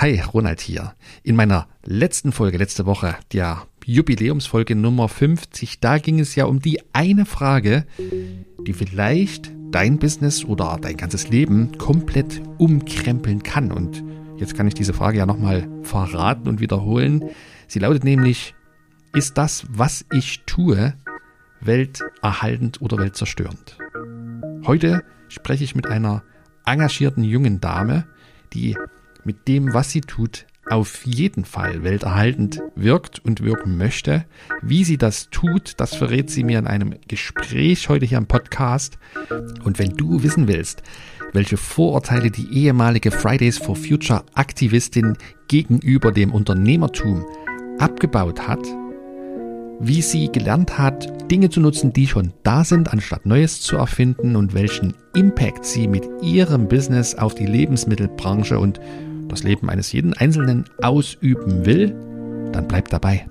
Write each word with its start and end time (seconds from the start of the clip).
Hi, 0.00 0.22
Ronald 0.32 0.60
hier. 0.60 0.94
In 1.24 1.34
meiner 1.34 1.66
letzten 1.84 2.30
Folge, 2.30 2.56
letzte 2.56 2.86
Woche, 2.86 3.16
der 3.32 3.66
Jubiläumsfolge 3.84 4.76
Nummer 4.76 5.08
50, 5.08 5.80
da 5.80 5.98
ging 5.98 6.20
es 6.20 6.36
ja 6.36 6.44
um 6.44 6.60
die 6.60 6.78
eine 6.92 7.26
Frage, 7.26 7.84
die 8.64 8.72
vielleicht 8.74 9.50
dein 9.72 9.98
Business 9.98 10.44
oder 10.44 10.78
dein 10.80 10.96
ganzes 10.96 11.30
Leben 11.30 11.76
komplett 11.78 12.40
umkrempeln 12.58 13.42
kann. 13.42 13.72
Und 13.72 14.04
jetzt 14.36 14.54
kann 14.54 14.68
ich 14.68 14.74
diese 14.74 14.94
Frage 14.94 15.18
ja 15.18 15.26
nochmal 15.26 15.68
verraten 15.82 16.46
und 16.46 16.60
wiederholen. 16.60 17.30
Sie 17.66 17.80
lautet 17.80 18.04
nämlich, 18.04 18.54
ist 19.14 19.36
das, 19.36 19.66
was 19.68 20.04
ich 20.12 20.44
tue, 20.46 20.94
welterhaltend 21.60 22.80
oder 22.80 22.98
weltzerstörend? 22.98 23.78
Heute 24.64 25.02
spreche 25.26 25.64
ich 25.64 25.74
mit 25.74 25.88
einer 25.88 26.22
engagierten 26.64 27.24
jungen 27.24 27.60
Dame, 27.60 28.06
die 28.52 28.76
mit 29.28 29.46
dem, 29.46 29.74
was 29.74 29.90
sie 29.90 30.00
tut, 30.00 30.46
auf 30.70 31.04
jeden 31.04 31.44
Fall 31.44 31.84
welterhaltend 31.84 32.62
wirkt 32.74 33.22
und 33.22 33.42
wirken 33.42 33.76
möchte. 33.76 34.24
Wie 34.62 34.84
sie 34.84 34.96
das 34.96 35.28
tut, 35.28 35.74
das 35.76 35.94
verrät 35.94 36.30
sie 36.30 36.44
mir 36.44 36.58
in 36.58 36.66
einem 36.66 36.94
Gespräch 37.08 37.90
heute 37.90 38.06
hier 38.06 38.16
im 38.16 38.24
Podcast. 38.24 38.98
Und 39.64 39.78
wenn 39.78 39.98
du 39.98 40.22
wissen 40.22 40.48
willst, 40.48 40.82
welche 41.34 41.58
Vorurteile 41.58 42.30
die 42.30 42.50
ehemalige 42.50 43.10
Fridays 43.10 43.58
for 43.58 43.76
Future 43.76 44.24
Aktivistin 44.32 45.18
gegenüber 45.46 46.10
dem 46.10 46.32
Unternehmertum 46.32 47.26
abgebaut 47.78 48.48
hat, 48.48 48.66
wie 49.78 50.00
sie 50.00 50.32
gelernt 50.32 50.78
hat, 50.78 51.30
Dinge 51.30 51.50
zu 51.50 51.60
nutzen, 51.60 51.92
die 51.92 52.06
schon 52.06 52.32
da 52.42 52.64
sind, 52.64 52.92
anstatt 52.92 53.26
Neues 53.26 53.60
zu 53.60 53.76
erfinden 53.76 54.36
und 54.36 54.54
welchen 54.54 54.94
Impact 55.14 55.64
sie 55.64 55.86
mit 55.86 56.08
ihrem 56.22 56.66
Business 56.66 57.14
auf 57.14 57.34
die 57.34 57.46
Lebensmittelbranche 57.46 58.58
und 58.58 58.80
das 59.28 59.42
Leben 59.42 59.68
eines 59.70 59.92
jeden 59.92 60.14
Einzelnen 60.14 60.64
ausüben 60.82 61.64
will, 61.64 61.94
dann 62.52 62.66
bleibt 62.66 62.92
dabei. 62.92 63.26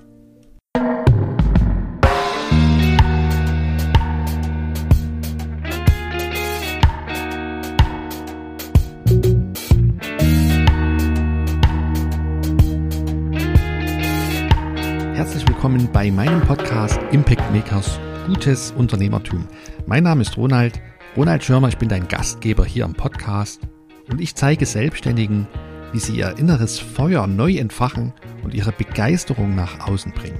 Herzlich 15.13 15.47
willkommen 15.47 15.89
bei 15.91 16.11
meinem 16.11 16.41
Podcast 16.41 16.99
Impact 17.11 17.51
Makers 17.51 17.99
Gutes 18.27 18.71
Unternehmertum. 18.71 19.47
Mein 19.85 20.03
Name 20.03 20.21
ist 20.21 20.35
Ronald, 20.35 20.81
Ronald 21.15 21.43
Schirmer, 21.43 21.69
ich 21.69 21.77
bin 21.77 21.87
dein 21.87 22.07
Gastgeber 22.07 22.65
hier 22.65 22.83
am 22.83 22.93
Podcast 22.93 23.61
und 24.09 24.19
ich 24.19 24.35
zeige 24.35 24.65
Selbstständigen, 24.65 25.47
wie 25.93 25.99
sie 25.99 26.17
ihr 26.17 26.37
inneres 26.37 26.79
Feuer 26.79 27.27
neu 27.27 27.55
entfachen 27.57 28.13
und 28.43 28.53
ihre 28.53 28.71
Begeisterung 28.71 29.55
nach 29.55 29.87
außen 29.87 30.11
bringen, 30.11 30.39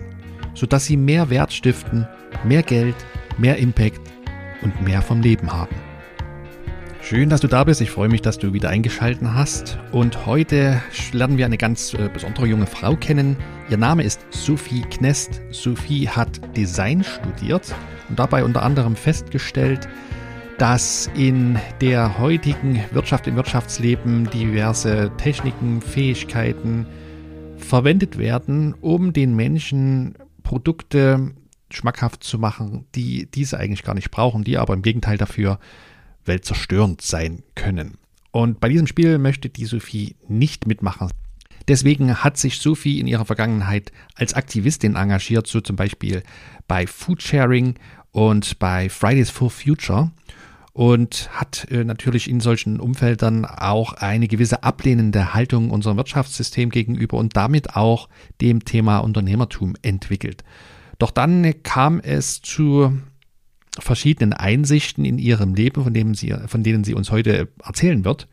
sodass 0.53 0.85
sie 0.85 0.97
mehr 0.97 1.29
Wert 1.29 1.53
stiften, 1.53 2.07
mehr 2.43 2.63
Geld, 2.63 2.95
mehr 3.37 3.57
Impact 3.57 4.01
und 4.61 4.81
mehr 4.81 5.01
vom 5.01 5.21
Leben 5.21 5.51
haben. 5.51 5.75
Schön, 7.01 7.29
dass 7.29 7.39
du 7.39 7.47
da 7.47 7.63
bist. 7.63 7.79
Ich 7.79 7.89
freue 7.89 8.09
mich, 8.09 8.21
dass 8.21 8.37
du 8.37 8.51
wieder 8.51 8.67
eingeschalten 8.67 9.33
hast. 9.33 9.79
Und 9.93 10.25
heute 10.25 10.81
lernen 11.13 11.37
wir 11.37 11.45
eine 11.45 11.57
ganz 11.57 11.93
äh, 11.93 12.09
besondere 12.11 12.47
junge 12.47 12.65
Frau 12.65 12.97
kennen. 12.97 13.37
Ihr 13.69 13.77
Name 13.77 14.03
ist 14.03 14.25
Sophie 14.29 14.81
Knest. 14.81 15.41
Sophie 15.51 16.09
hat 16.09 16.41
Design 16.57 17.05
studiert 17.05 17.73
und 18.09 18.19
dabei 18.19 18.43
unter 18.43 18.61
anderem 18.61 18.97
festgestellt, 18.97 19.87
dass 20.57 21.09
in 21.15 21.59
der 21.81 22.17
heutigen 22.17 22.83
Wirtschaft, 22.91 23.27
im 23.27 23.35
Wirtschaftsleben 23.35 24.29
diverse 24.31 25.11
Techniken, 25.17 25.81
Fähigkeiten 25.81 26.87
verwendet 27.57 28.17
werden, 28.17 28.73
um 28.81 29.13
den 29.13 29.35
Menschen 29.35 30.15
Produkte 30.41 31.33
schmackhaft 31.71 32.23
zu 32.23 32.39
machen, 32.39 32.85
die 32.95 33.29
diese 33.29 33.59
eigentlich 33.59 33.83
gar 33.83 33.93
nicht 33.93 34.09
brauchen, 34.09 34.43
die 34.43 34.57
aber 34.57 34.73
im 34.73 34.81
Gegenteil 34.81 35.17
dafür 35.17 35.59
weltzerstörend 36.25 37.01
sein 37.01 37.43
können. 37.55 37.97
Und 38.31 38.59
bei 38.59 38.69
diesem 38.69 38.87
Spiel 38.87 39.19
möchte 39.19 39.49
die 39.49 39.65
Sophie 39.65 40.15
nicht 40.27 40.65
mitmachen. 40.65 41.09
Deswegen 41.67 42.23
hat 42.23 42.37
sich 42.37 42.59
Sophie 42.59 42.99
in 42.99 43.07
ihrer 43.07 43.25
Vergangenheit 43.25 43.91
als 44.15 44.33
Aktivistin 44.33 44.95
engagiert, 44.95 45.47
so 45.47 45.61
zum 45.61 45.75
Beispiel 45.75 46.23
bei 46.67 46.87
Foodsharing 46.87 47.75
und 48.11 48.57
bei 48.57 48.89
Fridays 48.89 49.29
for 49.29 49.51
Future 49.51 50.11
und 50.77 51.31
hat 51.31 51.65
äh, 51.71 51.83
natürlich 51.83 52.29
in 52.29 52.39
solchen 52.39 52.79
Umfeldern 52.79 53.45
auch 53.45 53.93
eine 53.93 54.27
gewisse 54.27 54.61
ablehnende 54.61 55.33
Haltung 55.33 55.71
unserem 55.71 55.97
Wirtschaftssystem 55.97 56.69
gegenüber 56.69 57.17
und 57.17 57.35
damit 57.35 57.75
auch 57.75 58.09
dem 58.41 58.63
Thema 58.63 58.99
Unternehmertum 58.99 59.73
entwickelt. 59.81 60.43
Doch 60.99 61.09
dann 61.09 61.51
kam 61.63 61.99
es 61.99 62.43
zu 62.43 62.95
verschiedenen 63.79 64.33
Einsichten 64.33 65.03
in 65.03 65.17
ihrem 65.17 65.55
Leben, 65.55 65.83
von, 65.83 65.95
dem 65.95 66.13
sie, 66.13 66.35
von 66.45 66.61
denen 66.61 66.83
sie 66.83 66.93
uns 66.93 67.09
heute 67.09 67.47
erzählen 67.65 68.05
wird, 68.05 68.27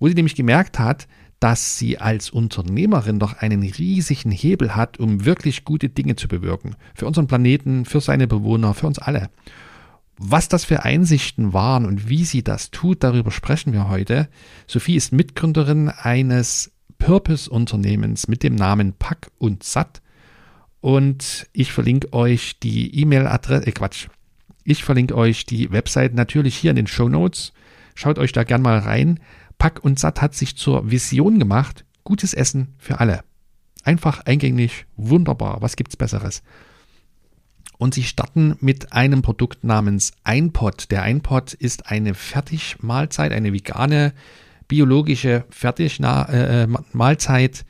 wo 0.00 0.08
sie 0.08 0.14
nämlich 0.14 0.34
gemerkt 0.34 0.80
hat, 0.80 1.06
dass 1.38 1.78
sie 1.78 1.98
als 1.98 2.30
Unternehmerin 2.30 3.20
doch 3.20 3.34
einen 3.34 3.62
riesigen 3.62 4.32
Hebel 4.32 4.74
hat, 4.74 4.98
um 4.98 5.24
wirklich 5.24 5.64
gute 5.64 5.88
Dinge 5.88 6.16
zu 6.16 6.26
bewirken. 6.26 6.74
Für 6.96 7.06
unseren 7.06 7.28
Planeten, 7.28 7.84
für 7.84 8.00
seine 8.00 8.26
Bewohner, 8.26 8.74
für 8.74 8.88
uns 8.88 8.98
alle. 8.98 9.30
Was 10.18 10.48
das 10.48 10.64
für 10.64 10.84
Einsichten 10.84 11.52
waren 11.52 11.84
und 11.84 12.08
wie 12.08 12.24
sie 12.24 12.42
das 12.42 12.70
tut, 12.70 13.02
darüber 13.02 13.30
sprechen 13.30 13.72
wir 13.72 13.88
heute. 13.88 14.28
Sophie 14.66 14.96
ist 14.96 15.12
Mitgründerin 15.12 15.90
eines 15.90 16.72
Purpose-Unternehmens 16.98 18.26
mit 18.26 18.42
dem 18.42 18.54
Namen 18.54 18.94
Pack 18.94 19.30
und 19.38 19.62
Satt. 19.62 20.00
Und 20.80 21.46
ich 21.52 21.72
verlinke 21.72 22.12
euch 22.12 22.58
die 22.60 22.98
E-Mail-Adresse, 23.00 23.66
äh 23.66 23.72
Quatsch, 23.72 24.08
ich 24.68 24.82
verlinke 24.82 25.14
euch 25.14 25.46
die 25.46 25.70
Website 25.70 26.14
natürlich 26.14 26.56
hier 26.56 26.70
in 26.70 26.76
den 26.76 26.88
Show 26.88 27.08
Notes. 27.08 27.52
Schaut 27.94 28.18
euch 28.18 28.32
da 28.32 28.42
gern 28.42 28.62
mal 28.62 28.78
rein. 28.78 29.20
Pack 29.58 29.84
und 29.84 29.98
Satt 30.00 30.20
hat 30.20 30.34
sich 30.34 30.56
zur 30.56 30.90
Vision 30.90 31.38
gemacht. 31.38 31.84
Gutes 32.02 32.34
Essen 32.34 32.74
für 32.76 32.98
alle. 32.98 33.22
Einfach 33.84 34.26
eingängig, 34.26 34.86
wunderbar. 34.96 35.62
Was 35.62 35.76
gibt's 35.76 35.96
Besseres? 35.96 36.42
Und 37.78 37.94
sie 37.94 38.04
starten 38.04 38.56
mit 38.60 38.92
einem 38.92 39.22
Produkt 39.22 39.64
namens 39.64 40.12
Einpot. 40.24 40.90
Der 40.90 41.02
Einpot 41.02 41.52
ist 41.52 41.90
eine 41.90 42.14
Fertigmahlzeit, 42.14 43.32
eine 43.32 43.52
vegane, 43.52 44.14
biologische 44.68 45.44
Fertigmahlzeit 45.50 47.64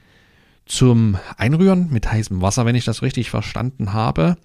zum 0.64 1.18
Einrühren 1.36 1.90
mit 1.90 2.10
heißem 2.10 2.40
Wasser, 2.42 2.66
wenn 2.66 2.74
ich 2.74 2.84
das 2.84 3.02
richtig 3.02 3.30
verstanden 3.30 3.92
habe, 3.92 4.36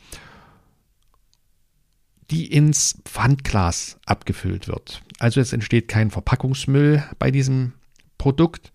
die 2.29 2.45
ins 2.45 3.01
Pfandglas 3.05 3.97
abgefüllt 4.05 4.67
wird. 4.67 5.01
Also 5.19 5.41
es 5.41 5.53
entsteht 5.53 5.87
kein 5.87 6.11
Verpackungsmüll 6.11 7.03
bei 7.19 7.31
diesem 7.31 7.73
Produkt. 8.17 8.71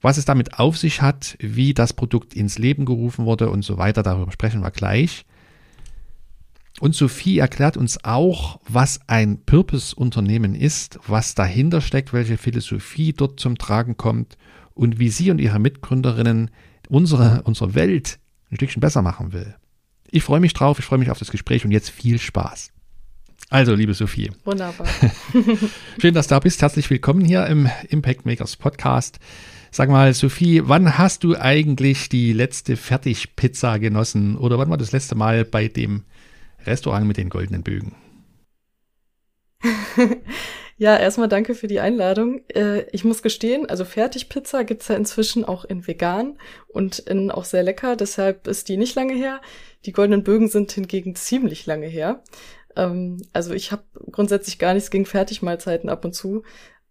Was 0.00 0.16
es 0.16 0.24
damit 0.24 0.60
auf 0.60 0.78
sich 0.78 1.02
hat, 1.02 1.36
wie 1.40 1.74
das 1.74 1.92
Produkt 1.92 2.34
ins 2.34 2.56
Leben 2.58 2.84
gerufen 2.84 3.24
wurde 3.24 3.50
und 3.50 3.62
so 3.62 3.78
weiter, 3.78 4.04
darüber 4.04 4.30
sprechen 4.30 4.60
wir 4.60 4.70
gleich. 4.70 5.24
Und 6.80 6.94
Sophie 6.94 7.38
erklärt 7.38 7.76
uns 7.76 8.04
auch, 8.04 8.60
was 8.68 9.00
ein 9.08 9.42
Purpose-Unternehmen 9.44 10.54
ist, 10.54 11.00
was 11.06 11.34
dahinter 11.34 11.80
steckt, 11.80 12.12
welche 12.12 12.36
Philosophie 12.36 13.12
dort 13.12 13.40
zum 13.40 13.58
Tragen 13.58 13.96
kommt 13.96 14.38
und 14.74 14.98
wie 15.00 15.08
sie 15.08 15.30
und 15.30 15.40
ihre 15.40 15.58
Mitgründerinnen 15.58 16.50
unsere, 16.88 17.42
unsere 17.42 17.74
Welt 17.74 18.20
ein 18.50 18.56
Stückchen 18.56 18.80
besser 18.80 19.02
machen 19.02 19.32
will. 19.32 19.56
Ich 20.10 20.22
freue 20.22 20.40
mich 20.40 20.54
drauf, 20.54 20.78
ich 20.78 20.84
freue 20.84 21.00
mich 21.00 21.10
auf 21.10 21.18
das 21.18 21.30
Gespräch 21.30 21.64
und 21.64 21.72
jetzt 21.72 21.90
viel 21.90 22.18
Spaß. 22.18 22.70
Also, 23.50 23.74
liebe 23.74 23.94
Sophie. 23.94 24.30
Wunderbar. 24.44 24.86
Schön, 26.00 26.14
dass 26.14 26.28
du 26.28 26.34
da 26.34 26.38
bist. 26.40 26.62
Herzlich 26.62 26.88
willkommen 26.90 27.24
hier 27.24 27.46
im 27.46 27.68
Impact 27.88 28.26
Makers 28.26 28.56
Podcast. 28.56 29.18
Sag 29.70 29.90
mal, 29.90 30.12
Sophie, 30.14 30.62
wann 30.64 30.96
hast 30.96 31.24
du 31.24 31.36
eigentlich 31.36 32.08
die 32.08 32.32
letzte 32.32 32.76
Fertigpizza 32.76 33.78
genossen? 33.78 34.36
Oder 34.36 34.58
wann 34.58 34.70
war 34.70 34.76
das 34.76 34.92
letzte 34.92 35.14
Mal 35.14 35.44
bei 35.44 35.68
dem 35.68 36.04
Restaurant 36.66 37.06
mit 37.06 37.16
den 37.16 37.28
goldenen 37.28 37.62
Bögen. 37.62 37.94
ja, 40.76 40.96
erstmal 40.96 41.28
danke 41.28 41.54
für 41.54 41.66
die 41.66 41.80
Einladung. 41.80 42.42
Äh, 42.48 42.82
ich 42.92 43.04
muss 43.04 43.22
gestehen, 43.22 43.68
also 43.68 43.84
Fertigpizza 43.84 44.62
gibt's 44.62 44.88
ja 44.88 44.94
inzwischen 44.96 45.44
auch 45.44 45.64
in 45.64 45.86
vegan 45.86 46.38
und 46.68 46.98
in 47.00 47.30
auch 47.30 47.44
sehr 47.44 47.62
lecker, 47.62 47.96
deshalb 47.96 48.46
ist 48.46 48.68
die 48.68 48.76
nicht 48.76 48.94
lange 48.94 49.14
her. 49.14 49.40
Die 49.84 49.92
goldenen 49.92 50.24
Bögen 50.24 50.48
sind 50.48 50.72
hingegen 50.72 51.14
ziemlich 51.14 51.66
lange 51.66 51.86
her. 51.86 52.22
Ähm, 52.76 53.22
also 53.32 53.52
ich 53.52 53.72
habe 53.72 53.84
grundsätzlich 54.10 54.58
gar 54.58 54.74
nichts 54.74 54.90
gegen 54.90 55.06
Fertigmahlzeiten 55.06 55.88
ab 55.88 56.04
und 56.04 56.14
zu. 56.14 56.42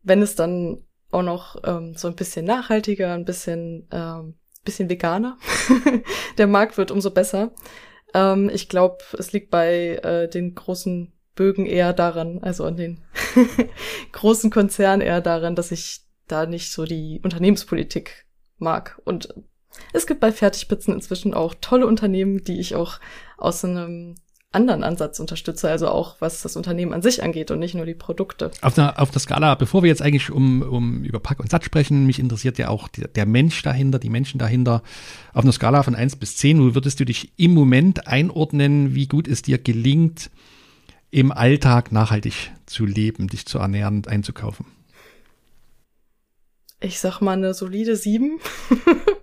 Wenn 0.03 0.21
es 0.21 0.35
dann 0.35 0.83
auch 1.11 1.23
noch 1.23 1.55
ähm, 1.65 1.95
so 1.95 2.07
ein 2.07 2.15
bisschen 2.15 2.45
nachhaltiger, 2.45 3.13
ein 3.13 3.25
bisschen, 3.25 3.87
ähm, 3.91 4.35
bisschen 4.65 4.89
veganer 4.89 5.37
der 6.37 6.47
Markt 6.47 6.77
wird, 6.77 6.91
umso 6.91 7.11
besser. 7.11 7.53
Ähm, 8.17 8.49
ich 8.51 8.67
glaube, 8.67 8.97
es 9.17 9.31
liegt 9.31 9.51
bei 9.51 9.99
äh, 10.03 10.27
den 10.27 10.55
großen 10.55 11.13
Bögen 11.35 11.67
eher 11.67 11.93
daran, 11.93 12.39
also 12.41 12.65
an 12.65 12.75
den 12.75 13.03
großen 14.11 14.49
Konzernen 14.49 15.05
eher 15.05 15.21
daran, 15.21 15.55
dass 15.55 15.71
ich 15.71 16.01
da 16.27 16.45
nicht 16.45 16.71
so 16.71 16.85
die 16.85 17.21
Unternehmenspolitik 17.23 18.25
mag. 18.57 18.99
Und 19.05 19.33
es 19.93 20.07
gibt 20.07 20.19
bei 20.19 20.31
Fertigpizzen 20.31 20.95
inzwischen 20.95 21.35
auch 21.35 21.53
tolle 21.61 21.85
Unternehmen, 21.85 22.43
die 22.43 22.59
ich 22.59 22.75
auch 22.75 22.99
aus 23.37 23.63
einem 23.63 24.15
anderen 24.51 24.83
Ansatz 24.83 25.19
unterstütze, 25.19 25.69
also 25.69 25.89
auch 25.89 26.15
was 26.19 26.41
das 26.41 26.55
Unternehmen 26.55 26.93
an 26.93 27.01
sich 27.01 27.21
angeht 27.21 27.51
und 27.51 27.59
nicht 27.59 27.75
nur 27.75 27.85
die 27.85 27.93
Produkte. 27.93 28.51
Auf 28.61 28.75
der, 28.75 28.99
auf 28.99 29.11
der 29.11 29.19
Skala, 29.19 29.55
bevor 29.55 29.83
wir 29.83 29.89
jetzt 29.89 30.01
eigentlich 30.01 30.31
um, 30.31 30.61
um 30.61 31.03
über 31.03 31.19
Pack 31.19 31.39
und 31.39 31.49
Satz 31.49 31.65
sprechen, 31.65 32.05
mich 32.05 32.19
interessiert 32.19 32.57
ja 32.57 32.69
auch 32.69 32.87
der, 32.87 33.09
der 33.09 33.25
Mensch 33.25 33.61
dahinter, 33.61 33.99
die 33.99 34.09
Menschen 34.09 34.39
dahinter. 34.39 34.83
Auf 35.33 35.43
einer 35.43 35.51
Skala 35.51 35.83
von 35.83 35.95
eins 35.95 36.15
bis 36.15 36.37
zehn, 36.37 36.59
wo 36.59 36.75
würdest 36.75 36.99
du 36.99 37.05
dich 37.05 37.33
im 37.37 37.53
Moment 37.53 38.07
einordnen, 38.07 38.95
wie 38.95 39.07
gut 39.07 39.27
es 39.27 39.41
dir 39.41 39.57
gelingt, 39.57 40.29
im 41.11 41.31
Alltag 41.31 41.91
nachhaltig 41.91 42.51
zu 42.65 42.85
leben, 42.85 43.27
dich 43.27 43.45
zu 43.45 43.59
ernähren 43.59 43.97
und 43.97 44.07
einzukaufen? 44.07 44.65
Ich 46.79 46.99
sag 46.99 47.21
mal 47.21 47.33
eine 47.33 47.53
solide 47.53 47.95
sieben. 47.95 48.39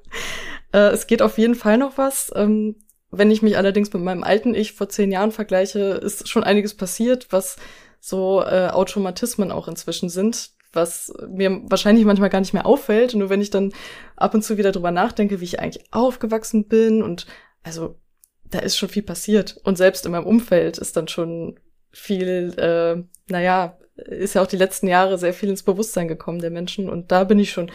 Äh, 0.73 0.91
es 0.91 1.06
geht 1.06 1.23
auf 1.23 1.38
jeden 1.38 1.55
Fall 1.55 1.79
noch 1.79 1.99
was. 1.99 2.32
Ähm, 2.35 2.75
wenn 3.19 3.31
ich 3.31 3.43
mich 3.43 3.56
allerdings 3.56 3.93
mit 3.93 4.02
meinem 4.02 4.25
alten 4.25 4.55
Ich 4.55 4.72
vor 4.72 4.88
zehn 4.88 5.12
Jahren 5.12 5.32
vergleiche, 5.32 5.81
ist 5.81 6.28
schon 6.28 6.44
einiges 6.44 6.75
passiert, 6.75 7.28
was 7.31 7.56
so 8.00 8.43
äh, 8.43 8.69
Automatismen 8.69 9.50
auch 9.50 9.69
inzwischen 9.69 10.08
sind, 10.08 10.50
was 10.72 11.12
mir 11.28 11.62
wahrscheinlich 11.64 12.05
manchmal 12.05 12.31
gar 12.31 12.40
nicht 12.40 12.52
mehr 12.52 12.66
auffällt. 12.66 13.14
Nur 13.14 13.31
wenn 13.31 13.40
ich 13.40 13.50
dann 13.50 13.72
ab 14.16 14.34
und 14.34 14.43
zu 14.43 14.58
wieder 14.58 14.72
drüber 14.72 14.90
nachdenke, 14.90 15.40
wie 15.40 15.44
ich 15.44 15.61
eigentlich 15.61 15.84
aufgewachsen 15.90 16.69
bin 16.69 17.02
und 17.02 17.26
also 17.62 17.99
da 18.44 18.58
ist 18.58 18.76
schon 18.76 18.88
viel 18.88 19.02
passiert. 19.02 19.56
Und 19.64 19.76
selbst 19.76 20.06
in 20.06 20.12
meinem 20.12 20.26
Umfeld 20.26 20.78
ist 20.78 20.96
dann 20.96 21.08
schon 21.08 21.58
viel, 21.93 22.55
äh, 22.58 23.02
naja, 23.31 23.78
ist 23.96 24.34
ja 24.34 24.43
auch 24.43 24.46
die 24.46 24.56
letzten 24.56 24.88
Jahre 24.88 25.19
sehr 25.19 25.32
viel 25.32 25.49
ins 25.49 25.62
Bewusstsein 25.62 26.08
gekommen 26.08 26.40
der 26.40 26.50
Menschen. 26.50 26.88
Und 26.88 27.10
da 27.12 27.25
bin 27.25 27.38
ich 27.38 27.52
schon, 27.52 27.70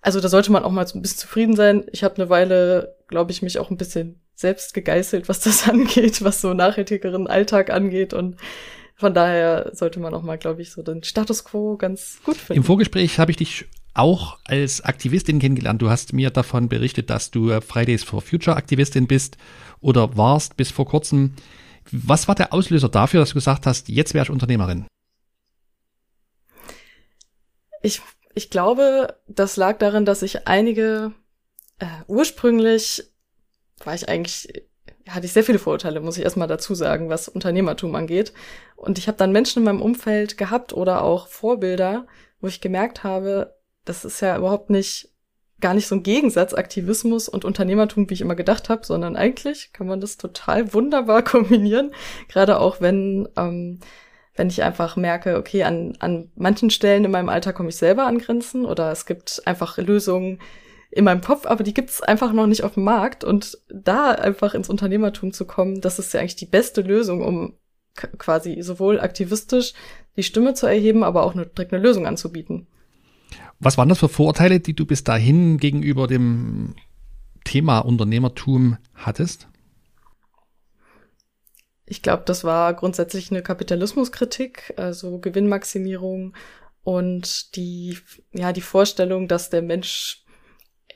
also 0.00 0.20
da 0.20 0.28
sollte 0.28 0.52
man 0.52 0.64
auch 0.64 0.70
mal 0.70 0.86
so 0.86 0.98
ein 0.98 1.02
bisschen 1.02 1.18
zufrieden 1.18 1.56
sein. 1.56 1.84
Ich 1.92 2.04
habe 2.04 2.16
eine 2.16 2.30
Weile, 2.30 2.96
glaube 3.08 3.32
ich, 3.32 3.42
mich 3.42 3.58
auch 3.58 3.70
ein 3.70 3.76
bisschen 3.76 4.20
selbst 4.36 4.74
gegeißelt, 4.74 5.28
was 5.28 5.40
das 5.40 5.68
angeht, 5.68 6.22
was 6.22 6.40
so 6.40 6.54
nachhaltigeren 6.54 7.26
Alltag 7.26 7.70
angeht 7.70 8.14
und 8.14 8.36
von 8.98 9.12
daher 9.12 9.72
sollte 9.74 10.00
man 10.00 10.14
auch 10.14 10.22
mal, 10.22 10.38
glaube 10.38 10.62
ich, 10.62 10.72
so 10.72 10.82
den 10.82 11.02
Status 11.02 11.44
quo 11.44 11.76
ganz 11.76 12.18
gut 12.24 12.36
finden. 12.36 12.60
Im 12.60 12.64
Vorgespräch 12.64 13.18
habe 13.18 13.30
ich 13.30 13.36
dich 13.36 13.66
auch 13.92 14.38
als 14.44 14.82
Aktivistin 14.82 15.38
kennengelernt. 15.38 15.82
Du 15.82 15.90
hast 15.90 16.12
mir 16.14 16.30
davon 16.30 16.68
berichtet, 16.68 17.10
dass 17.10 17.30
du 17.30 17.60
Fridays 17.60 18.04
for 18.04 18.22
Future 18.22 18.56
Aktivistin 18.56 19.06
bist 19.06 19.36
oder 19.80 20.16
warst 20.16 20.56
bis 20.56 20.70
vor 20.70 20.86
kurzem. 20.86 21.34
Was 21.92 22.26
war 22.26 22.34
der 22.34 22.54
Auslöser 22.54 22.88
dafür, 22.88 23.20
dass 23.20 23.30
du 23.30 23.34
gesagt 23.34 23.66
hast, 23.66 23.88
jetzt 23.88 24.14
wäre 24.14 24.24
ich 24.24 24.30
Unternehmerin? 24.30 24.86
Ich, 27.82 28.00
ich 28.34 28.50
glaube, 28.50 29.16
das 29.28 29.56
lag 29.56 29.78
darin, 29.78 30.06
dass 30.06 30.22
ich 30.22 30.46
einige 30.46 31.12
äh, 31.78 31.86
ursprünglich 32.06 33.04
war 33.84 33.94
ich 33.94 34.08
eigentlich, 34.08 34.64
hatte 35.08 35.26
ich 35.26 35.32
sehr 35.32 35.44
viele 35.44 35.58
Vorurteile, 35.58 36.00
muss 36.00 36.18
ich 36.18 36.24
erstmal 36.24 36.48
dazu 36.48 36.74
sagen, 36.74 37.08
was 37.08 37.28
Unternehmertum 37.28 37.94
angeht. 37.94 38.32
Und 38.76 38.98
ich 38.98 39.08
habe 39.08 39.18
dann 39.18 39.32
Menschen 39.32 39.60
in 39.60 39.64
meinem 39.64 39.82
Umfeld 39.82 40.38
gehabt 40.38 40.72
oder 40.72 41.02
auch 41.02 41.28
Vorbilder, 41.28 42.06
wo 42.40 42.46
ich 42.46 42.60
gemerkt 42.60 43.04
habe, 43.04 43.56
das 43.84 44.04
ist 44.04 44.20
ja 44.20 44.36
überhaupt 44.36 44.70
nicht 44.70 45.10
gar 45.60 45.72
nicht 45.72 45.86
so 45.86 45.94
ein 45.94 46.02
Gegensatz 46.02 46.52
Aktivismus 46.52 47.28
und 47.28 47.46
Unternehmertum, 47.46 48.10
wie 48.10 48.14
ich 48.14 48.20
immer 48.20 48.34
gedacht 48.34 48.68
habe, 48.68 48.84
sondern 48.84 49.16
eigentlich 49.16 49.72
kann 49.72 49.86
man 49.86 50.00
das 50.00 50.18
total 50.18 50.74
wunderbar 50.74 51.22
kombinieren. 51.24 51.94
Gerade 52.28 52.58
auch 52.60 52.80
wenn 52.80 53.28
ähm, 53.36 53.80
wenn 54.36 54.48
ich 54.48 54.62
einfach 54.62 54.96
merke, 54.96 55.36
okay, 55.36 55.64
an, 55.64 55.96
an 55.98 56.30
manchen 56.36 56.70
Stellen 56.70 57.04
in 57.04 57.10
meinem 57.10 57.28
Alter 57.28 57.52
komme 57.52 57.70
ich 57.70 57.76
selber 57.76 58.06
an 58.06 58.18
Grenzen 58.18 58.66
oder 58.66 58.92
es 58.92 59.06
gibt 59.06 59.42
einfach 59.46 59.78
Lösungen, 59.78 60.40
in 60.96 61.04
meinem 61.04 61.20
Kopf, 61.20 61.46
aber 61.46 61.62
die 61.62 61.74
gibt's 61.74 62.02
einfach 62.02 62.32
noch 62.32 62.46
nicht 62.46 62.64
auf 62.64 62.74
dem 62.74 62.84
Markt. 62.84 63.22
Und 63.22 63.58
da 63.68 64.12
einfach 64.12 64.54
ins 64.54 64.70
Unternehmertum 64.70 65.32
zu 65.32 65.44
kommen, 65.44 65.80
das 65.80 65.98
ist 65.98 66.14
ja 66.14 66.20
eigentlich 66.20 66.36
die 66.36 66.46
beste 66.46 66.80
Lösung, 66.80 67.22
um 67.22 67.54
quasi 67.94 68.60
sowohl 68.62 69.00
aktivistisch 69.00 69.74
die 70.16 70.22
Stimme 70.22 70.54
zu 70.54 70.66
erheben, 70.66 71.04
aber 71.04 71.22
auch 71.22 71.34
eine, 71.34 71.46
direkt 71.46 71.72
eine 71.72 71.82
Lösung 71.82 72.06
anzubieten. 72.06 72.66
Was 73.58 73.76
waren 73.76 73.88
das 73.88 73.98
für 73.98 74.08
Vorurteile, 74.08 74.60
die 74.60 74.74
du 74.74 74.86
bis 74.86 75.04
dahin 75.04 75.58
gegenüber 75.58 76.06
dem 76.06 76.74
Thema 77.44 77.80
Unternehmertum 77.80 78.78
hattest? 78.94 79.48
Ich 81.84 82.02
glaube, 82.02 82.24
das 82.26 82.42
war 82.42 82.74
grundsätzlich 82.74 83.30
eine 83.30 83.42
Kapitalismuskritik, 83.42 84.74
also 84.76 85.18
Gewinnmaximierung 85.18 86.34
und 86.82 87.54
die, 87.56 87.98
ja, 88.32 88.52
die 88.52 88.60
Vorstellung, 88.62 89.28
dass 89.28 89.50
der 89.50 89.62
Mensch 89.62 90.25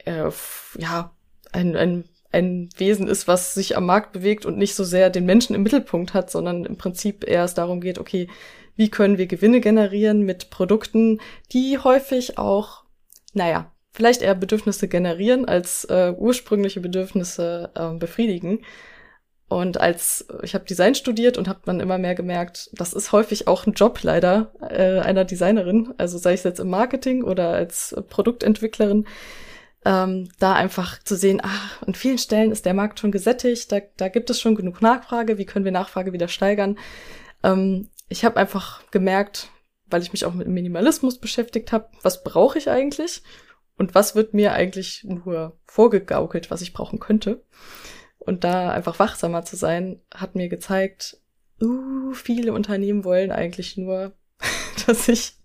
äh, 0.04 0.30
ja, 0.78 1.14
ein, 1.52 1.76
ein, 1.76 2.04
ein 2.32 2.68
Wesen 2.76 3.08
ist, 3.08 3.28
was 3.28 3.54
sich 3.54 3.76
am 3.76 3.86
Markt 3.86 4.12
bewegt 4.12 4.46
und 4.46 4.56
nicht 4.56 4.74
so 4.74 4.84
sehr 4.84 5.10
den 5.10 5.26
Menschen 5.26 5.54
im 5.54 5.62
Mittelpunkt 5.62 6.14
hat, 6.14 6.30
sondern 6.30 6.64
im 6.64 6.76
Prinzip 6.76 7.28
eher 7.28 7.44
es 7.44 7.54
darum 7.54 7.80
geht, 7.80 7.98
okay, 7.98 8.28
wie 8.76 8.88
können 8.88 9.18
wir 9.18 9.26
Gewinne 9.26 9.60
generieren 9.60 10.22
mit 10.22 10.50
Produkten, 10.50 11.20
die 11.52 11.78
häufig 11.78 12.38
auch, 12.38 12.84
naja, 13.34 13.72
vielleicht 13.92 14.22
eher 14.22 14.34
Bedürfnisse 14.34 14.88
generieren, 14.88 15.44
als 15.46 15.84
äh, 15.84 16.14
ursprüngliche 16.16 16.80
Bedürfnisse 16.80 17.70
äh, 17.74 17.98
befriedigen. 17.98 18.60
Und 19.48 19.80
als 19.80 20.28
ich 20.42 20.54
habe 20.54 20.64
Design 20.64 20.94
studiert 20.94 21.36
und 21.36 21.48
habe 21.48 21.60
dann 21.64 21.80
immer 21.80 21.98
mehr 21.98 22.14
gemerkt, 22.14 22.70
das 22.72 22.92
ist 22.92 23.10
häufig 23.10 23.48
auch 23.48 23.66
ein 23.66 23.72
Job 23.72 23.98
leider 24.02 24.52
äh, 24.60 25.00
einer 25.00 25.24
Designerin, 25.24 25.92
also 25.98 26.18
sei 26.18 26.34
es 26.34 26.44
jetzt 26.44 26.60
im 26.60 26.70
Marketing 26.70 27.24
oder 27.24 27.50
als 27.50 27.96
Produktentwicklerin, 28.08 29.06
ähm, 29.84 30.28
da 30.38 30.54
einfach 30.54 31.02
zu 31.02 31.16
sehen, 31.16 31.40
ach, 31.42 31.82
an 31.82 31.94
vielen 31.94 32.18
Stellen 32.18 32.52
ist 32.52 32.66
der 32.66 32.74
Markt 32.74 33.00
schon 33.00 33.12
gesättigt, 33.12 33.72
da, 33.72 33.80
da 33.96 34.08
gibt 34.08 34.28
es 34.30 34.40
schon 34.40 34.54
genug 34.54 34.82
Nachfrage, 34.82 35.38
wie 35.38 35.46
können 35.46 35.64
wir 35.64 35.72
Nachfrage 35.72 36.12
wieder 36.12 36.28
steigern? 36.28 36.78
Ähm, 37.42 37.88
ich 38.08 38.24
habe 38.24 38.36
einfach 38.36 38.82
gemerkt, 38.90 39.48
weil 39.86 40.02
ich 40.02 40.12
mich 40.12 40.24
auch 40.24 40.34
mit 40.34 40.48
Minimalismus 40.48 41.18
beschäftigt 41.18 41.72
habe, 41.72 41.88
was 42.02 42.22
brauche 42.22 42.58
ich 42.58 42.68
eigentlich 42.68 43.22
und 43.76 43.94
was 43.94 44.14
wird 44.14 44.34
mir 44.34 44.52
eigentlich 44.52 45.04
nur 45.04 45.58
vorgegaukelt, 45.64 46.50
was 46.50 46.60
ich 46.60 46.74
brauchen 46.74 47.00
könnte. 47.00 47.42
Und 48.18 48.44
da 48.44 48.70
einfach 48.70 48.98
wachsamer 48.98 49.44
zu 49.44 49.56
sein, 49.56 50.00
hat 50.14 50.34
mir 50.34 50.48
gezeigt, 50.48 51.16
uh, 51.62 52.12
viele 52.12 52.52
Unternehmen 52.52 53.04
wollen 53.04 53.30
eigentlich 53.30 53.78
nur, 53.78 54.12
dass 54.86 55.08
ich 55.08 55.38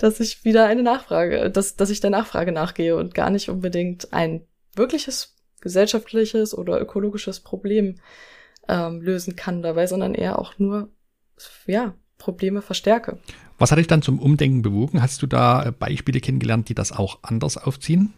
dass 0.00 0.18
ich 0.18 0.44
wieder 0.44 0.66
eine 0.66 0.82
Nachfrage, 0.82 1.50
dass, 1.50 1.76
dass 1.76 1.90
ich 1.90 2.00
der 2.00 2.10
Nachfrage 2.10 2.52
nachgehe 2.52 2.96
und 2.96 3.14
gar 3.14 3.28
nicht 3.28 3.50
unbedingt 3.50 4.12
ein 4.14 4.46
wirkliches 4.74 5.36
gesellschaftliches 5.60 6.56
oder 6.56 6.80
ökologisches 6.80 7.40
Problem 7.40 7.96
ähm, 8.66 9.02
lösen 9.02 9.36
kann 9.36 9.60
dabei, 9.60 9.86
sondern 9.86 10.14
eher 10.14 10.38
auch 10.38 10.58
nur, 10.58 10.88
ja, 11.66 11.94
Probleme 12.16 12.62
verstärke. 12.62 13.18
Was 13.58 13.70
hat 13.70 13.78
dich 13.78 13.86
dann 13.88 14.02
zum 14.02 14.18
Umdenken 14.18 14.62
bewogen? 14.62 15.02
Hast 15.02 15.20
du 15.20 15.26
da 15.26 15.66
äh, 15.66 15.72
Beispiele 15.72 16.20
kennengelernt, 16.20 16.70
die 16.70 16.74
das 16.74 16.92
auch 16.92 17.18
anders 17.22 17.58
aufziehen? 17.58 18.14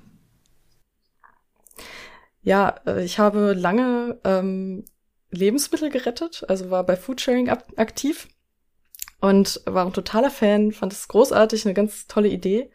Ja, 2.43 2.77
äh, 2.87 3.05
ich 3.05 3.19
habe 3.19 3.55
lange 3.55 4.21
ähm, 4.23 4.85
Lebensmittel 5.33 5.91
gerettet, 5.91 6.45
also 6.47 6.71
war 6.71 6.85
bei 6.85 6.97
Foodsharing 6.97 7.49
aktiv 7.49 8.29
und 9.23 9.63
war 9.67 9.87
ein 9.87 9.93
totaler 9.93 10.31
Fan, 10.31 10.73
fand 10.73 10.93
es 10.93 11.07
großartig, 11.07 11.65
eine 11.65 11.75
ganz 11.75 12.09
tolle 12.09 12.29
Idee 12.29 12.71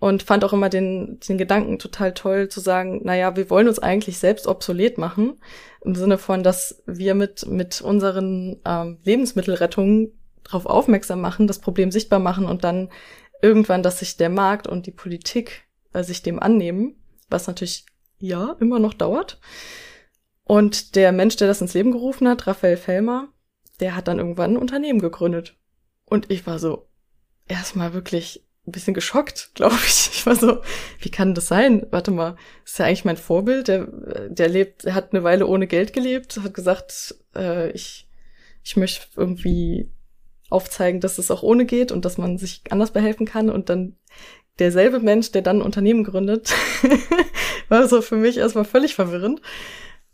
und 0.00 0.22
fand 0.22 0.44
auch 0.44 0.54
immer 0.54 0.70
den, 0.70 1.20
den 1.20 1.36
Gedanken 1.36 1.78
total 1.78 2.14
toll 2.14 2.48
zu 2.48 2.58
sagen, 2.58 3.02
naja, 3.04 3.36
wir 3.36 3.50
wollen 3.50 3.68
uns 3.68 3.78
eigentlich 3.78 4.18
selbst 4.18 4.46
obsolet 4.46 4.96
machen, 4.96 5.40
im 5.84 5.94
Sinne 5.94 6.16
von, 6.16 6.42
dass 6.42 6.82
wir 6.86 7.14
mit, 7.14 7.46
mit 7.46 7.82
unseren 7.82 8.62
ähm, 8.64 8.98
Lebensmittelrettungen 9.04 10.18
darauf 10.42 10.64
aufmerksam 10.64 11.20
machen, 11.20 11.46
das 11.46 11.58
Problem 11.58 11.90
sichtbar 11.90 12.18
machen 12.18 12.46
und 12.46 12.64
dann 12.64 12.88
irgendwann, 13.42 13.82
dass 13.82 13.98
sich 13.98 14.16
der 14.16 14.30
Markt 14.30 14.66
und 14.66 14.86
die 14.86 14.90
Politik 14.90 15.68
äh, 15.92 16.02
sich 16.02 16.22
dem 16.22 16.40
annehmen, 16.40 16.96
was 17.28 17.46
natürlich 17.46 17.84
ja 18.18 18.56
immer 18.58 18.78
noch 18.78 18.94
dauert. 18.94 19.38
Und 20.44 20.96
der 20.96 21.12
Mensch, 21.12 21.36
der 21.36 21.48
das 21.48 21.60
ins 21.60 21.74
Leben 21.74 21.92
gerufen 21.92 22.26
hat, 22.26 22.46
Raphael 22.46 22.78
Fellmer, 22.78 23.28
der 23.80 23.96
hat 23.96 24.08
dann 24.08 24.18
irgendwann 24.18 24.52
ein 24.52 24.58
Unternehmen 24.58 25.00
gegründet. 25.00 25.56
Und 26.04 26.30
ich 26.30 26.46
war 26.46 26.58
so 26.58 26.88
erstmal 27.48 27.94
wirklich 27.94 28.44
ein 28.66 28.72
bisschen 28.72 28.94
geschockt, 28.94 29.50
glaube 29.54 29.76
ich. 29.86 30.10
Ich 30.12 30.26
war 30.26 30.36
so, 30.36 30.62
wie 31.00 31.10
kann 31.10 31.34
das 31.34 31.48
sein? 31.48 31.86
Warte 31.90 32.10
mal, 32.10 32.36
ist 32.64 32.78
ja 32.78 32.86
eigentlich 32.86 33.04
mein 33.04 33.16
Vorbild. 33.16 33.68
Der, 33.68 33.86
der 34.28 34.48
lebt, 34.48 34.84
der 34.84 34.94
hat 34.94 35.12
eine 35.12 35.24
Weile 35.24 35.46
ohne 35.46 35.66
Geld 35.66 35.92
gelebt, 35.92 36.38
hat 36.42 36.54
gesagt, 36.54 37.14
äh, 37.34 37.70
ich, 37.72 38.08
ich 38.62 38.76
möchte 38.76 39.06
irgendwie 39.16 39.90
aufzeigen, 40.50 41.00
dass 41.00 41.18
es 41.18 41.30
auch 41.30 41.42
ohne 41.42 41.64
geht 41.64 41.92
und 41.92 42.04
dass 42.04 42.18
man 42.18 42.38
sich 42.38 42.62
anders 42.70 42.92
behelfen 42.92 43.26
kann. 43.26 43.50
Und 43.50 43.68
dann 43.68 43.96
derselbe 44.58 45.00
Mensch, 45.00 45.32
der 45.32 45.42
dann 45.42 45.58
ein 45.58 45.62
Unternehmen 45.62 46.04
gründet, 46.04 46.52
war 47.68 47.88
so 47.88 48.02
für 48.02 48.16
mich 48.16 48.36
erstmal 48.36 48.66
völlig 48.66 48.94
verwirrend 48.94 49.40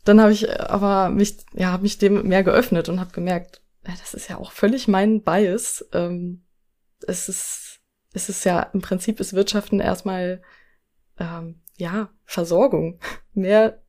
dann 0.09 0.21
habe 0.21 0.33
ich 0.33 0.61
aber 0.61 1.11
mich, 1.11 1.37
ja, 1.53 1.73
hab 1.73 1.83
mich 1.83 1.99
dem 1.99 2.27
mehr 2.27 2.43
geöffnet 2.43 2.89
und 2.89 2.99
habe 2.99 3.13
gemerkt, 3.13 3.63
ja, 3.87 3.93
das 4.01 4.15
ist 4.15 4.29
ja 4.29 4.39
auch 4.39 4.53
völlig 4.53 4.89
mein 4.89 5.23
Bias. 5.23 5.87
Ähm, 5.93 6.45
es 7.07 7.29
ist, 7.29 7.81
es 8.15 8.29
ist 8.29 8.45
ja 8.45 8.63
im 8.73 8.81
Prinzip 8.81 9.21
ist 9.21 9.35
Wirtschaften 9.35 9.81
erstmal 9.81 10.43
ähm, 11.19 11.61
ja, 11.77 12.11
Versorgung. 12.25 13.01
Mehr, 13.35 13.83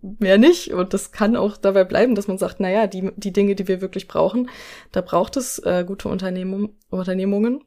mehr 0.00 0.38
nicht. 0.38 0.72
Und 0.72 0.94
das 0.94 1.12
kann 1.12 1.36
auch 1.36 1.56
dabei 1.56 1.84
bleiben, 1.84 2.14
dass 2.14 2.28
man 2.28 2.38
sagt, 2.38 2.60
naja, 2.60 2.86
die, 2.86 3.12
die 3.16 3.32
Dinge, 3.32 3.54
die 3.54 3.68
wir 3.68 3.80
wirklich 3.80 4.08
brauchen, 4.08 4.48
da 4.92 5.02
braucht 5.02 5.36
es 5.36 5.58
äh, 5.58 5.84
gute 5.86 6.08
Unternehmung, 6.08 6.78
Unternehmungen. 6.88 7.62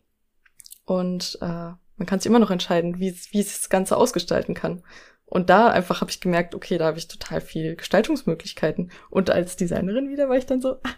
Und 0.86 1.38
äh, 1.42 1.46
man 1.46 2.06
kann 2.08 2.20
sich 2.20 2.26
immer 2.26 2.40
noch 2.40 2.50
entscheiden, 2.50 3.00
wie, 3.00 3.14
wie 3.32 3.40
es 3.42 3.60
das 3.62 3.70
Ganze 3.70 3.96
ausgestalten 3.96 4.56
kann. 4.56 4.82
Und 5.30 5.50
da 5.50 5.70
einfach 5.70 6.02
habe 6.02 6.10
ich 6.10 6.20
gemerkt, 6.20 6.56
okay, 6.56 6.78
da 6.78 6.86
habe 6.86 6.98
ich 6.98 7.08
total 7.08 7.40
viel 7.40 7.76
Gestaltungsmöglichkeiten. 7.76 8.92
Und 9.10 9.30
als 9.30 9.56
Designerin 9.56 10.10
wieder 10.10 10.28
war 10.28 10.38
ich 10.38 10.48
dann 10.48 10.60
so, 10.60 10.78
ah, 10.84 10.96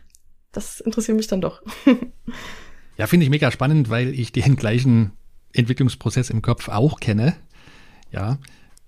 das 0.54 0.80
interessiert 0.80 1.18
mich 1.18 1.28
dann 1.28 1.42
doch. 1.42 1.62
ja, 2.98 3.08
finde 3.08 3.26
ich 3.26 3.30
mega 3.30 3.52
spannend, 3.52 3.90
weil 3.90 4.18
ich 4.18 4.32
den 4.32 4.56
gleichen 4.56 5.12
Entwicklungsprozess 5.54 6.30
im 6.30 6.42
Kopf 6.42 6.70
auch 6.70 7.02
kenne. 7.02 7.36
Ja, 8.12 8.40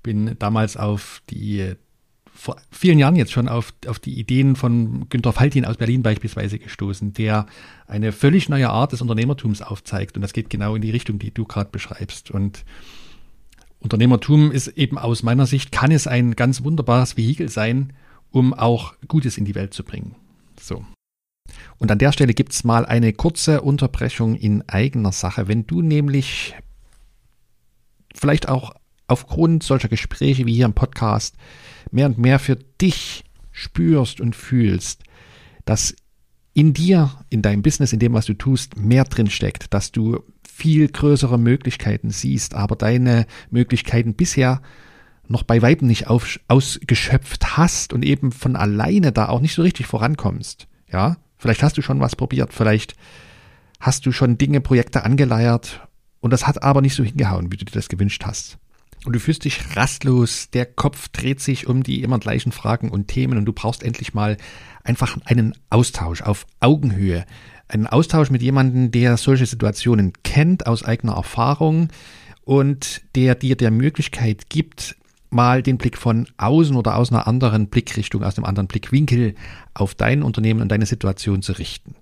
bin 0.02 0.36
damals 0.40 0.78
auf 0.78 1.22
die 1.30 1.76
vor 2.36 2.58
vielen 2.72 2.98
Jahren 2.98 3.16
jetzt 3.16 3.32
schon 3.32 3.48
auf, 3.48 3.74
auf 3.86 4.00
die 4.00 4.18
Ideen 4.18 4.56
von 4.56 5.08
Günter 5.10 5.34
Faltin 5.34 5.66
aus 5.66 5.78
Berlin 5.78 6.02
beispielsweise 6.02 6.58
gestoßen, 6.58 7.14
der 7.14 7.46
eine 7.86 8.12
völlig 8.12 8.50
neue 8.50 8.70
Art 8.70 8.92
des 8.92 9.02
Unternehmertums 9.02 9.62
aufzeigt. 9.62 10.16
Und 10.16 10.24
das 10.24 10.34
geht 10.34 10.50
genau 10.50 10.76
in 10.76 10.82
die 10.82 10.90
Richtung, 10.90 11.20
die 11.20 11.32
du 11.32 11.46
gerade 11.46 11.70
beschreibst. 11.70 12.32
Und 12.32 12.66
Unternehmertum 13.84 14.52
ist 14.52 14.70
eben 14.70 14.98
aus 14.98 15.24
meiner 15.24 15.46
Sicht, 15.46 15.72
kann 15.72 15.92
es 15.92 16.08
ein 16.08 16.36
ganz 16.36 16.64
wunderbares 16.64 17.18
Vehikel 17.18 17.50
sein, 17.50 17.94
um 18.32 18.54
auch 18.54 18.96
Gutes 19.08 19.38
in 19.38 19.46
die 19.46 19.56
Welt 19.56 19.74
zu 19.74 19.84
bringen. 19.84 20.16
So. 20.60 20.86
Und 21.78 21.92
an 21.92 22.00
der 22.00 22.14
Stelle 22.14 22.34
gibt 22.34 22.54
es 22.54 22.64
mal 22.64 22.86
eine 22.86 23.12
kurze 23.12 23.62
Unterbrechung 23.62 24.36
in 24.36 24.68
eigener 24.70 25.12
Sache. 25.12 25.50
Wenn 25.50 25.68
du 25.68 25.82
nämlich 25.82 26.56
vielleicht 28.16 28.48
auch 28.48 28.74
aufgrund 29.08 29.64
solcher 29.64 29.90
Gespräche 29.90 30.46
wie 30.46 30.56
hier 30.56 30.66
im 30.66 30.74
Podcast 30.74 31.36
mehr 31.92 32.06
und 32.06 32.18
mehr 32.18 32.40
für 32.40 32.56
dich 32.56 33.26
spürst 33.52 34.22
und 34.22 34.36
fühlst, 34.36 35.04
dass 35.66 35.94
in 36.54 36.74
dir, 36.74 37.12
in 37.30 37.42
deinem 37.42 37.64
Business, 37.64 37.92
in 37.92 38.00
dem, 38.00 38.14
was 38.14 38.26
du 38.26 38.34
tust, 38.34 38.78
mehr 38.78 39.04
drin 39.04 39.30
steckt, 39.30 39.74
dass 39.74 39.92
du 39.92 40.24
viel 40.48 40.88
größere 40.88 41.38
Möglichkeiten 41.38 42.10
siehst, 42.10 42.56
aber 42.56 42.76
deine 42.76 43.26
Möglichkeiten 43.50 44.14
bisher 44.14 44.62
noch 45.28 45.44
bei 45.44 45.62
Weitem 45.62 45.88
nicht 45.88 46.08
auf, 46.08 46.40
ausgeschöpft 46.48 47.58
hast 47.58 47.94
und 47.94 48.04
eben 48.04 48.32
von 48.32 48.56
alleine 48.56 49.12
da 49.12 49.30
auch 49.30 49.40
nicht 49.40 49.56
so 49.56 49.62
richtig 49.62 49.88
vorankommst. 49.88 50.68
Ja, 50.92 51.18
vielleicht 51.38 51.64
hast 51.64 51.78
du 51.78 51.82
schon 51.82 52.00
was 52.00 52.16
probiert, 52.16 52.54
vielleicht 52.54 52.96
hast 53.80 54.06
du 54.06 54.12
schon 54.12 54.38
Dinge, 54.38 54.62
Projekte 54.62 55.04
angeleiert 55.04 55.88
und 56.20 56.32
das 56.32 56.48
hat 56.48 56.64
aber 56.64 56.82
nicht 56.82 56.96
so 56.96 57.04
hingehauen, 57.04 57.52
wie 57.52 57.58
du 57.58 57.66
dir 57.66 57.72
das 57.72 57.90
gewünscht 57.90 58.24
hast 58.26 58.58
und 59.06 59.14
du 59.14 59.20
fühlst 59.20 59.44
dich 59.44 59.76
rastlos, 59.76 60.50
der 60.52 60.66
Kopf 60.66 61.10
dreht 61.10 61.42
sich 61.42 61.68
um 61.68 61.84
die 61.84 62.04
immer 62.04 62.20
gleichen 62.20 62.52
Fragen 62.52 62.90
und 62.90 63.08
Themen 63.08 63.38
und 63.38 63.46
du 63.46 63.54
brauchst 63.54 63.84
endlich 63.84 64.14
mal 64.14 64.38
einfach 64.84 65.18
einen 65.26 65.54
Austausch 65.70 66.22
auf 66.22 66.46
Augenhöhe. 66.60 67.26
Einen 67.68 67.88
Austausch 67.88 68.30
mit 68.30 68.42
jemandem, 68.42 68.92
der 68.92 69.18
solche 69.18 69.46
Situationen 69.46 70.14
kennt 70.24 70.68
aus 70.68 70.84
eigener 70.84 71.14
Erfahrung 71.14 71.90
und 72.44 73.02
der 73.16 73.36
dir 73.36 73.56
der 73.56 73.72
Möglichkeit 73.72 74.50
gibt, 74.50 74.98
mal 75.30 75.64
den 75.64 75.78
Blick 75.78 75.98
von 75.98 76.28
außen 76.38 76.76
oder 76.76 76.98
aus 76.98 77.12
einer 77.12 77.28
anderen 77.28 77.68
Blickrichtung, 77.68 78.24
aus 78.24 78.38
einem 78.38 78.46
anderen 78.46 78.68
Blickwinkel 78.68 79.36
auf 79.74 79.96
dein 79.96 80.24
Unternehmen 80.24 80.62
und 80.62 80.70
deine 80.70 80.86
Situation 80.86 81.42
zu 81.42 81.54
richten. 81.54 81.96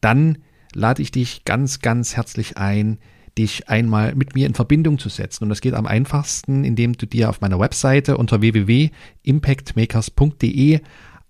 Dann 0.00 0.38
lade 0.74 1.02
ich 1.02 1.10
dich 1.10 1.44
ganz, 1.44 1.80
ganz 1.80 2.16
herzlich 2.16 2.56
ein, 2.58 2.98
dich 3.38 3.68
einmal 3.68 4.14
mit 4.14 4.34
mir 4.34 4.46
in 4.46 4.54
Verbindung 4.54 4.98
zu 4.98 5.08
setzen. 5.08 5.44
Und 5.44 5.50
das 5.50 5.60
geht 5.60 5.74
am 5.74 5.86
einfachsten, 5.86 6.64
indem 6.64 6.94
du 6.94 7.06
dir 7.06 7.30
auf 7.30 7.40
meiner 7.40 7.60
Webseite 7.60 8.16
unter 8.16 8.40
www.impactmakers.de 8.40 10.80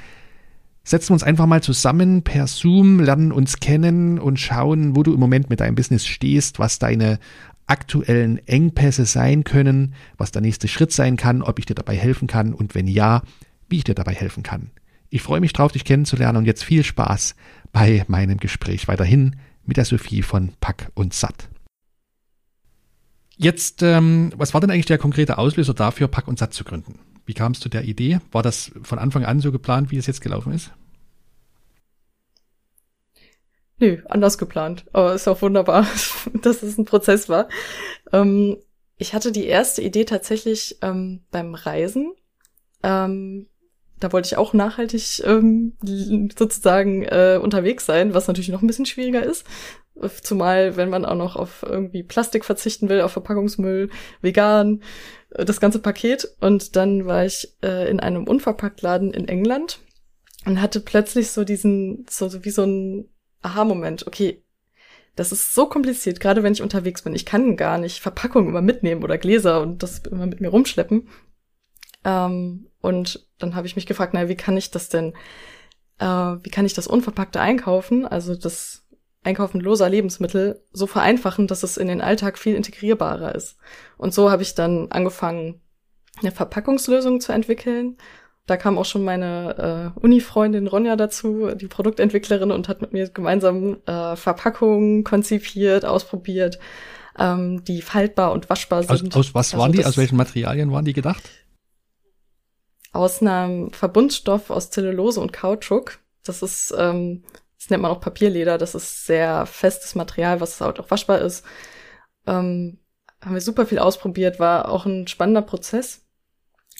setzen 0.83 1.09
wir 1.09 1.13
uns 1.13 1.23
einfach 1.23 1.45
mal 1.45 1.61
zusammen 1.61 2.23
per 2.23 2.47
Zoom, 2.47 2.99
lernen 2.99 3.31
uns 3.31 3.59
kennen 3.59 4.19
und 4.19 4.39
schauen, 4.39 4.95
wo 4.95 5.03
du 5.03 5.13
im 5.13 5.19
Moment 5.19 5.49
mit 5.49 5.59
deinem 5.59 5.75
Business 5.75 6.05
stehst, 6.05 6.59
was 6.59 6.79
deine 6.79 7.19
aktuellen 7.67 8.45
Engpässe 8.47 9.05
sein 9.05 9.43
können, 9.43 9.93
was 10.17 10.31
der 10.31 10.41
nächste 10.41 10.67
Schritt 10.67 10.91
sein 10.91 11.17
kann, 11.17 11.41
ob 11.41 11.59
ich 11.59 11.65
dir 11.65 11.75
dabei 11.75 11.95
helfen 11.95 12.27
kann 12.27 12.53
und 12.53 12.75
wenn 12.75 12.87
ja, 12.87 13.21
wie 13.69 13.77
ich 13.77 13.83
dir 13.83 13.95
dabei 13.95 14.13
helfen 14.13 14.43
kann. 14.43 14.71
Ich 15.09 15.21
freue 15.21 15.39
mich 15.39 15.53
drauf, 15.53 15.71
dich 15.71 15.85
kennenzulernen 15.85 16.37
und 16.37 16.45
jetzt 16.45 16.63
viel 16.63 16.83
Spaß 16.83 17.35
bei 17.71 18.03
meinem 18.07 18.37
Gespräch 18.37 18.87
weiterhin 18.87 19.35
mit 19.65 19.77
der 19.77 19.85
Sophie 19.85 20.21
von 20.21 20.53
Pack 20.59 20.91
und 20.95 21.13
Satt. 21.13 21.49
Jetzt, 23.37 23.81
ähm, 23.81 24.31
was 24.35 24.53
war 24.53 24.61
denn 24.61 24.69
eigentlich 24.69 24.85
der 24.85 24.97
konkrete 24.97 25.37
Auslöser 25.37 25.73
dafür, 25.73 26.07
Pack 26.07 26.27
und 26.27 26.39
Satt 26.39 26.53
zu 26.53 26.63
gründen? 26.63 26.99
Wie 27.25 27.33
kam 27.33 27.51
es 27.53 27.59
zu 27.59 27.69
der 27.69 27.83
Idee? 27.83 28.19
War 28.31 28.43
das 28.43 28.71
von 28.83 28.99
Anfang 28.99 29.25
an 29.25 29.39
so 29.39 29.51
geplant, 29.51 29.91
wie 29.91 29.97
es 29.97 30.07
jetzt 30.07 30.21
gelaufen 30.21 30.53
ist? 30.53 30.71
Nö, 33.79 33.97
anders 34.07 34.37
geplant. 34.37 34.85
Aber 34.93 35.15
ist 35.15 35.27
auch 35.27 35.41
wunderbar, 35.41 35.87
dass 36.41 36.61
es 36.61 36.77
ein 36.77 36.85
Prozess 36.85 37.29
war. 37.29 37.49
Ähm, 38.11 38.57
ich 38.97 39.15
hatte 39.15 39.31
die 39.31 39.45
erste 39.45 39.81
Idee 39.81 40.05
tatsächlich 40.05 40.77
ähm, 40.81 41.21
beim 41.31 41.55
Reisen. 41.55 42.13
Ähm, 42.83 43.47
da 43.99 44.11
wollte 44.11 44.27
ich 44.27 44.37
auch 44.37 44.53
nachhaltig 44.53 45.23
ähm, 45.25 45.73
sozusagen 46.37 47.03
äh, 47.03 47.39
unterwegs 47.41 47.85
sein, 47.85 48.13
was 48.13 48.27
natürlich 48.27 48.49
noch 48.49 48.61
ein 48.61 48.67
bisschen 48.67 48.85
schwieriger 48.85 49.23
ist. 49.23 49.45
Zumal, 50.21 50.77
wenn 50.77 50.89
man 50.89 51.05
auch 51.05 51.15
noch 51.15 51.35
auf 51.35 51.63
irgendwie 51.63 52.03
Plastik 52.03 52.45
verzichten 52.45 52.89
will, 52.89 53.01
auf 53.01 53.11
Verpackungsmüll, 53.11 53.89
vegan, 54.21 54.81
äh, 55.31 55.45
das 55.45 55.59
ganze 55.59 55.79
Paket. 55.79 56.27
Und 56.39 56.75
dann 56.75 57.05
war 57.05 57.25
ich 57.25 57.55
äh, 57.63 57.89
in 57.89 57.99
einem 57.99 58.25
Unverpacktladen 58.27 59.13
in 59.13 59.27
England 59.27 59.79
und 60.45 60.61
hatte 60.61 60.79
plötzlich 60.79 61.31
so 61.31 61.43
diesen, 61.43 62.05
so, 62.09 62.43
wie 62.43 62.49
so 62.49 62.63
ein 62.63 63.09
Aha-Moment. 63.41 64.07
Okay, 64.07 64.43
das 65.15 65.31
ist 65.31 65.53
so 65.53 65.67
kompliziert, 65.67 66.19
gerade 66.19 66.43
wenn 66.43 66.53
ich 66.53 66.61
unterwegs 66.61 67.01
bin. 67.01 67.13
Ich 67.13 67.25
kann 67.25 67.57
gar 67.57 67.77
nicht 67.77 67.99
Verpackungen 67.99 68.49
immer 68.49 68.61
mitnehmen 68.61 69.03
oder 69.03 69.17
Gläser 69.17 69.61
und 69.61 69.83
das 69.83 69.99
immer 69.99 70.25
mit 70.25 70.41
mir 70.41 70.49
rumschleppen. 70.49 71.07
Ähm, 72.03 72.67
und 72.81 73.27
dann 73.37 73.55
habe 73.55 73.67
ich 73.67 73.75
mich 73.75 73.85
gefragt, 73.85 74.13
naja, 74.13 74.29
wie 74.29 74.35
kann 74.35 74.57
ich 74.57 74.71
das 74.71 74.89
denn, 74.89 75.13
äh, 75.99 76.05
wie 76.05 76.49
kann 76.49 76.65
ich 76.65 76.73
das 76.73 76.87
Unverpackte 76.87 77.39
einkaufen? 77.39 78.05
Also 78.07 78.35
das 78.35 78.80
Einkaufen 79.23 79.61
loser 79.61 79.89
Lebensmittel 79.89 80.63
so 80.71 80.87
vereinfachen, 80.87 81.47
dass 81.47 81.63
es 81.63 81.77
in 81.77 81.87
den 81.87 82.01
Alltag 82.01 82.39
viel 82.39 82.55
integrierbarer 82.55 83.35
ist. 83.35 83.57
Und 83.97 84.13
so 84.13 84.31
habe 84.31 84.41
ich 84.41 84.55
dann 84.55 84.91
angefangen, 84.91 85.61
eine 86.19 86.31
Verpackungslösung 86.31 87.21
zu 87.21 87.31
entwickeln. 87.31 87.97
Da 88.47 88.57
kam 88.57 88.77
auch 88.77 88.85
schon 88.85 89.03
meine 89.03 89.93
äh, 89.95 89.99
Uni-Freundin 89.99 90.67
Ronja 90.67 90.95
dazu, 90.95 91.51
die 91.53 91.67
Produktentwicklerin, 91.67 92.51
und 92.51 92.67
hat 92.67 92.81
mit 92.81 92.93
mir 92.93 93.09
gemeinsam 93.09 93.77
äh, 93.85 94.15
Verpackungen 94.15 95.03
konzipiert, 95.03 95.85
ausprobiert, 95.85 96.57
ähm, 97.17 97.63
die 97.63 97.83
faltbar 97.83 98.31
und 98.31 98.49
waschbar 98.49 98.83
sind. 98.83 99.15
Aus, 99.15 99.27
aus 99.27 99.35
was 99.35 99.53
also 99.53 99.61
waren 99.61 99.71
die? 99.71 99.85
Aus 99.85 99.97
welchen 99.97 100.17
Materialien 100.17 100.71
waren 100.71 100.85
die 100.85 100.93
gedacht? 100.93 101.29
Aus 102.91 103.21
einem 103.21 103.71
Verbundstoff 103.71 104.49
aus 104.49 104.71
Zellulose 104.71 105.21
und 105.21 105.31
Kautschuk. 105.31 105.99
Das 106.23 106.41
ist 106.41 106.73
ähm, 106.77 107.23
das 107.61 107.69
nennt 107.69 107.83
man 107.83 107.91
auch 107.91 108.01
Papierleder, 108.01 108.57
das 108.57 108.73
ist 108.73 109.05
sehr 109.05 109.45
festes 109.45 109.93
Material, 109.93 110.41
was 110.41 110.59
halt 110.59 110.79
auch 110.79 110.89
waschbar 110.89 111.21
ist. 111.21 111.45
Ähm, 112.25 112.79
haben 113.23 113.35
wir 113.35 113.41
super 113.41 113.67
viel 113.67 113.77
ausprobiert, 113.77 114.39
war 114.39 114.67
auch 114.67 114.87
ein 114.87 115.07
spannender 115.07 115.43
Prozess. 115.43 116.03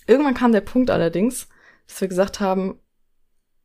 Irgendwann 0.08 0.34
kam 0.34 0.52
der 0.52 0.62
Punkt 0.62 0.90
allerdings, 0.90 1.50
dass 1.88 2.02
wir 2.02 2.08
gesagt 2.08 2.40
haben, 2.40 2.80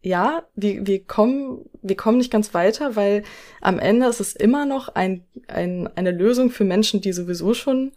ja, 0.02 0.46
wir, 0.56 0.87
wir 0.87 1.06
kommen, 1.06 1.64
wir 1.80 1.96
kommen 1.96 2.18
nicht 2.18 2.30
ganz 2.30 2.52
weiter, 2.52 2.96
weil 2.96 3.25
am 3.62 3.78
Ende 3.78 4.08
ist 4.08 4.20
es 4.20 4.37
immer 4.37 4.66
noch 4.66 4.88
ein, 4.90 5.25
ein, 5.49 5.88
eine 5.96 6.11
Lösung 6.11 6.50
für 6.50 6.64
Menschen, 6.64 7.00
die 7.00 7.14
sowieso 7.14 7.54
schon 7.54 7.92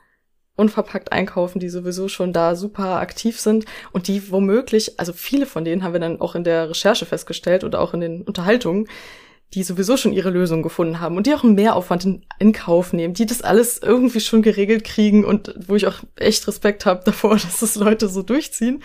unverpackt 0.59 1.11
einkaufen, 1.11 1.59
die 1.59 1.69
sowieso 1.69 2.07
schon 2.07 2.33
da 2.33 2.55
super 2.55 2.99
aktiv 2.99 3.39
sind 3.39 3.65
und 3.91 4.07
die 4.07 4.31
womöglich, 4.31 4.99
also 4.99 5.13
viele 5.13 5.45
von 5.45 5.65
denen 5.65 5.83
haben 5.83 5.93
wir 5.93 5.99
dann 5.99 6.21
auch 6.21 6.35
in 6.35 6.43
der 6.43 6.69
Recherche 6.69 7.05
festgestellt 7.05 7.63
oder 7.63 7.81
auch 7.81 7.93
in 7.93 8.01
den 8.01 8.21
Unterhaltungen, 8.21 8.87
die 9.55 9.63
sowieso 9.63 9.97
schon 9.97 10.13
ihre 10.13 10.29
Lösung 10.29 10.61
gefunden 10.61 10.99
haben 10.99 11.17
und 11.17 11.25
die 11.25 11.33
auch 11.33 11.43
einen 11.43 11.55
Mehraufwand 11.55 12.05
in, 12.05 12.25
in 12.37 12.53
Kauf 12.53 12.93
nehmen, 12.93 13.15
die 13.15 13.25
das 13.25 13.41
alles 13.41 13.79
irgendwie 13.81 14.19
schon 14.19 14.43
geregelt 14.43 14.83
kriegen 14.83 15.25
und 15.25 15.55
wo 15.67 15.75
ich 15.75 15.87
auch 15.87 16.01
echt 16.15 16.47
Respekt 16.47 16.85
habe 16.85 17.01
davor, 17.03 17.31
dass 17.33 17.59
das 17.59 17.75
Leute 17.75 18.09
so 18.09 18.21
durchziehen. 18.21 18.83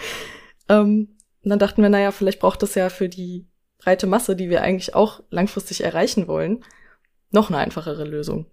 Ähm, 0.71 1.09
Und 1.43 1.51
dann 1.51 1.59
dachten 1.59 1.83
wir, 1.83 1.91
naja, 1.91 2.11
vielleicht 2.11 2.41
braucht 2.41 2.63
es 2.63 2.75
ja 2.75 2.89
für 2.89 3.11
die 3.11 3.47
breite 3.79 4.07
Masse, 4.07 4.35
die 4.35 4.49
wir 4.49 4.63
eigentlich 4.63 4.95
auch 4.95 5.23
langfristig 5.29 5.85
erreichen 5.85 6.27
wollen, 6.27 6.65
noch 7.31 7.51
eine 7.51 7.59
einfachere 7.59 8.05
Lösung. 8.05 8.47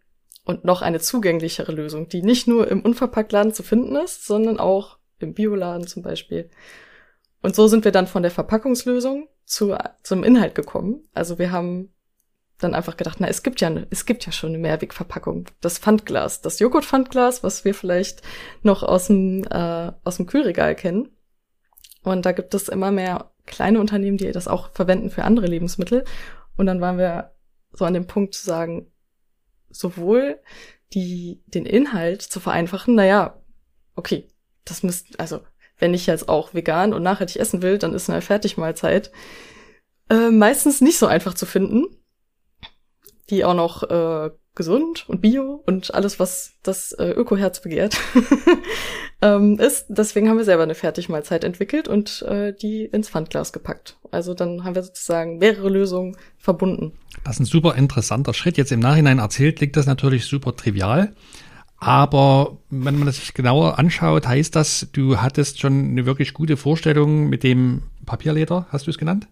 Und 0.44 0.66
noch 0.66 0.82
eine 0.82 1.00
zugänglichere 1.00 1.72
Lösung, 1.72 2.10
die 2.10 2.24
nicht 2.24 2.48
nur 2.48 2.68
im 2.70 2.82
Unverpacktladen 2.82 3.54
zu 3.54 3.62
finden 3.64 3.96
ist, 3.96 4.26
sondern 4.26 4.60
auch 4.60 4.98
im 5.20 5.34
Bioladen 5.34 5.88
zum 5.88 6.02
Beispiel. 6.02 6.50
Und 7.42 7.56
so 7.56 7.68
sind 7.68 7.86
wir 7.86 7.92
dann 7.92 8.08
von 8.08 8.24
der 8.24 8.32
Verpackungslösung 8.32 9.28
zu, 9.46 9.76
zum 10.04 10.24
Inhalt 10.24 10.56
gekommen. 10.56 11.08
Also 11.14 11.38
wir 11.40 11.52
haben 11.52 11.94
dann 12.60 12.76
einfach 12.76 12.98
gedacht, 12.98 13.18
na, 13.20 13.28
es 13.28 13.44
gibt 13.44 13.62
ja, 13.62 13.72
es 13.90 14.06
gibt 14.06 14.26
ja 14.26 14.32
schon 14.32 14.50
eine 14.50 14.60
Mehrwegverpackung. 14.60 15.46
Das 15.62 15.80
Pfandglas, 15.80 16.42
das 16.42 16.60
Joghurt-Pfandglas, 16.60 17.44
was 17.44 17.66
wir 17.66 17.74
vielleicht 17.74 18.22
noch 18.62 18.84
aus 18.84 19.08
dem, 19.08 19.44
äh, 19.46 19.92
aus 20.04 20.18
dem 20.18 20.28
Kühlregal 20.28 20.76
kennen. 20.76 21.10
Und 22.04 22.26
da 22.26 22.32
gibt 22.32 22.54
es 22.54 22.70
immer 22.70 22.92
mehr 22.92 23.32
kleine 23.46 23.80
Unternehmen, 23.80 24.18
die 24.18 24.32
das 24.32 24.48
auch 24.48 24.72
verwenden 24.72 25.10
für 25.10 25.24
andere 25.24 25.48
Lebensmittel. 25.48 26.06
Und 26.58 26.66
dann 26.68 26.82
waren 26.82 26.98
wir 26.98 27.32
so 27.74 27.86
an 27.86 27.94
dem 27.94 28.08
Punkt 28.08 28.34
zu 28.36 28.46
sagen, 28.46 28.91
sowohl 29.72 30.40
die, 30.94 31.42
den 31.48 31.66
Inhalt 31.66 32.22
zu 32.22 32.40
vereinfachen, 32.40 32.96
naja, 32.96 33.42
okay, 33.96 34.28
das 34.66 34.84
müsst, 34.84 35.20
also, 35.20 35.42
wenn 35.78 35.94
ich 35.94 36.06
jetzt 36.06 36.30
auch 36.30 36.54
vegan 36.54 36.94
und 36.94 37.04
nachhaltig 37.04 37.38
essen 37.38 37.62
will, 37.62 37.78
dann 37.78 37.94
ist 37.94 38.10
eine 38.10 38.22
Fertigmahlzeit 38.22 39.12
äh, 40.10 40.30
meistens 40.30 40.82
nicht 40.82 41.00
so 41.00 41.08
einfach 41.08 41.34
zu 41.34 41.46
finden. 41.46 41.86
Die 43.30 43.46
auch 43.46 43.54
noch 43.54 43.84
äh, 43.84 44.32
gesund 44.56 45.08
und 45.08 45.22
bio 45.22 45.64
und 45.66 45.94
alles, 45.94 46.20
was 46.20 46.54
das 46.64 46.92
äh, 46.92 47.12
Ökoherz 47.12 47.62
begehrt, 47.62 47.98
ähm, 49.22 49.60
ist. 49.60 49.86
Deswegen 49.90 50.30
haben 50.30 50.38
wir 50.38 50.46
selber 50.46 50.64
eine 50.64 50.76
Fertigmahlzeit 50.76 51.44
entwickelt 51.44 51.88
und 51.88 52.22
äh, 52.24 52.54
die 52.54 52.86
ins 52.86 53.10
Pfandglas 53.10 53.54
gepackt. 53.54 53.98
Also 54.10 54.34
dann 54.34 54.64
haben 54.64 54.76
wir 54.76 54.84
sozusagen 54.84 55.38
mehrere 55.38 55.70
Lösungen 55.70 56.18
verbunden. 56.38 56.94
Das 57.24 57.36
ist 57.36 57.42
ein 57.42 57.46
super 57.46 57.76
interessanter 57.76 58.34
Schritt. 58.34 58.58
Jetzt 58.58 58.72
im 58.72 58.80
Nachhinein 58.80 59.20
erzählt, 59.20 59.60
liegt 59.60 59.78
das 59.78 59.86
natürlich 59.86 60.26
super 60.26 60.56
trivial. 60.56 61.14
Aber 61.78 62.58
wenn 62.70 62.98
man 62.98 63.08
das 63.08 63.18
sich 63.18 63.34
genauer 63.34 63.80
anschaut, 63.80 64.28
heißt 64.28 64.56
das, 64.56 64.88
du 64.92 65.18
hattest 65.18 65.60
schon 65.60 65.90
eine 65.90 66.06
wirklich 66.06 66.34
gute 66.34 66.56
Vorstellung 66.56 67.28
mit 67.28 67.44
dem 67.44 67.84
Papierleder, 68.06 68.68
hast 68.70 68.86
du 68.86 68.92
es 68.92 69.00
genannt? 69.00 69.28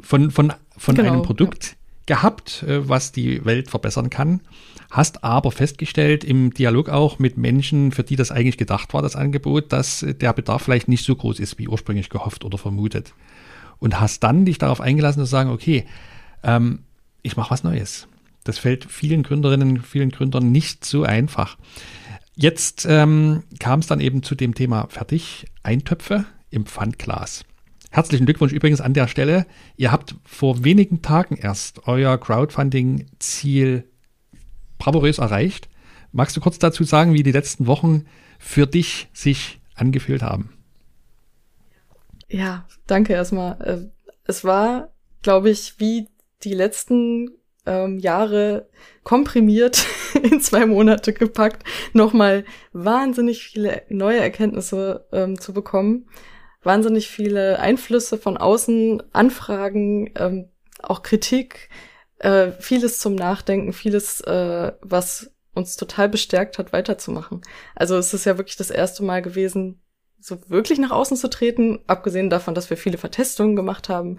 Von, 0.00 0.30
von, 0.30 0.52
von 0.76 0.94
genau, 0.94 1.12
einem 1.12 1.22
Produkt. 1.22 1.64
Ja 1.64 1.79
gehabt, 2.10 2.64
äh, 2.64 2.88
was 2.88 3.12
die 3.12 3.44
Welt 3.44 3.70
verbessern 3.70 4.10
kann, 4.10 4.40
hast 4.90 5.22
aber 5.22 5.52
festgestellt 5.52 6.24
im 6.24 6.52
Dialog 6.52 6.88
auch 6.88 7.20
mit 7.20 7.38
Menschen, 7.38 7.92
für 7.92 8.02
die 8.02 8.16
das 8.16 8.32
eigentlich 8.32 8.58
gedacht 8.58 8.92
war, 8.92 9.00
das 9.00 9.14
Angebot, 9.14 9.72
dass 9.72 10.04
der 10.04 10.32
Bedarf 10.32 10.62
vielleicht 10.62 10.88
nicht 10.88 11.04
so 11.04 11.14
groß 11.14 11.38
ist, 11.38 11.56
wie 11.60 11.68
ursprünglich 11.68 12.10
gehofft 12.10 12.44
oder 12.44 12.58
vermutet. 12.58 13.14
Und 13.78 14.00
hast 14.00 14.24
dann 14.24 14.44
dich 14.44 14.58
darauf 14.58 14.80
eingelassen 14.80 15.22
zu 15.22 15.30
sagen, 15.30 15.50
okay, 15.50 15.86
ähm, 16.42 16.80
ich 17.22 17.36
mache 17.36 17.52
was 17.52 17.62
Neues. 17.62 18.08
Das 18.42 18.58
fällt 18.58 18.86
vielen 18.86 19.22
Gründerinnen, 19.22 19.80
vielen 19.80 20.10
Gründern 20.10 20.50
nicht 20.50 20.84
so 20.84 21.04
einfach. 21.04 21.58
Jetzt 22.34 22.88
ähm, 22.90 23.44
kam 23.60 23.78
es 23.78 23.86
dann 23.86 24.00
eben 24.00 24.24
zu 24.24 24.34
dem 24.34 24.56
Thema 24.56 24.88
fertig, 24.88 25.46
Eintöpfe 25.62 26.24
im 26.50 26.66
Pfandglas. 26.66 27.44
Herzlichen 27.92 28.24
Glückwunsch 28.24 28.52
übrigens 28.52 28.80
an 28.80 28.94
der 28.94 29.08
Stelle. 29.08 29.46
Ihr 29.76 29.90
habt 29.90 30.14
vor 30.24 30.62
wenigen 30.62 31.02
Tagen 31.02 31.36
erst 31.36 31.88
euer 31.88 32.16
Crowdfunding-Ziel 32.18 33.84
bravourös 34.78 35.18
erreicht. 35.18 35.68
Magst 36.12 36.36
du 36.36 36.40
kurz 36.40 36.60
dazu 36.60 36.84
sagen, 36.84 37.14
wie 37.14 37.24
die 37.24 37.32
letzten 37.32 37.66
Wochen 37.66 38.06
für 38.38 38.68
dich 38.68 39.08
sich 39.12 39.60
angefühlt 39.74 40.22
haben? 40.22 40.52
Ja, 42.28 42.64
danke 42.86 43.12
erstmal. 43.12 43.60
Äh, 43.60 44.10
es 44.24 44.44
war, 44.44 44.92
glaube 45.22 45.50
ich, 45.50 45.74
wie 45.78 46.06
die 46.44 46.54
letzten 46.54 47.32
ähm, 47.66 47.98
Jahre 47.98 48.68
komprimiert 49.02 49.84
in 50.22 50.40
zwei 50.40 50.64
Monate 50.64 51.12
gepackt, 51.12 51.64
nochmal 51.92 52.44
wahnsinnig 52.72 53.42
viele 53.42 53.82
neue 53.88 54.20
Erkenntnisse 54.20 55.06
ähm, 55.10 55.40
zu 55.40 55.52
bekommen 55.52 56.06
wahnsinnig 56.62 57.08
viele 57.08 57.58
Einflüsse 57.58 58.18
von 58.18 58.36
außen, 58.36 59.02
Anfragen, 59.12 60.12
ähm, 60.16 60.48
auch 60.82 61.02
Kritik, 61.02 61.68
äh, 62.18 62.52
vieles 62.52 62.98
zum 62.98 63.14
Nachdenken, 63.14 63.72
vieles, 63.72 64.20
äh, 64.20 64.72
was 64.82 65.30
uns 65.54 65.76
total 65.76 66.08
bestärkt 66.08 66.58
hat, 66.58 66.72
weiterzumachen. 66.72 67.42
Also 67.74 67.96
es 67.96 68.14
ist 68.14 68.24
ja 68.24 68.38
wirklich 68.38 68.56
das 68.56 68.70
erste 68.70 69.02
Mal 69.02 69.22
gewesen, 69.22 69.82
so 70.20 70.38
wirklich 70.48 70.78
nach 70.78 70.90
außen 70.90 71.16
zu 71.16 71.28
treten, 71.30 71.80
abgesehen 71.86 72.30
davon, 72.30 72.54
dass 72.54 72.70
wir 72.70 72.76
viele 72.76 72.98
Vertestungen 72.98 73.56
gemacht 73.56 73.88
haben 73.88 74.18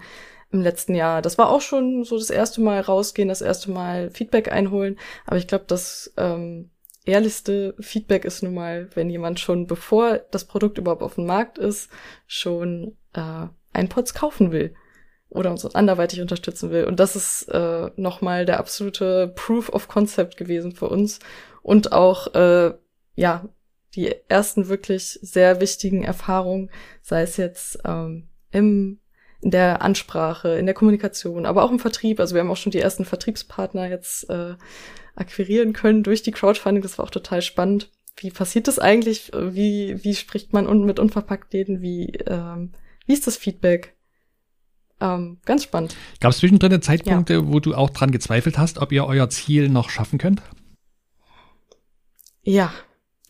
im 0.50 0.60
letzten 0.60 0.94
Jahr. 0.94 1.22
Das 1.22 1.38
war 1.38 1.48
auch 1.48 1.60
schon 1.60 2.04
so 2.04 2.18
das 2.18 2.28
erste 2.28 2.60
Mal 2.60 2.80
rausgehen, 2.80 3.28
das 3.28 3.40
erste 3.40 3.70
Mal 3.70 4.10
Feedback 4.10 4.50
einholen. 4.50 4.98
Aber 5.26 5.36
ich 5.36 5.46
glaube, 5.46 5.64
das 5.68 6.12
ähm, 6.16 6.71
ehrlichste 7.04 7.74
Feedback 7.80 8.24
ist 8.24 8.42
nun 8.42 8.54
mal, 8.54 8.88
wenn 8.94 9.10
jemand 9.10 9.40
schon, 9.40 9.66
bevor 9.66 10.18
das 10.30 10.44
Produkt 10.44 10.78
überhaupt 10.78 11.02
auf 11.02 11.16
dem 11.16 11.26
Markt 11.26 11.58
ist, 11.58 11.90
schon 12.26 12.96
äh, 13.12 13.46
ein 13.72 13.88
Pots 13.88 14.14
kaufen 14.14 14.52
will 14.52 14.74
oder 15.28 15.50
uns 15.50 15.64
anderweitig 15.74 16.20
unterstützen 16.20 16.70
will. 16.70 16.84
Und 16.84 17.00
das 17.00 17.16
ist 17.16 17.48
äh, 17.48 17.90
nochmal 17.96 18.44
der 18.44 18.58
absolute 18.58 19.32
Proof 19.34 19.70
of 19.70 19.88
Concept 19.88 20.36
gewesen 20.36 20.72
für 20.72 20.88
uns. 20.88 21.20
Und 21.62 21.92
auch, 21.92 22.34
äh, 22.34 22.74
ja, 23.14 23.48
die 23.94 24.14
ersten 24.28 24.68
wirklich 24.68 25.18
sehr 25.22 25.60
wichtigen 25.60 26.02
Erfahrungen, 26.02 26.70
sei 27.02 27.22
es 27.22 27.36
jetzt 27.36 27.78
ähm, 27.84 28.28
im 28.50 28.98
in 29.42 29.50
der 29.50 29.82
Ansprache, 29.82 30.50
in 30.50 30.66
der 30.66 30.74
Kommunikation, 30.74 31.46
aber 31.46 31.64
auch 31.64 31.72
im 31.72 31.80
Vertrieb. 31.80 32.20
Also 32.20 32.34
wir 32.34 32.40
haben 32.40 32.50
auch 32.50 32.56
schon 32.56 32.70
die 32.70 32.78
ersten 32.78 33.04
Vertriebspartner 33.04 33.88
jetzt 33.88 34.30
äh, 34.30 34.54
akquirieren 35.14 35.72
können 35.72 36.02
durch 36.02 36.22
die 36.22 36.32
Crowdfunding. 36.32 36.82
Das 36.82 36.98
war 36.98 37.04
auch 37.04 37.10
total 37.10 37.42
spannend. 37.42 37.90
Wie 38.16 38.30
passiert 38.30 38.68
das 38.68 38.78
eigentlich? 38.78 39.30
Wie, 39.34 40.02
wie 40.04 40.14
spricht 40.14 40.52
man 40.52 40.84
mit 40.84 40.98
Unverpacktläden? 40.98 41.80
Wie, 41.80 42.06
ähm, 42.26 42.72
wie 43.06 43.12
ist 43.12 43.26
das 43.26 43.36
Feedback? 43.36 43.96
Ähm, 45.00 45.38
ganz 45.44 45.64
spannend. 45.64 45.96
Gab 46.20 46.30
es 46.30 46.38
zwischendrin 46.38 46.80
Zeitpunkte, 46.80 47.34
ja. 47.34 47.46
wo 47.46 47.58
du 47.58 47.74
auch 47.74 47.90
dran 47.90 48.12
gezweifelt 48.12 48.58
hast, 48.58 48.78
ob 48.78 48.92
ihr 48.92 49.04
euer 49.04 49.28
Ziel 49.30 49.68
noch 49.68 49.90
schaffen 49.90 50.18
könnt? 50.18 50.42
Ja, 52.42 52.72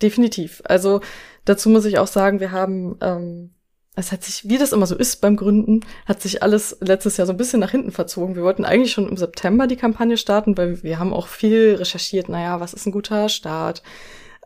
definitiv. 0.03 0.63
Also 0.65 1.01
dazu 1.45 1.71
muss 1.71 1.85
ich 1.85 1.99
auch 1.99 2.07
sagen, 2.07 2.41
wir 2.41 2.51
haben 2.51 2.99
ähm, 3.01 3.55
es 3.95 4.11
hat 4.11 4.25
sich, 4.25 4.49
wie 4.49 4.57
das 4.57 4.73
immer 4.73 4.87
so 4.87 4.97
ist 4.97 5.21
beim 5.21 5.37
Gründen, 5.37 5.81
hat 6.07 6.23
sich 6.23 6.43
alles 6.43 6.79
letztes 6.81 7.19
Jahr 7.19 7.27
so 7.27 7.33
ein 7.33 7.37
bisschen 7.37 7.61
nach 7.61 7.71
hinten 7.71 7.91
verzogen. 7.91 8.35
Wir 8.35 8.43
wollten 8.43 8.65
eigentlich 8.65 8.93
schon 8.93 9.09
im 9.09 9.19
September 9.19 9.67
die 9.67 9.77
Kampagne 9.77 10.17
starten, 10.17 10.57
weil 10.57 10.83
wir 10.83 10.99
haben 10.99 11.13
auch 11.13 11.27
viel 11.27 11.75
recherchiert, 11.75 12.29
naja, 12.29 12.61
was 12.61 12.73
ist 12.73 12.87
ein 12.87 12.93
guter 12.93 13.29
Start? 13.29 13.83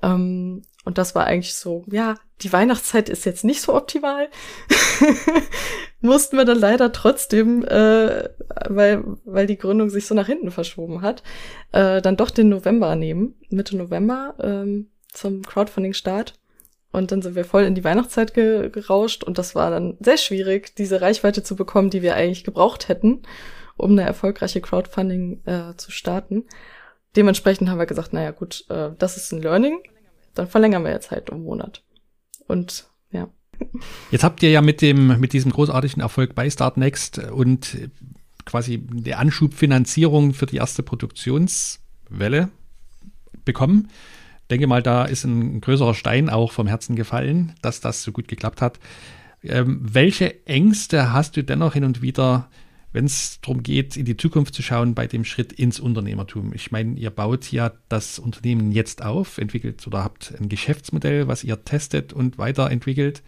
Ähm, 0.02 0.62
und 0.85 0.98
das 0.98 1.14
war 1.14 1.26
eigentlich 1.26 1.54
so, 1.54 1.85
ja, 1.90 2.16
die 2.42 2.52
Weihnachtszeit 2.52 3.09
ist 3.09 3.24
jetzt 3.24 3.44
nicht 3.44 3.61
so 3.61 3.74
optimal. 3.74 4.28
Mussten 6.00 6.37
wir 6.37 6.44
dann 6.44 6.59
leider 6.59 6.92
trotzdem, 6.92 7.64
äh, 7.64 8.28
weil, 8.68 9.04
weil 9.24 9.46
die 9.46 9.59
Gründung 9.59 9.90
sich 9.90 10.06
so 10.06 10.14
nach 10.14 10.26
hinten 10.26 10.50
verschoben 10.50 11.02
hat, 11.02 11.22
äh, 11.72 12.02
dann 12.02 12.16
doch 12.16 12.30
den 12.30 12.48
November 12.48 12.94
nehmen, 12.94 13.35
Mitte 13.48 13.76
November 13.76 14.35
ähm, 14.40 14.90
zum 15.12 15.42
Crowdfunding-Start. 15.42 16.35
Und 16.96 17.12
dann 17.12 17.20
sind 17.20 17.35
wir 17.35 17.44
voll 17.44 17.64
in 17.64 17.74
die 17.74 17.85
Weihnachtszeit 17.85 18.32
ge 18.32 18.70
gerauscht 18.70 19.22
und 19.22 19.37
das 19.37 19.54
war 19.54 19.70
dann 19.70 19.98
sehr 20.00 20.16
schwierig, 20.16 20.74
diese 20.76 21.02
Reichweite 21.02 21.42
zu 21.42 21.54
bekommen, 21.54 21.90
die 21.90 22.00
wir 22.00 22.14
eigentlich 22.14 22.42
gebraucht 22.42 22.88
hätten, 22.88 23.20
um 23.76 23.90
eine 23.90 24.00
erfolgreiche 24.00 24.62
Crowdfunding 24.62 25.42
äh, 25.44 25.76
zu 25.76 25.90
starten. 25.90 26.44
Dementsprechend 27.14 27.68
haben 27.68 27.76
wir 27.76 27.85
gesagt, 27.85 28.14
naja 28.14 28.30
gut, 28.30 28.64
äh, 28.70 28.92
das 28.98 29.18
ist 29.18 29.30
ein 29.30 29.42
Learning, 29.42 29.78
dann 30.32 30.46
verlängern 30.46 30.85
wir 30.85 30.90
jetzt 30.90 31.11
halt 31.11 31.28
um 31.28 31.42
Monat. 31.42 31.85
Und 32.48 32.88
ja. 33.11 33.28
Jetzt 34.11 34.24
habt 34.24 34.42
ihr 34.42 34.48
ja 34.48 34.62
mit 34.62 34.80
dem, 34.80 35.20
mit 35.20 35.35
diesem 35.35 35.52
großartigen 35.52 36.00
Erfolg 36.00 36.35
bei 36.35 36.48
Start 36.48 36.78
Next 36.78 37.18
und 37.18 37.76
quasi 38.46 38.78
der 38.78 39.18
Anschubfinanzierung 39.18 40.32
für 40.32 40.46
die 40.46 40.56
erste 40.56 40.82
Produktionswelle 40.82 42.48
bekommen 43.44 43.90
denke 44.48 44.66
mal, 44.66 44.82
da 44.82 45.04
ist 45.04 45.24
ein 45.24 45.61
größerer 45.61 45.94
Stein 45.94 46.28
auch 46.28 46.52
vom 46.52 46.66
Herzen 46.66 46.96
gefallen, 46.96 47.54
dass 47.62 47.80
das 47.80 48.02
so 48.02 48.12
gut 48.12 48.28
geklappt 48.28 48.62
hat. 48.62 48.78
Ähm, 49.42 49.80
welche 49.82 50.46
Ängste 50.46 51.12
hast 51.12 51.37
du 51.37 51.44
dennoch 51.44 51.74
hin 51.74 51.85
und 51.85 52.02
wieder, 52.02 52.48
wenn 52.92 53.04
es 53.04 53.40
darum 53.40 53.62
geht, 53.62 53.96
in 53.96 54.04
die 54.04 54.16
Zukunft 54.16 54.54
zu 54.54 54.62
schauen, 54.62 54.94
bei 54.94 55.06
dem 55.06 55.24
Schritt 55.24 55.52
ins 55.52 55.80
Unternehmertum? 55.80 56.52
Ich 56.54 56.70
meine, 56.70 56.98
ihr 56.98 57.11
baut 57.11 57.50
ja 57.52 57.72
das 57.88 58.18
Unternehmen 58.18 58.72
jetzt 58.72 59.02
auf, 59.02 59.38
entwickelt 59.38 59.87
oder 59.87 60.02
habt 60.02 60.35
ein 60.38 60.48
Geschäftsmodell, 60.48 61.28
was 61.28 61.44
ihr 61.44 61.64
testet 61.64 62.12
und 62.12 62.38
weiterentwickelt. 62.38 63.22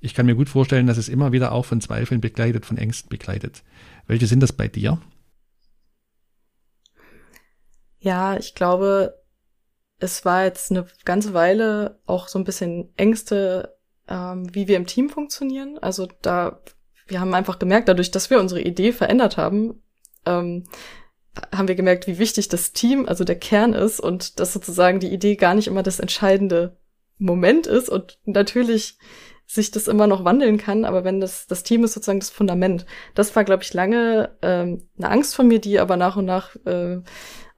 Ich 0.00 0.14
kann 0.14 0.26
mir 0.26 0.36
gut 0.36 0.48
vorstellen, 0.48 0.86
dass 0.86 0.98
es 0.98 1.08
immer 1.08 1.32
wieder 1.32 1.52
auch 1.52 1.64
von 1.64 1.80
Zweifeln 1.80 2.20
begleitet, 2.20 2.66
von 2.66 2.78
Ängsten 2.78 3.08
begleitet. 3.08 3.64
Welche 4.06 4.26
sind 4.26 4.40
das 4.40 4.52
bei 4.52 4.68
dir? 4.68 5.00
Ja, 7.98 8.36
ich 8.36 8.54
glaube, 8.54 9.14
es 9.98 10.24
war 10.24 10.44
jetzt 10.44 10.70
eine 10.70 10.86
ganze 11.04 11.34
Weile 11.34 12.00
auch 12.06 12.28
so 12.28 12.38
ein 12.38 12.44
bisschen 12.44 12.92
Ängste, 12.96 13.76
ähm, 14.08 14.54
wie 14.54 14.68
wir 14.68 14.76
im 14.76 14.86
Team 14.86 15.08
funktionieren. 15.10 15.78
Also 15.78 16.08
da 16.22 16.60
wir 17.08 17.20
haben 17.20 17.34
einfach 17.34 17.58
gemerkt, 17.58 17.88
dadurch, 17.88 18.10
dass 18.10 18.30
wir 18.30 18.38
unsere 18.38 18.60
Idee 18.60 18.92
verändert 18.92 19.36
haben, 19.36 19.82
ähm, 20.26 20.64
haben 21.54 21.68
wir 21.68 21.74
gemerkt, 21.74 22.06
wie 22.06 22.18
wichtig 22.18 22.48
das 22.48 22.72
Team, 22.72 23.06
also 23.06 23.24
der 23.24 23.38
Kern 23.38 23.72
ist 23.72 24.00
und 24.00 24.40
dass 24.40 24.52
sozusagen 24.52 25.00
die 25.00 25.12
Idee 25.12 25.36
gar 25.36 25.54
nicht 25.54 25.68
immer 25.68 25.82
das 25.82 26.00
entscheidende 26.00 26.76
Moment 27.18 27.66
ist 27.66 27.88
und 27.88 28.18
natürlich 28.24 28.98
sich 29.46 29.70
das 29.70 29.88
immer 29.88 30.06
noch 30.06 30.24
wandeln 30.24 30.58
kann, 30.58 30.84
aber 30.84 31.04
wenn 31.04 31.20
das, 31.20 31.46
das 31.46 31.62
Team 31.62 31.82
ist 31.82 31.94
sozusagen 31.94 32.20
das 32.20 32.28
Fundament. 32.28 32.84
Das 33.14 33.34
war, 33.34 33.44
glaube 33.44 33.62
ich, 33.62 33.72
lange 33.72 34.36
ähm, 34.42 34.88
eine 34.98 35.10
Angst 35.10 35.34
von 35.34 35.48
mir, 35.48 35.58
die 35.58 35.78
aber 35.78 35.96
nach 35.96 36.16
und 36.16 36.26
nach 36.26 36.54
äh, 36.66 37.00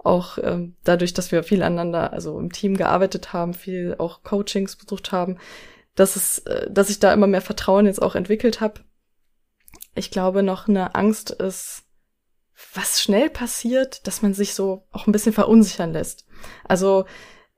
auch 0.04 0.38
ähm, 0.42 0.76
dadurch, 0.84 1.14
dass 1.14 1.32
wir 1.32 1.42
viel 1.42 1.62
aneinander, 1.62 2.12
also 2.12 2.38
im 2.38 2.52
Team 2.52 2.76
gearbeitet 2.76 3.32
haben, 3.32 3.54
viel 3.54 3.96
auch 3.98 4.22
Coachings 4.22 4.76
besucht 4.76 5.12
haben, 5.12 5.38
dass 5.94 6.16
es, 6.16 6.38
äh, 6.40 6.70
dass 6.70 6.90
ich 6.90 7.00
da 7.00 7.12
immer 7.12 7.26
mehr 7.26 7.42
Vertrauen 7.42 7.86
jetzt 7.86 8.00
auch 8.02 8.14
entwickelt 8.14 8.60
habe. 8.60 8.80
Ich 9.94 10.10
glaube, 10.10 10.42
noch 10.42 10.68
eine 10.68 10.94
Angst 10.94 11.30
ist, 11.30 11.84
was 12.74 13.00
schnell 13.00 13.30
passiert, 13.30 14.06
dass 14.06 14.22
man 14.22 14.34
sich 14.34 14.54
so 14.54 14.86
auch 14.92 15.06
ein 15.06 15.12
bisschen 15.12 15.32
verunsichern 15.32 15.92
lässt. 15.92 16.26
Also 16.64 17.06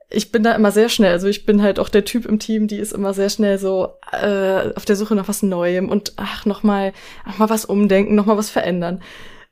ich 0.09 0.31
bin 0.31 0.43
da 0.43 0.53
immer 0.53 0.71
sehr 0.71 0.89
schnell. 0.89 1.11
Also 1.11 1.27
ich 1.27 1.45
bin 1.45 1.61
halt 1.61 1.79
auch 1.79 1.89
der 1.89 2.05
Typ 2.05 2.25
im 2.25 2.39
Team, 2.39 2.67
die 2.67 2.77
ist 2.77 2.93
immer 2.93 3.13
sehr 3.13 3.29
schnell 3.29 3.57
so 3.57 3.93
äh, 4.11 4.73
auf 4.75 4.85
der 4.85 4.95
Suche 4.95 5.15
nach 5.15 5.27
was 5.27 5.43
Neuem 5.43 5.89
und 5.89 6.13
ach 6.17 6.45
noch 6.45 6.63
mal, 6.63 6.93
noch 7.25 7.39
mal 7.39 7.49
was 7.49 7.65
umdenken, 7.65 8.15
noch 8.15 8.25
mal 8.25 8.37
was 8.37 8.49
verändern. 8.49 9.01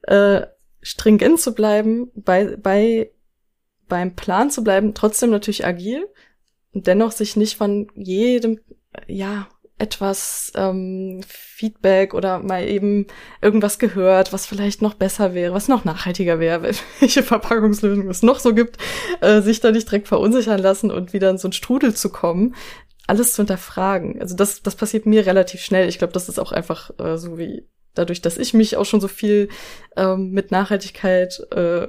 Äh, 0.04 0.42
stringent 0.82 1.40
zu 1.40 1.54
bleiben, 1.54 2.12
bei 2.16 2.58
bei 2.58 3.12
beim 3.88 4.16
Plan 4.16 4.50
zu 4.50 4.64
bleiben, 4.64 4.94
trotzdem 4.94 5.32
natürlich 5.32 5.66
agil 5.66 6.08
und 6.74 6.88
dennoch 6.88 7.12
sich 7.12 7.36
nicht 7.36 7.58
von 7.58 7.88
jedem 7.96 8.60
ja 9.08 9.48
etwas 9.82 10.52
ähm, 10.56 11.22
Feedback 11.28 12.14
oder 12.14 12.38
mal 12.40 12.68
eben 12.68 13.08
irgendwas 13.42 13.80
gehört, 13.80 14.32
was 14.32 14.46
vielleicht 14.46 14.84
noch 14.84 14.94
besser 14.94 15.34
wäre, 15.34 15.56
was 15.56 15.68
noch 15.68 15.86
nachhaltiger 15.86 16.40
wäre, 16.40 16.72
welche 17.00 17.24
Verpackungslösung 17.24 18.08
es 18.08 18.22
noch 18.22 18.40
so 18.40 18.54
gibt, 18.54 18.78
äh, 19.22 19.42
sich 19.42 19.60
da 19.60 19.72
nicht 19.72 19.88
direkt 19.88 20.08
verunsichern 20.08 20.60
lassen 20.60 20.92
und 20.92 21.14
wieder 21.14 21.32
in 21.32 21.40
so 21.40 21.48
einen 21.48 21.54
Strudel 21.54 21.96
zu 21.96 22.10
kommen, 22.10 22.56
alles 23.08 23.34
zu 23.34 23.42
hinterfragen. 23.42 24.22
Also 24.22 24.36
das, 24.36 24.62
das 24.62 24.76
passiert 24.76 25.08
mir 25.08 25.26
relativ 25.26 25.62
schnell. 25.62 25.90
Ich 25.90 25.98
glaube, 25.98 26.14
das 26.14 26.30
ist 26.30 26.40
auch 26.40 26.52
einfach 26.52 26.92
äh, 27.00 27.18
so 27.18 27.40
wie 27.40 27.68
dadurch, 27.94 28.22
dass 28.22 28.38
ich 28.38 28.54
mich 28.54 28.78
auch 28.78 28.86
schon 28.86 29.02
so 29.02 29.08
viel 29.08 29.50
ähm, 29.96 30.32
mit 30.32 30.52
Nachhaltigkeit 30.52 31.40
äh, 31.52 31.88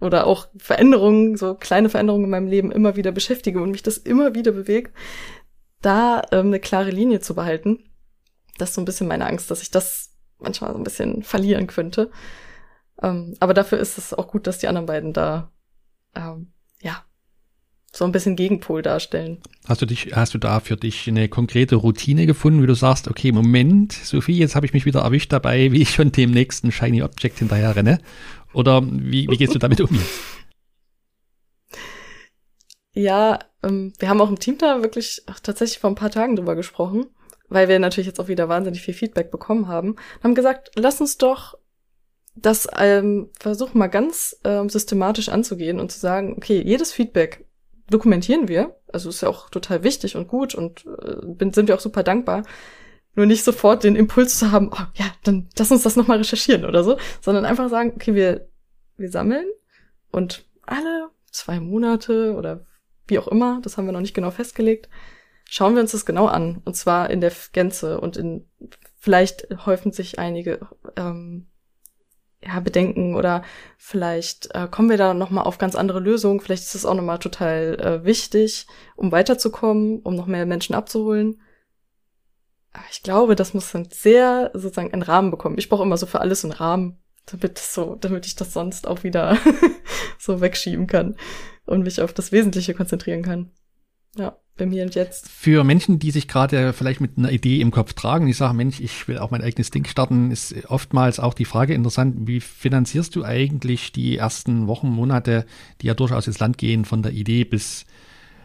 oder 0.00 0.26
auch 0.26 0.48
Veränderungen, 0.56 1.36
so 1.36 1.54
kleine 1.54 1.88
Veränderungen 1.88 2.24
in 2.24 2.30
meinem 2.30 2.48
Leben 2.48 2.72
immer 2.72 2.96
wieder 2.96 3.12
beschäftige 3.12 3.62
und 3.62 3.70
mich 3.70 3.82
das 3.82 3.98
immer 3.98 4.34
wieder 4.34 4.52
bewegt, 4.52 4.94
da 5.80 6.22
ähm, 6.32 6.46
eine 6.46 6.60
klare 6.60 6.90
Linie 6.90 7.20
zu 7.20 7.34
behalten. 7.34 7.84
Das 8.58 8.70
ist 8.70 8.74
so 8.74 8.80
ein 8.80 8.86
bisschen 8.86 9.08
meine 9.08 9.26
Angst, 9.26 9.50
dass 9.50 9.62
ich 9.62 9.70
das 9.70 10.14
manchmal 10.38 10.72
so 10.72 10.78
ein 10.78 10.84
bisschen 10.84 11.22
verlieren 11.22 11.66
könnte. 11.66 12.10
Ähm, 13.00 13.36
aber 13.40 13.54
dafür 13.54 13.78
ist 13.78 13.98
es 13.98 14.12
auch 14.12 14.28
gut, 14.28 14.46
dass 14.46 14.58
die 14.58 14.68
anderen 14.68 14.86
beiden 14.86 15.12
da 15.12 15.52
ähm, 16.16 16.52
ja 16.80 17.04
so 17.92 18.04
ein 18.04 18.12
bisschen 18.12 18.36
Gegenpol 18.36 18.82
darstellen. 18.82 19.38
Hast 19.66 19.82
du 19.82 19.86
dich, 19.86 20.12
hast 20.14 20.34
du 20.34 20.38
da 20.38 20.60
für 20.60 20.76
dich 20.76 21.08
eine 21.08 21.28
konkrete 21.28 21.76
Routine 21.76 22.26
gefunden, 22.26 22.62
wie 22.62 22.66
du 22.66 22.74
sagst, 22.74 23.08
okay, 23.08 23.32
Moment, 23.32 23.92
Sophie, 23.92 24.38
jetzt 24.38 24.54
habe 24.54 24.66
ich 24.66 24.72
mich 24.72 24.84
wieder 24.84 25.00
erwischt 25.00 25.32
dabei, 25.32 25.72
wie 25.72 25.82
ich 25.82 25.90
schon 25.90 26.12
dem 26.12 26.30
nächsten 26.30 26.70
Shiny 26.70 27.02
Object 27.02 27.38
hinterher 27.38 27.74
renne? 27.74 28.00
Oder 28.52 28.82
wie, 28.84 29.28
wie 29.28 29.36
gehst 29.36 29.54
du 29.54 29.58
damit 29.58 29.80
um? 29.80 29.98
Ja, 32.94 33.38
ähm, 33.62 33.92
wir 33.98 34.08
haben 34.08 34.20
auch 34.20 34.30
im 34.30 34.38
Team 34.38 34.58
da 34.58 34.82
wirklich 34.82 35.22
ach, 35.26 35.40
tatsächlich 35.40 35.78
vor 35.78 35.90
ein 35.90 35.96
paar 35.96 36.10
Tagen 36.10 36.36
drüber 36.36 36.56
gesprochen, 36.56 37.06
weil 37.48 37.68
wir 37.68 37.78
natürlich 37.78 38.06
jetzt 38.06 38.20
auch 38.20 38.28
wieder 38.28 38.48
wahnsinnig 38.48 38.82
viel 38.82 38.94
Feedback 38.94 39.30
bekommen 39.30 39.68
haben. 39.68 39.96
Haben 40.22 40.34
gesagt, 40.34 40.70
lass 40.74 41.00
uns 41.00 41.16
doch 41.16 41.56
das 42.34 42.68
ähm, 42.76 43.30
versuchen 43.38 43.78
mal 43.78 43.88
ganz 43.88 44.38
ähm, 44.44 44.68
systematisch 44.68 45.28
anzugehen 45.28 45.80
und 45.80 45.90
zu 45.90 45.98
sagen, 45.98 46.34
okay, 46.36 46.62
jedes 46.64 46.92
Feedback 46.92 47.47
dokumentieren 47.90 48.48
wir, 48.48 48.76
also 48.92 49.08
ist 49.08 49.20
ja 49.20 49.28
auch 49.28 49.50
total 49.50 49.82
wichtig 49.82 50.16
und 50.16 50.28
gut 50.28 50.54
und 50.54 50.84
äh, 50.86 51.24
bin, 51.24 51.52
sind 51.52 51.68
wir 51.68 51.74
auch 51.74 51.80
super 51.80 52.02
dankbar. 52.02 52.44
Nur 53.14 53.26
nicht 53.26 53.44
sofort 53.44 53.84
den 53.84 53.96
Impuls 53.96 54.38
zu 54.38 54.52
haben, 54.52 54.70
oh, 54.72 54.84
ja, 54.94 55.06
dann 55.24 55.48
lass 55.58 55.72
uns 55.72 55.82
das 55.82 55.96
nochmal 55.96 56.18
recherchieren 56.18 56.64
oder 56.64 56.84
so, 56.84 56.98
sondern 57.20 57.44
einfach 57.44 57.68
sagen, 57.68 57.92
okay, 57.94 58.14
wir, 58.14 58.48
wir 58.96 59.10
sammeln 59.10 59.46
und 60.10 60.44
alle 60.62 61.08
zwei 61.30 61.60
Monate 61.60 62.34
oder 62.34 62.66
wie 63.06 63.18
auch 63.18 63.28
immer, 63.28 63.60
das 63.62 63.76
haben 63.76 63.86
wir 63.86 63.92
noch 63.92 64.00
nicht 64.00 64.14
genau 64.14 64.30
festgelegt, 64.30 64.88
schauen 65.48 65.74
wir 65.74 65.82
uns 65.82 65.92
das 65.92 66.06
genau 66.06 66.26
an. 66.26 66.60
Und 66.64 66.76
zwar 66.76 67.10
in 67.10 67.20
der 67.20 67.32
Gänze 67.52 68.00
und 68.00 68.16
in 68.16 68.46
vielleicht 68.98 69.48
häufen 69.64 69.92
sich 69.92 70.18
einige 70.18 70.60
ähm, 70.96 71.48
ja, 72.44 72.60
Bedenken 72.60 73.14
oder 73.14 73.42
vielleicht 73.76 74.54
äh, 74.54 74.68
kommen 74.70 74.90
wir 74.90 74.96
da 74.96 75.12
nochmal 75.14 75.44
auf 75.44 75.58
ganz 75.58 75.74
andere 75.74 76.00
Lösungen. 76.00 76.40
Vielleicht 76.40 76.62
ist 76.62 76.74
es 76.74 76.86
auch 76.86 76.94
nochmal 76.94 77.18
total 77.18 77.80
äh, 77.80 78.04
wichtig, 78.04 78.66
um 78.96 79.10
weiterzukommen, 79.10 80.00
um 80.00 80.14
noch 80.14 80.26
mehr 80.26 80.46
Menschen 80.46 80.74
abzuholen. 80.74 81.40
Aber 82.72 82.84
ich 82.90 83.02
glaube, 83.02 83.34
das 83.34 83.54
muss 83.54 83.72
dann 83.72 83.88
sehr 83.90 84.50
sozusagen 84.54 84.92
einen 84.92 85.02
Rahmen 85.02 85.30
bekommen. 85.30 85.58
Ich 85.58 85.68
brauche 85.68 85.82
immer 85.82 85.96
so 85.96 86.06
für 86.06 86.20
alles 86.20 86.44
einen 86.44 86.52
Rahmen, 86.52 86.98
damit 87.26 87.58
so, 87.58 87.96
damit 87.96 88.26
ich 88.26 88.36
das 88.36 88.52
sonst 88.52 88.86
auch 88.86 89.02
wieder 89.02 89.36
so 90.18 90.40
wegschieben 90.40 90.86
kann 90.86 91.16
und 91.66 91.82
mich 91.82 92.00
auf 92.00 92.12
das 92.12 92.30
Wesentliche 92.30 92.74
konzentrieren 92.74 93.22
kann. 93.22 93.50
Ja, 94.18 94.36
bei 94.56 94.66
mir 94.66 94.82
und 94.82 94.94
jetzt. 94.96 95.28
Für 95.28 95.62
Menschen, 95.62 96.00
die 96.00 96.10
sich 96.10 96.26
gerade 96.26 96.72
vielleicht 96.72 97.00
mit 97.00 97.16
einer 97.16 97.30
Idee 97.30 97.60
im 97.60 97.70
Kopf 97.70 97.92
tragen, 97.92 98.26
die 98.26 98.32
sagen, 98.32 98.56
Mensch, 98.56 98.80
ich 98.80 99.06
will 99.06 99.18
auch 99.18 99.30
mein 99.30 99.42
eigenes 99.42 99.70
Ding 99.70 99.86
starten, 99.86 100.32
ist 100.32 100.54
oftmals 100.66 101.20
auch 101.20 101.34
die 101.34 101.44
Frage 101.44 101.74
interessant, 101.74 102.26
wie 102.26 102.40
finanzierst 102.40 103.14
du 103.14 103.24
eigentlich 103.24 103.92
die 103.92 104.16
ersten 104.16 104.66
Wochen, 104.66 104.88
Monate, 104.88 105.46
die 105.80 105.86
ja 105.86 105.94
durchaus 105.94 106.26
ins 106.26 106.40
Land 106.40 106.58
gehen, 106.58 106.84
von 106.84 107.02
der 107.02 107.12
Idee 107.12 107.44
bis 107.44 107.86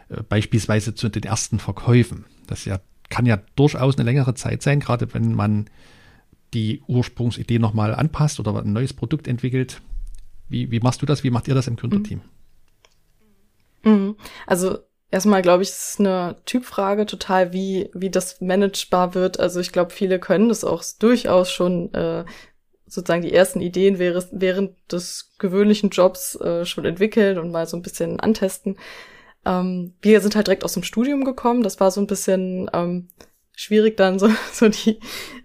äh, 0.08 0.22
beispielsweise 0.22 0.94
zu 0.94 1.08
den 1.08 1.24
ersten 1.24 1.58
Verkäufen? 1.58 2.24
Das 2.46 2.64
ja, 2.64 2.78
kann 3.10 3.26
ja 3.26 3.40
durchaus 3.56 3.96
eine 3.96 4.04
längere 4.04 4.34
Zeit 4.34 4.62
sein, 4.62 4.78
gerade 4.78 5.12
wenn 5.12 5.34
man 5.34 5.68
die 6.54 6.82
Ursprungsidee 6.86 7.58
nochmal 7.58 7.92
anpasst 7.92 8.38
oder 8.38 8.56
ein 8.56 8.72
neues 8.72 8.92
Produkt 8.92 9.26
entwickelt. 9.26 9.82
Wie, 10.48 10.70
wie 10.70 10.78
machst 10.78 11.02
du 11.02 11.06
das? 11.06 11.24
Wie 11.24 11.30
macht 11.30 11.48
ihr 11.48 11.54
das 11.56 11.66
im 11.66 11.74
Gründerteam? 11.74 12.20
Mhm. 13.82 13.92
Mhm. 13.92 14.16
Also 14.46 14.78
erstmal 15.14 15.42
glaube 15.42 15.62
ich, 15.62 15.68
es 15.68 15.90
ist 15.90 16.00
eine 16.00 16.36
Typfrage 16.44 17.06
total, 17.06 17.52
wie, 17.52 17.88
wie 17.94 18.10
das 18.10 18.40
managebar 18.40 19.14
wird. 19.14 19.38
Also 19.38 19.60
ich 19.60 19.70
glaube, 19.70 19.92
viele 19.92 20.18
können 20.18 20.48
das 20.48 20.64
auch 20.64 20.82
durchaus 20.98 21.52
schon 21.52 21.94
äh, 21.94 22.24
sozusagen 22.86 23.22
die 23.22 23.32
ersten 23.32 23.60
Ideen 23.60 24.00
während 24.00 24.74
des 24.92 25.32
gewöhnlichen 25.38 25.90
Jobs 25.90 26.34
äh, 26.40 26.64
schon 26.64 26.84
entwickeln 26.84 27.38
und 27.38 27.52
mal 27.52 27.68
so 27.68 27.76
ein 27.76 27.82
bisschen 27.82 28.18
antesten. 28.18 28.76
Ähm, 29.46 29.94
wir 30.02 30.20
sind 30.20 30.34
halt 30.34 30.48
direkt 30.48 30.64
aus 30.64 30.74
dem 30.74 30.82
Studium 30.82 31.24
gekommen. 31.24 31.62
Das 31.62 31.78
war 31.78 31.92
so 31.92 32.00
ein 32.00 32.08
bisschen 32.08 32.68
ähm, 32.72 33.08
schwierig 33.54 33.96
dann 33.96 34.18
so, 34.18 34.28
so 34.52 34.68
die 34.68 34.98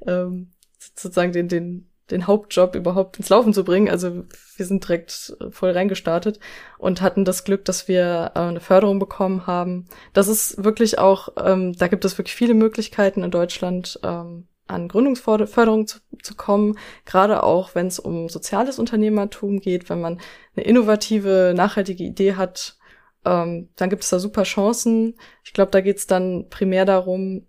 ähm, 0.07 0.49
sozusagen 0.79 1.31
den, 1.31 1.47
den 1.47 1.88
den 2.11 2.27
Hauptjob 2.27 2.75
überhaupt 2.75 3.17
ins 3.17 3.29
Laufen 3.29 3.53
zu 3.53 3.63
bringen. 3.63 3.89
Also 3.89 4.23
wir 4.57 4.65
sind 4.65 4.83
direkt 4.87 5.35
äh, 5.39 5.51
voll 5.51 5.71
reingestartet 5.71 6.39
und 6.77 7.01
hatten 7.01 7.25
das 7.25 7.43
Glück, 7.43 7.65
dass 7.65 7.87
wir 7.87 8.31
äh, 8.35 8.39
eine 8.39 8.59
Förderung 8.59 8.99
bekommen 8.99 9.47
haben. 9.47 9.87
Das 10.13 10.27
ist 10.27 10.63
wirklich 10.63 10.99
auch, 10.99 11.29
ähm, 11.37 11.73
da 11.73 11.87
gibt 11.87 12.05
es 12.05 12.17
wirklich 12.17 12.35
viele 12.35 12.53
Möglichkeiten 12.53 13.23
in 13.23 13.31
Deutschland, 13.31 13.99
ähm, 14.03 14.47
an 14.67 14.87
Gründungsförderung 14.87 15.87
zu, 15.87 15.99
zu 16.21 16.35
kommen, 16.35 16.77
gerade 17.05 17.43
auch 17.43 17.73
wenn 17.73 17.87
es 17.87 17.99
um 17.99 18.29
soziales 18.29 18.77
Unternehmertum 18.77 19.59
geht, 19.59 19.89
wenn 19.89 19.99
man 19.99 20.19
eine 20.55 20.65
innovative, 20.65 21.53
nachhaltige 21.55 22.03
Idee 22.03 22.35
hat, 22.35 22.77
ähm, 23.25 23.69
dann 23.75 23.89
gibt 23.89 24.03
es 24.03 24.09
da 24.09 24.19
super 24.19 24.43
Chancen. 24.43 25.15
Ich 25.43 25.53
glaube, 25.53 25.71
da 25.71 25.81
geht 25.81 25.97
es 25.97 26.07
dann 26.07 26.47
primär 26.49 26.85
darum, 26.85 27.47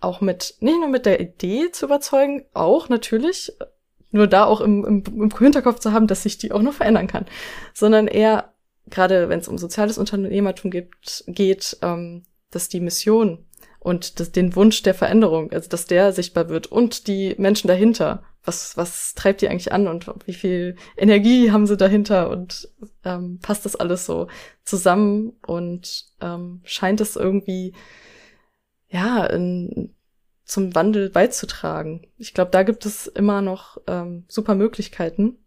auch 0.00 0.20
mit, 0.20 0.56
nicht 0.60 0.78
nur 0.78 0.88
mit 0.88 1.06
der 1.06 1.20
Idee 1.20 1.70
zu 1.72 1.86
überzeugen, 1.86 2.46
auch 2.52 2.88
natürlich, 2.88 3.52
nur 4.14 4.26
da 4.26 4.44
auch 4.44 4.60
im, 4.60 4.84
im, 4.84 5.02
im 5.04 5.36
Hinterkopf 5.36 5.80
zu 5.80 5.92
haben, 5.92 6.06
dass 6.06 6.22
sich 6.22 6.38
die 6.38 6.52
auch 6.52 6.62
noch 6.62 6.74
verändern 6.74 7.06
kann, 7.06 7.26
sondern 7.72 8.06
eher, 8.06 8.54
gerade 8.88 9.28
wenn 9.28 9.40
es 9.40 9.48
um 9.48 9.58
soziales 9.58 9.98
Unternehmertum 9.98 10.70
gibt, 10.70 11.24
geht, 11.26 11.76
ähm, 11.82 12.22
dass 12.50 12.68
die 12.68 12.80
Mission 12.80 13.44
und 13.80 14.20
das, 14.20 14.30
den 14.30 14.54
Wunsch 14.54 14.82
der 14.82 14.94
Veränderung, 14.94 15.52
also 15.52 15.68
dass 15.68 15.86
der 15.86 16.12
sichtbar 16.12 16.48
wird 16.48 16.68
und 16.68 17.08
die 17.08 17.34
Menschen 17.38 17.68
dahinter, 17.68 18.22
was, 18.44 18.76
was 18.76 19.14
treibt 19.14 19.42
die 19.42 19.48
eigentlich 19.48 19.72
an 19.72 19.88
und 19.88 20.06
wie 20.26 20.34
viel 20.34 20.76
Energie 20.96 21.50
haben 21.50 21.66
sie 21.66 21.76
dahinter? 21.76 22.30
Und 22.30 22.68
ähm, 23.04 23.38
passt 23.40 23.64
das 23.64 23.74
alles 23.74 24.04
so 24.04 24.28
zusammen? 24.64 25.32
Und 25.46 26.04
ähm, 26.20 26.60
scheint 26.64 27.00
es 27.00 27.16
irgendwie 27.16 27.72
ja 28.88 29.24
in, 29.24 29.94
zum 30.44 30.74
Wandel 30.74 31.10
beizutragen. 31.10 32.06
Ich 32.18 32.34
glaube, 32.34 32.50
da 32.50 32.62
gibt 32.62 32.84
es 32.86 33.06
immer 33.06 33.42
noch 33.42 33.78
ähm, 33.86 34.24
super 34.28 34.54
Möglichkeiten. 34.54 35.38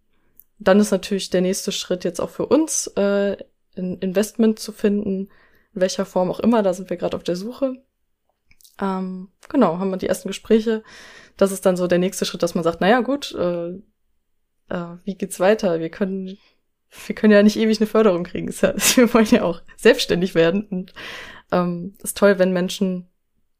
Dann 0.60 0.80
ist 0.80 0.92
natürlich 0.92 1.30
der 1.30 1.42
nächste 1.42 1.72
Schritt 1.72 2.04
jetzt 2.04 2.20
auch 2.20 2.32
für 2.32 2.48
uns, 2.48 2.88
äh, 2.96 3.38
ein 3.78 4.00
Investment 4.00 4.58
zu 4.60 4.72
finden, 4.72 5.30
in 5.74 5.82
welcher 5.82 6.06
Form 6.06 6.32
auch 6.32 6.40
immer. 6.40 6.64
Da 6.64 6.74
sind 6.74 6.90
wir 6.90 6.98
gerade 6.98 7.16
auf 7.16 7.24
der 7.24 7.36
Suche. 7.36 7.76
ähm, 8.82 9.30
genau, 9.50 9.78
haben 9.80 9.92
wir 9.92 9.98
die 9.98 10.08
ersten 10.08 10.28
Gespräche. 10.28 10.84
Das 11.38 11.52
ist 11.52 11.66
dann 11.66 11.78
so 11.78 11.88
der 11.88 12.00
nächste 12.00 12.26
Schritt, 12.26 12.44
dass 12.44 12.56
man 12.56 12.64
sagt, 12.64 12.82
naja, 12.82 13.02
gut, 13.02 13.34
äh, 13.36 13.70
äh, 14.70 14.98
wie 15.04 15.16
geht's 15.16 15.40
weiter? 15.40 15.80
Wir 15.80 15.90
können, 15.90 16.38
wir 17.06 17.16
können 17.16 17.34
ja 17.34 17.44
nicht 17.44 17.58
ewig 17.58 17.80
eine 17.80 17.88
Förderung 17.88 18.24
kriegen. 18.24 18.48
Wir 18.52 19.14
wollen 19.14 19.28
ja 19.28 19.44
auch 19.44 19.62
selbstständig 19.78 20.36
werden. 20.36 20.66
Und 20.68 20.94
ähm, 21.52 21.96
ist 22.02 22.18
toll, 22.18 22.40
wenn 22.40 22.54
Menschen 22.54 23.08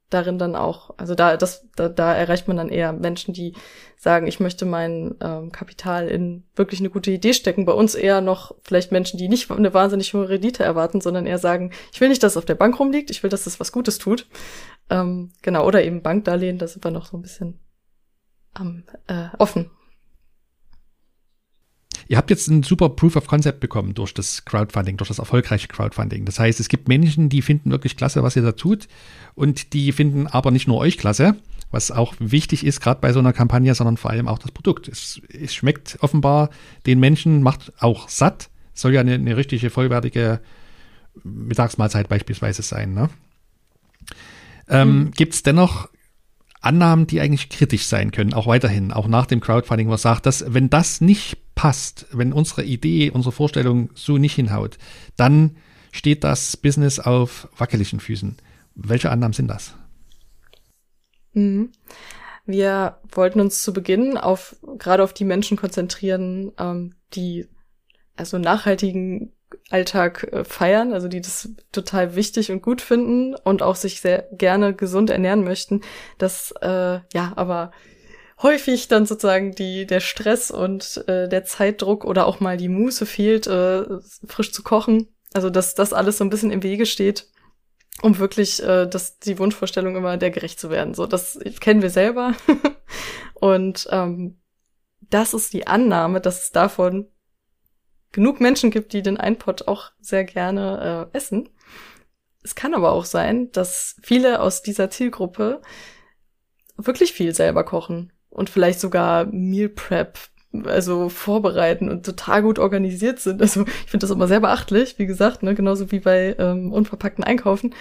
darin 0.10 0.38
dann 0.38 0.56
auch, 0.56 0.92
also 0.98 1.16
da, 1.16 1.36
das, 1.36 1.68
da, 1.76 1.90
da 1.90 2.14
erreicht 2.14 2.48
man 2.48 2.58
dann 2.58 2.70
eher 2.70 2.94
Menschen, 2.94 3.34
die 3.34 3.54
sagen, 3.98 4.28
ich 4.28 4.40
möchte 4.40 4.66
mein 4.66 5.16
ähm, 5.22 5.52
Kapital 5.52 6.08
in 6.08 6.46
wirklich 6.56 6.80
eine 6.80 6.90
gute 6.90 7.12
Idee 7.12 7.34
stecken. 7.34 7.66
Bei 7.66 7.74
uns 7.74 7.94
eher 7.94 8.22
noch 8.22 8.56
vielleicht 8.64 8.92
Menschen, 8.92 9.18
die 9.18 9.28
nicht 9.28 9.52
eine 9.52 9.74
wahnsinnig 9.74 10.14
hohe 10.14 10.30
Rendite 10.30 10.64
erwarten, 10.64 11.02
sondern 11.02 11.26
eher 11.26 11.40
sagen, 11.40 11.72
ich 11.92 12.00
will 12.00 12.10
nicht, 12.10 12.24
dass 12.24 12.34
es 12.34 12.38
auf 12.38 12.46
der 12.46 12.56
Bank 12.56 12.80
rumliegt, 12.80 13.10
ich 13.10 13.24
will, 13.24 13.30
dass 13.30 13.48
es 13.48 13.60
was 13.60 13.72
Gutes 13.72 13.98
tut. 13.98 14.28
Ähm, 14.90 15.32
genau, 15.42 15.66
oder 15.66 15.84
eben 15.84 16.02
Bankdarlehen, 16.02 16.58
da 16.58 16.68
sind 16.68 16.86
wir 16.86 16.92
noch 16.92 17.08
so 17.08 17.18
ein 17.18 17.22
bisschen 17.22 17.60
ähm, 18.58 18.84
äh, 19.08 19.28
offen. 19.38 19.72
Ihr 22.08 22.18
habt 22.18 22.30
jetzt 22.30 22.48
ein 22.48 22.64
super 22.64 22.90
Proof 22.90 23.16
of 23.16 23.28
Concept 23.28 23.60
bekommen 23.60 23.94
durch 23.94 24.14
das 24.14 24.46
Crowdfunding, 24.46 24.98
durch 24.98 25.10
das 25.10 25.20
erfolgreiche 25.20 25.68
Crowdfunding. 25.68 26.26
Das 26.26 26.40
heißt, 26.40 26.60
es 26.60 26.70
gibt 26.70 26.88
Menschen, 26.88 27.30
die 27.30 27.42
finden 27.42 27.72
wirklich 27.72 27.98
klasse, 27.98 28.24
was 28.24 28.36
ihr 28.36 28.44
da 28.44 28.54
tut 28.54 28.88
und 29.36 29.74
die 29.74 29.92
finden 29.92 30.28
aber 30.28 30.52
nicht 30.52 30.68
nur 30.68 30.78
euch 30.78 30.98
klasse, 30.98 31.36
was 31.70 31.92
auch 31.92 32.16
wichtig 32.20 32.66
ist, 32.66 32.80
gerade 32.80 33.02
bei 33.02 33.12
so 33.12 33.20
einer 33.20 33.34
Kampagne, 33.34 33.76
sondern 33.76 33.98
vor 33.98 34.12
allem 34.12 34.28
auch 34.28 34.40
das 34.40 34.52
Produkt. 34.52 34.88
Es, 34.88 35.22
es 35.30 35.54
schmeckt 35.54 35.98
offenbar 36.02 36.50
den 36.86 37.00
Menschen, 37.00 37.44
macht 37.44 37.74
auch 37.80 38.08
satt, 38.08 38.50
soll 38.74 38.94
ja 38.94 39.02
eine, 39.02 39.16
eine 39.16 39.36
richtige, 39.36 39.70
vollwertige 39.70 40.40
Mittagsmahlzeit 41.24 42.08
beispielsweise 42.08 42.62
sein. 42.62 42.94
Ne? 42.94 43.10
Ähm, 44.70 45.00
mhm. 45.00 45.12
Gibt 45.12 45.34
es 45.34 45.44
dennoch 45.44 45.90
Annahmen, 46.62 47.08
die 47.08 47.22
eigentlich 47.22 47.50
kritisch 47.50 47.86
sein 47.86 48.12
können, 48.12 48.34
auch 48.34 48.48
weiterhin, 48.48 48.92
auch 48.92 49.08
nach 49.08 49.26
dem 49.26 49.42
Crowdfunding, 49.42 49.90
was 49.90 50.02
sagt, 50.02 50.26
dass 50.26 50.54
wenn 50.54 50.70
das 50.70 51.02
nicht 51.02 51.38
passt, 51.56 52.08
wenn 52.12 52.34
unsere 52.34 52.64
Idee, 52.64 53.12
unsere 53.12 53.32
Vorstellung 53.32 53.90
so 53.94 54.18
nicht 54.18 54.36
hinhaut, 54.36 54.78
dann 55.16 55.58
steht 55.92 56.24
das 56.24 56.58
Business 56.58 57.00
auf 57.00 57.48
wackeligen 57.58 58.00
Füßen. 58.00 58.38
Welche 58.76 59.10
Annahmen 59.12 59.34
sind 59.34 59.48
das? 59.48 59.74
Mhm. 61.34 61.72
Wir 62.46 63.00
wollten 63.12 63.42
uns 63.42 63.62
zu 63.62 63.74
Beginn 63.74 64.18
auf 64.18 64.56
gerade 64.78 65.04
auf 65.04 65.14
die 65.14 65.26
Menschen 65.26 65.58
konzentrieren, 65.58 66.54
ähm, 66.58 66.96
die 67.14 67.48
also 68.16 68.38
nachhaltigen 68.38 69.34
Alltag 69.70 70.28
äh, 70.32 70.44
feiern, 70.44 70.94
also 70.94 71.08
die 71.08 71.22
das 71.22 71.50
total 71.72 72.16
wichtig 72.16 72.52
und 72.52 72.62
gut 72.62 72.82
finden 72.82 73.36
und 73.36 73.62
auch 73.62 73.76
sich 73.76 74.02
sehr 74.02 74.28
gerne 74.32 74.74
gesund 74.74 75.10
ernähren 75.10 75.44
möchten, 75.44 75.82
dass 76.18 76.54
äh, 76.62 77.00
ja 77.14 77.34
aber 77.36 77.72
häufig 78.42 78.88
dann 78.88 79.06
sozusagen 79.06 79.54
die 79.54 79.86
der 79.86 80.00
Stress 80.00 80.52
und 80.52 81.04
äh, 81.08 81.28
der 81.28 81.44
Zeitdruck 81.44 82.06
oder 82.06 82.28
auch 82.28 82.40
mal 82.40 82.58
die 82.58 82.70
Muße 82.70 83.06
fehlt, 83.06 83.48
äh, 83.48 83.84
frisch 84.28 84.52
zu 84.52 84.64
kochen. 84.64 85.08
Also 85.34 85.50
dass 85.50 85.76
das 85.76 85.94
alles 85.94 86.18
so 86.18 86.24
ein 86.24 86.30
bisschen 86.30 86.52
im 86.52 86.64
Wege 86.64 86.86
steht, 86.86 87.28
um 88.02 88.20
wirklich 88.20 88.62
äh, 88.64 88.86
das 88.88 89.20
die 89.20 89.40
Wunschvorstellung 89.40 89.96
immer 89.96 90.18
der 90.18 90.32
gerecht 90.32 90.60
zu 90.60 90.70
werden. 90.70 90.94
So 90.94 91.08
das 91.08 91.40
kennen 91.60 91.82
wir 91.82 91.90
selber 91.90 92.34
und 93.34 93.88
ähm, 93.92 94.40
das 95.10 95.34
ist 95.34 95.54
die 95.54 95.68
Annahme, 95.68 96.22
dass 96.22 96.44
es 96.44 96.52
davon 96.52 97.08
genug 98.12 98.40
Menschen 98.40 98.72
gibt, 98.72 98.94
die 98.94 99.02
den 99.02 99.18
Einpot 99.18 99.68
auch 99.68 99.92
sehr 100.00 100.24
gerne 100.24 101.10
äh, 101.14 101.18
essen. 101.18 101.50
Es 102.44 102.56
kann 102.56 102.74
aber 102.74 102.92
auch 102.92 103.06
sein, 103.06 103.52
dass 103.52 103.98
viele 104.02 104.40
aus 104.40 104.62
dieser 104.62 104.90
Zielgruppe 104.90 105.62
wirklich 106.78 107.14
viel 107.14 107.34
selber 107.34 107.64
kochen 107.64 108.14
und 108.30 108.50
vielleicht 108.50 108.80
sogar 108.80 109.26
Meal 109.26 109.70
Prep, 109.70 110.18
also 110.64 111.10
vorbereiten 111.10 111.90
und 111.90 112.06
total 112.06 112.42
gut 112.42 112.60
organisiert 112.60 113.20
sind. 113.20 113.42
Also 113.42 113.64
ich 113.64 113.92
finde 113.92 114.06
das 114.06 114.12
immer 114.12 114.28
sehr 114.28 114.40
beachtlich, 114.40 114.98
wie 114.98 115.08
gesagt, 115.08 115.44
ne, 115.44 115.56
genauso 115.56 115.92
wie 115.92 116.00
bei 116.00 116.36
ähm, 116.40 116.72
unverpackten 116.72 117.24
Einkaufen. 117.24 117.76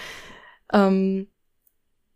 Ähm, 0.73 1.27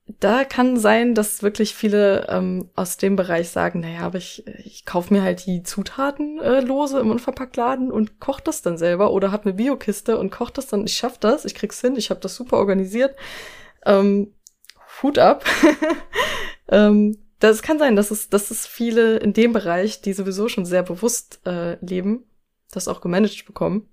da 0.07 0.43
kann 0.43 0.77
sein, 0.77 1.15
dass 1.15 1.43
wirklich 1.43 1.75
viele 1.75 2.27
ähm, 2.29 2.69
aus 2.75 2.97
dem 2.97 3.15
Bereich 3.15 3.49
sagen, 3.49 3.81
naja, 3.81 4.01
aber 4.01 4.17
ich, 4.17 4.45
ich 4.63 4.85
kaufe 4.85 5.13
mir 5.13 5.21
halt 5.21 5.45
die 5.45 5.63
Zutaten 5.63 6.39
äh, 6.39 6.59
lose 6.59 6.99
im 6.99 7.11
Unverpacktladen 7.11 7.91
und 7.91 8.19
koche 8.19 8.41
das 8.43 8.61
dann 8.61 8.77
selber 8.77 9.11
oder 9.11 9.31
habe 9.31 9.45
eine 9.45 9.53
Biokiste 9.53 10.17
und 10.17 10.31
koche 10.31 10.53
das 10.53 10.67
dann. 10.67 10.85
Ich 10.85 10.95
schaff 10.95 11.17
das, 11.17 11.45
ich 11.45 11.55
krieg's 11.55 11.81
hin, 11.81 11.95
ich 11.95 12.09
habe 12.09 12.19
das 12.19 12.35
super 12.35 12.57
organisiert. 12.57 13.15
Ähm, 13.85 14.33
Hut 15.01 15.17
ab. 15.17 15.45
ähm, 16.67 17.17
das 17.39 17.61
kann 17.61 17.79
sein, 17.79 17.95
dass 17.95 18.11
es, 18.11 18.29
dass 18.29 18.51
es 18.51 18.67
viele 18.67 19.17
in 19.17 19.33
dem 19.33 19.53
Bereich, 19.53 20.01
die 20.01 20.13
sowieso 20.13 20.47
schon 20.47 20.65
sehr 20.65 20.83
bewusst 20.83 21.41
äh, 21.45 21.83
leben, 21.83 22.25
das 22.71 22.87
auch 22.87 23.01
gemanagt 23.01 23.45
bekommen 23.45 23.87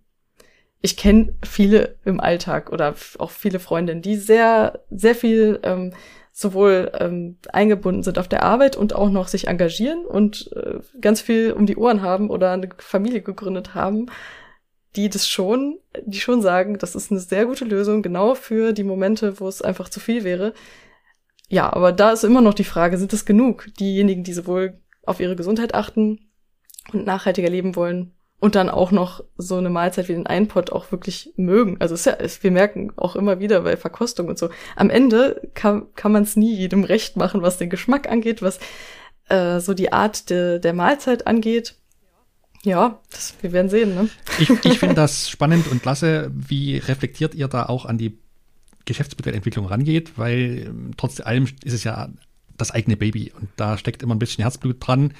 ich 0.80 0.96
kenne 0.96 1.34
viele 1.44 1.96
im 2.04 2.20
Alltag 2.20 2.70
oder 2.72 2.94
auch 3.18 3.30
viele 3.30 3.58
Freundinnen, 3.58 4.02
die 4.02 4.16
sehr, 4.16 4.84
sehr 4.90 5.14
viel 5.14 5.58
ähm, 5.62 5.92
sowohl 6.32 6.92
ähm, 6.94 7.36
eingebunden 7.52 8.04
sind 8.04 8.18
auf 8.18 8.28
der 8.28 8.44
Arbeit 8.44 8.76
und 8.76 8.94
auch 8.94 9.10
noch 9.10 9.26
sich 9.26 9.48
engagieren 9.48 10.04
und 10.04 10.52
äh, 10.54 10.78
ganz 11.00 11.20
viel 11.20 11.52
um 11.52 11.66
die 11.66 11.76
Ohren 11.76 12.02
haben 12.02 12.30
oder 12.30 12.52
eine 12.52 12.68
Familie 12.78 13.22
gegründet 13.22 13.74
haben, 13.74 14.06
die 14.94 15.08
das 15.08 15.28
schon, 15.28 15.78
die 16.04 16.20
schon 16.20 16.42
sagen, 16.42 16.78
das 16.78 16.94
ist 16.94 17.10
eine 17.10 17.20
sehr 17.20 17.46
gute 17.46 17.64
Lösung, 17.64 18.02
genau 18.02 18.36
für 18.36 18.72
die 18.72 18.84
Momente, 18.84 19.40
wo 19.40 19.48
es 19.48 19.62
einfach 19.62 19.88
zu 19.88 19.98
viel 19.98 20.22
wäre. 20.22 20.54
Ja, 21.48 21.72
aber 21.72 21.92
da 21.92 22.12
ist 22.12 22.24
immer 22.24 22.40
noch 22.40 22.54
die 22.54 22.64
Frage, 22.64 22.98
sind 22.98 23.12
das 23.12 23.24
genug? 23.24 23.66
Diejenigen, 23.80 24.22
die 24.22 24.32
sowohl 24.32 24.78
auf 25.04 25.18
ihre 25.18 25.34
Gesundheit 25.34 25.74
achten 25.74 26.20
und 26.92 27.04
nachhaltiger 27.04 27.48
leben 27.48 27.74
wollen, 27.74 28.12
und 28.40 28.54
dann 28.54 28.68
auch 28.68 28.92
noch 28.92 29.24
so 29.36 29.56
eine 29.56 29.70
Mahlzeit 29.70 30.08
wie 30.08 30.12
den 30.12 30.26
Einpot 30.26 30.70
auch 30.70 30.92
wirklich 30.92 31.32
mögen. 31.36 31.76
Also 31.80 31.94
es 31.94 32.00
ist 32.00 32.06
ja, 32.06 32.12
es, 32.14 32.42
wir 32.42 32.52
merken 32.52 32.92
auch 32.96 33.16
immer 33.16 33.40
wieder 33.40 33.62
bei 33.62 33.76
Verkostung 33.76 34.28
und 34.28 34.38
so. 34.38 34.50
Am 34.76 34.90
Ende 34.90 35.48
kann, 35.54 35.86
kann 35.96 36.12
man 36.12 36.22
es 36.22 36.36
nie 36.36 36.54
jedem 36.54 36.84
recht 36.84 37.16
machen, 37.16 37.42
was 37.42 37.58
den 37.58 37.70
Geschmack 37.70 38.08
angeht, 38.08 38.40
was 38.40 38.60
äh, 39.28 39.58
so 39.58 39.74
die 39.74 39.92
Art 39.92 40.30
de, 40.30 40.60
der 40.60 40.72
Mahlzeit 40.72 41.26
angeht. 41.26 41.74
Ja, 42.62 43.00
das, 43.10 43.34
wir 43.40 43.52
werden 43.52 43.68
sehen. 43.68 43.94
Ne? 43.94 44.08
Ich, 44.38 44.50
ich 44.50 44.78
finde 44.78 44.94
das 44.94 45.28
spannend 45.28 45.66
und 45.70 45.82
klasse. 45.82 46.30
Wie 46.32 46.78
reflektiert 46.78 47.34
ihr 47.34 47.48
da 47.48 47.66
auch 47.66 47.86
an 47.86 47.98
die 47.98 48.18
Geschäftsmodellentwicklung 48.84 49.66
rangeht? 49.66 50.16
Weil 50.16 50.66
ähm, 50.68 50.90
trotz 50.96 51.20
allem 51.20 51.48
ist 51.64 51.72
es 51.72 51.82
ja 51.82 52.08
das 52.56 52.70
eigene 52.70 52.96
Baby 52.96 53.32
und 53.38 53.48
da 53.56 53.78
steckt 53.78 54.02
immer 54.02 54.14
ein 54.14 54.18
bisschen 54.18 54.42
Herzblut 54.42 54.76
dran. 54.80 55.12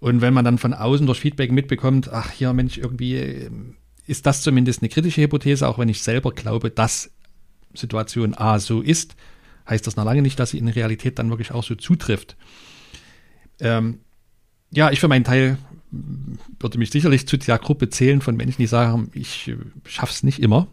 Und 0.00 0.22
wenn 0.22 0.34
man 0.34 0.44
dann 0.44 0.58
von 0.58 0.74
außen 0.74 1.06
durch 1.06 1.20
Feedback 1.20 1.52
mitbekommt, 1.52 2.10
ach 2.10 2.34
ja, 2.34 2.52
Mensch, 2.52 2.78
irgendwie 2.78 3.16
ähm, 3.16 3.76
ist 4.06 4.26
das 4.26 4.42
zumindest 4.42 4.82
eine 4.82 4.88
kritische 4.88 5.22
Hypothese, 5.22 5.68
auch 5.68 5.78
wenn 5.78 5.88
ich 5.88 6.02
selber 6.02 6.32
glaube, 6.32 6.70
dass 6.70 7.10
Situation 7.74 8.34
A 8.34 8.58
so 8.58 8.80
ist, 8.80 9.14
heißt 9.68 9.86
das 9.86 9.96
noch 9.96 10.04
lange 10.04 10.22
nicht, 10.22 10.38
dass 10.40 10.50
sie 10.50 10.58
in 10.58 10.68
Realität 10.68 11.18
dann 11.18 11.30
wirklich 11.30 11.52
auch 11.52 11.62
so 11.62 11.74
zutrifft. 11.74 12.36
Ähm, 13.60 14.00
ja, 14.70 14.90
ich 14.90 15.00
für 15.00 15.08
meinen 15.08 15.24
Teil 15.24 15.58
würde 16.58 16.78
mich 16.78 16.90
sicherlich 16.90 17.26
zu 17.26 17.36
der 17.36 17.58
Gruppe 17.58 17.90
zählen 17.90 18.20
von 18.20 18.36
Menschen, 18.36 18.62
die 18.62 18.66
sagen, 18.66 19.10
ich 19.12 19.48
äh, 19.48 19.56
schaff's 19.84 20.22
nicht 20.22 20.40
immer, 20.40 20.68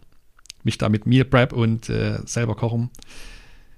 mich 0.64 0.78
da 0.78 0.90
mit 0.90 1.06
Meal 1.06 1.26
Prep 1.26 1.54
und 1.54 1.90
äh, 1.90 2.20
selber 2.26 2.56
kochen 2.56 2.90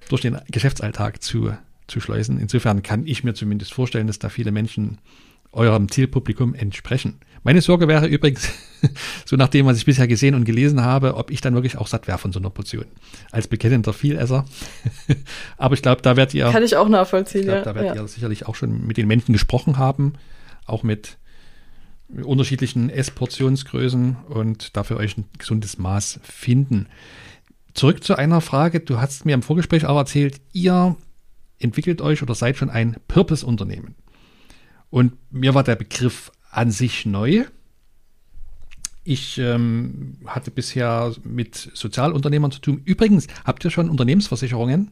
durch 0.08 0.22
den 0.22 0.38
Geschäftsalltag 0.48 1.22
zu, 1.22 1.56
zu 1.86 2.00
schleusen. 2.00 2.38
Insofern 2.38 2.82
kann 2.82 3.06
ich 3.06 3.24
mir 3.24 3.34
zumindest 3.34 3.72
vorstellen, 3.72 4.06
dass 4.06 4.18
da 4.18 4.28
viele 4.28 4.52
Menschen 4.52 4.98
eurem 5.52 5.90
Zielpublikum 5.90 6.54
entsprechen. 6.54 7.20
Meine 7.42 7.62
Sorge 7.62 7.88
wäre 7.88 8.06
übrigens, 8.06 8.50
so 9.24 9.36
nach 9.36 9.48
dem, 9.48 9.66
was 9.66 9.78
ich 9.78 9.86
bisher 9.86 10.06
gesehen 10.06 10.34
und 10.34 10.44
gelesen 10.44 10.82
habe, 10.82 11.14
ob 11.16 11.30
ich 11.30 11.40
dann 11.40 11.54
wirklich 11.54 11.78
auch 11.78 11.86
satt 11.86 12.06
wäre 12.06 12.18
von 12.18 12.32
so 12.32 12.38
einer 12.38 12.50
Portion. 12.50 12.84
Als 13.30 13.48
bekennender 13.48 13.92
Vielesser. 13.92 14.44
Aber 15.56 15.74
ich 15.74 15.82
glaube, 15.82 16.02
da 16.02 16.16
werdet 16.16 16.34
ihr. 16.34 16.50
Kann 16.50 16.62
ich 16.62 16.76
auch 16.76 16.88
nachvollziehen, 16.88 17.42
ich 17.42 17.46
glaub. 17.46 17.64
Da 17.64 17.74
werdet 17.74 17.96
ja. 17.96 18.02
ihr 18.02 18.08
sicherlich 18.08 18.46
auch 18.46 18.54
schon 18.54 18.86
mit 18.86 18.96
den 18.96 19.08
Menschen 19.08 19.32
gesprochen 19.32 19.78
haben. 19.78 20.14
Auch 20.66 20.82
mit 20.82 21.16
unterschiedlichen 22.22 22.90
Essportionsgrößen 22.90 24.16
und 24.28 24.76
dafür 24.76 24.98
euch 24.98 25.16
ein 25.16 25.24
gesundes 25.38 25.78
Maß 25.78 26.20
finden. 26.22 26.88
Zurück 27.74 28.04
zu 28.04 28.16
einer 28.16 28.40
Frage. 28.40 28.80
Du 28.80 29.00
hast 29.00 29.24
mir 29.24 29.34
im 29.34 29.42
Vorgespräch 29.42 29.86
auch 29.86 29.96
erzählt, 29.96 30.40
ihr 30.52 30.96
entwickelt 31.58 32.02
euch 32.02 32.22
oder 32.22 32.34
seid 32.34 32.56
schon 32.56 32.70
ein 32.70 32.96
Purpose-Unternehmen. 33.06 33.94
Und 34.90 35.12
mir 35.30 35.54
war 35.54 35.62
der 35.62 35.76
Begriff 35.76 36.32
an 36.50 36.70
sich 36.70 37.06
neu. 37.06 37.44
Ich 39.04 39.38
ähm, 39.38 40.18
hatte 40.26 40.50
bisher 40.50 41.14
mit 41.24 41.70
Sozialunternehmern 41.74 42.50
zu 42.50 42.60
tun. 42.60 42.82
Übrigens, 42.84 43.28
habt 43.44 43.64
ihr 43.64 43.70
schon 43.70 43.88
Unternehmensversicherungen? 43.88 44.90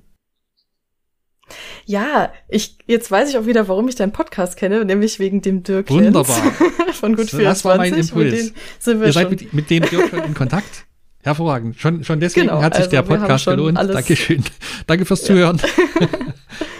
Ja, 1.84 2.32
ich 2.48 2.76
jetzt 2.86 3.10
weiß 3.10 3.30
ich 3.30 3.38
auch 3.38 3.46
wieder, 3.46 3.68
warum 3.68 3.88
ich 3.88 3.94
deinen 3.94 4.12
Podcast 4.12 4.56
kenne, 4.56 4.84
nämlich 4.84 5.18
wegen 5.18 5.40
dem 5.40 5.62
Dirk 5.62 5.88
Wunderbar. 5.90 6.36
von 6.92 7.16
gut 7.16 7.30
so, 7.30 7.38
24. 7.38 7.44
Das 7.44 7.64
war 7.64 7.76
mein 7.76 7.94
Impuls. 7.94 8.52
Ihr 8.86 9.12
seid 9.12 9.30
mit, 9.30 9.52
mit 9.52 9.70
dem 9.70 9.84
Dirk 9.84 10.10
schon 10.10 10.24
in 10.24 10.34
Kontakt? 10.34 10.84
Hervorragend. 11.22 11.78
Schon, 11.78 12.04
schon 12.04 12.20
deswegen 12.20 12.48
genau, 12.48 12.62
hat 12.62 12.74
sich 12.74 12.84
also 12.84 12.90
der 12.90 13.02
Podcast 13.02 13.46
gelohnt. 13.46 13.78
Dankeschön. 13.78 14.44
Danke 14.86 15.04
fürs 15.04 15.24
Zuhören. 15.24 15.60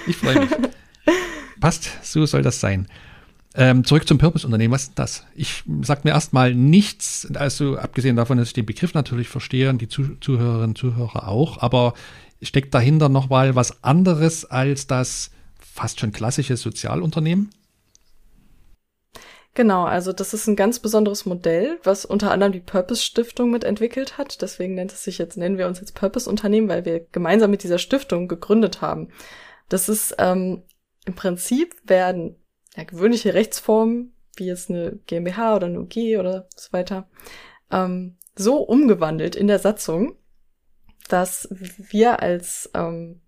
ich 0.07 0.17
freue 0.17 0.41
mich. 0.41 0.51
Passt, 1.61 1.91
so 2.03 2.25
soll 2.27 2.43
das 2.43 2.61
sein. 2.61 2.87
Ähm, 3.55 3.85
zurück 3.85 4.07
zum 4.07 4.19
Purpose-Unternehmen. 4.19 4.73
Was 4.73 4.85
ist 4.85 4.99
das? 4.99 5.25
Ich 5.35 5.65
sag 5.83 6.05
mir 6.05 6.11
erstmal 6.11 6.55
nichts, 6.55 7.27
also 7.35 7.77
abgesehen 7.77 8.17
davon, 8.17 8.39
dass 8.39 8.49
ich 8.49 8.55
den 8.55 8.67
Begriff 8.67 8.95
natürlich 8.95 9.29
verstehe 9.29 9.71
und 9.71 9.81
die 9.81 9.89
Zuhörerinnen 9.89 10.71
und 10.71 10.79
Zuhörer 10.79 11.27
auch, 11.29 11.61
aber 11.61 11.95
steckt 12.43 12.75
dahinter 12.75 13.09
nochmal 13.09 13.57
was 13.57 13.83
anderes 13.83 14.45
als 14.45 14.87
das 14.87 15.31
fast 15.59 15.99
schon 15.99 16.13
klassische 16.13 16.57
Sozialunternehmen? 16.57 17.51
Genau, 19.55 19.85
also 19.87 20.13
das 20.13 20.35
ist 20.35 20.47
ein 20.47 20.55
ganz 20.55 20.79
besonderes 20.79 21.27
Modell, 21.27 21.81
was 21.83 22.05
unter 22.05 22.31
anderem 22.31 22.53
die 22.53 22.61
Purpose 22.61 23.03
Stiftung 23.03 23.51
mitentwickelt 23.51 24.17
hat. 24.17 24.41
Deswegen 24.41 24.75
nennt 24.75 24.93
es 24.93 25.03
sich 25.03 25.19
jetzt, 25.19 25.37
nennen 25.37 25.59
wir 25.59 25.67
uns 25.67 25.81
jetzt 25.81 25.97
Purpose 25.97 26.31
Unternehmen, 26.31 26.69
weil 26.69 26.85
wir 26.85 27.01
gemeinsam 27.11 27.51
mit 27.51 27.65
dieser 27.65 27.79
Stiftung 27.79 28.29
gegründet 28.29 28.83
haben. 28.83 29.09
Das 29.69 29.89
ist 29.89 30.15
ähm, 30.19 30.63
im 31.05 31.15
Prinzip 31.15 31.77
werden 31.85 32.37
ja, 32.77 32.85
gewöhnliche 32.85 33.35
Rechtsformen, 33.35 34.15
wie 34.37 34.47
jetzt 34.47 34.71
eine 34.71 34.99
GmbH 35.07 35.57
oder 35.57 35.67
eine 35.67 35.81
UG 35.81 36.19
oder 36.19 36.49
so 36.55 36.73
weiter, 36.73 37.09
ähm, 37.71 38.17
so 38.37 38.59
umgewandelt 38.59 39.35
in 39.35 39.49
der 39.49 39.59
Satzung, 39.59 40.17
dass 41.09 41.49
wir 41.51 42.23
als 42.23 42.71
ähm, 42.75 43.21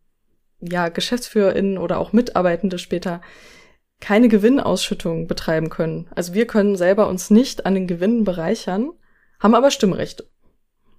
ja, 0.61 0.89
GeschäftsführerInnen 0.89 1.79
oder 1.79 1.99
auch 1.99 2.13
Mitarbeitende 2.13 2.79
später 2.79 3.21
keine 4.01 4.29
Gewinnausschüttung 4.29 5.27
betreiben 5.27 5.69
können. 5.69 6.09
Also 6.15 6.35
wir 6.35 6.47
können 6.47 6.77
selber 6.77 7.09
uns 7.09 7.31
nicht 7.31 7.67
an 7.67 7.75
den 7.75 7.87
Gewinnen 7.87 8.25
bereichern, 8.25 8.91
haben 9.39 9.55
aber 9.55 9.71
Stimmrechte. 9.71 10.29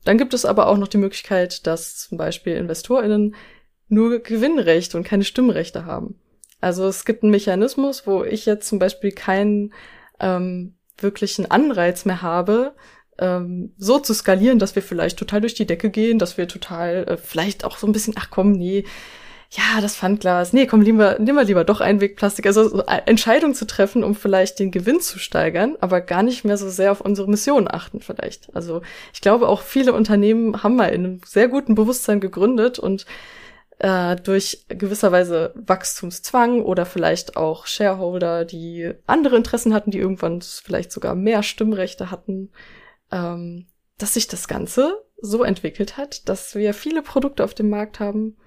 Dann 0.04 0.18
gibt 0.18 0.34
es 0.34 0.46
aber 0.46 0.68
auch 0.68 0.78
noch 0.78 0.88
die 0.88 0.98
Möglichkeit, 0.98 1.68
dass 1.68 1.98
zum 1.98 2.18
Beispiel 2.18 2.56
InvestorInnen 2.56 3.36
nur 3.88 4.20
Gewinnrecht 4.20 4.96
und 4.96 5.04
keine 5.04 5.24
Stimmrechte 5.24 5.86
haben. 5.86 6.20
Also 6.62 6.88
es 6.88 7.06
gibt 7.06 7.24
einen 7.24 7.32
Mechanismus, 7.32 8.08
wo 8.08 8.24
ich 8.24 8.46
jetzt 8.46 8.68
zum 8.68 8.80
Beispiel 8.80 9.12
keinen 9.12 9.74
ähm, 10.20 10.76
wirklichen 10.98 11.50
Anreiz 11.50 12.06
mehr 12.06 12.22
habe, 12.22 12.74
ähm, 13.20 13.74
so 13.78 14.00
zu 14.00 14.14
skalieren, 14.14 14.60
dass 14.60 14.76
wir 14.76 14.84
vielleicht 14.84 15.18
total 15.18 15.42
durch 15.42 15.56
die 15.56 15.66
Decke 15.66 15.90
gehen, 15.90 16.20
dass 16.20 16.38
wir 16.38 16.48
total 16.48 17.06
äh, 17.08 17.18
vielleicht 17.18 17.66
auch 17.66 17.78
so 17.78 17.88
ein 17.88 17.94
bisschen, 17.94 18.14
ach 18.18 18.30
komm, 18.30 18.52
nee, 18.52 18.86
ja, 19.54 19.82
das 19.82 19.98
Pfandglas, 19.98 20.54
nee, 20.54 20.66
komm, 20.66 20.82
lieber, 20.82 21.20
nehmen 21.20 21.38
wir 21.38 21.44
lieber 21.44 21.66
doch 21.66 21.82
Einwegplastik. 21.82 22.46
Also 22.46 22.70
so 22.70 22.84
Entscheidungen 23.06 23.54
zu 23.54 23.68
treffen, 23.68 24.02
um 24.02 24.16
vielleicht 24.16 24.60
den 24.60 24.72
Gewinn 24.72 25.02
zu 25.02 25.20
steigern, 25.20 25.76
aber 25.82 26.00
gar 26.00 26.24
nicht 26.24 26.46
mehr 26.46 26.56
so 26.56 26.70
sehr 26.70 26.92
auf 26.92 27.02
unsere 27.02 27.30
Mission 27.30 27.68
achten 27.70 28.00
vielleicht. 28.00 28.56
Also 28.56 28.82
ich 29.14 29.20
glaube 29.20 29.50
auch 29.50 29.62
viele 29.62 29.92
Unternehmen 29.92 30.64
haben 30.64 30.78
mal 30.78 30.88
in 30.88 31.04
einem 31.04 31.22
sehr 31.26 31.50
guten 31.50 31.76
Bewusstsein 31.76 32.22
gegründet 32.22 32.80
und 32.80 33.06
äh, 33.82 34.16
durch 34.16 34.66
gewisserweise 34.68 35.54
Wachstumszwang 35.56 36.62
oder 36.62 36.86
vielleicht 36.86 37.36
auch 37.36 37.66
Shareholder, 37.66 38.46
die 38.46 38.94
andere 39.08 39.38
Interessen 39.38 39.74
hatten, 39.74 39.90
die 39.90 39.98
irgendwann 39.98 40.42
vielleicht 40.42 40.92
sogar 40.92 41.16
mehr 41.16 41.42
Stimmrechte 41.42 42.12
hatten, 42.12 42.52
ähm, 43.12 43.66
dass 43.98 44.14
sich 44.14 44.28
das 44.28 44.48
Ganze 44.48 45.04
so 45.20 45.44
entwickelt 45.44 45.98
hat, 45.98 46.30
dass 46.30 46.54
wir 46.54 46.76
viele 46.76 47.02
Produkte 47.02 47.44
auf 47.44 47.56
dem 47.56 47.70
Markt 47.70 48.00
haben, 48.00 48.38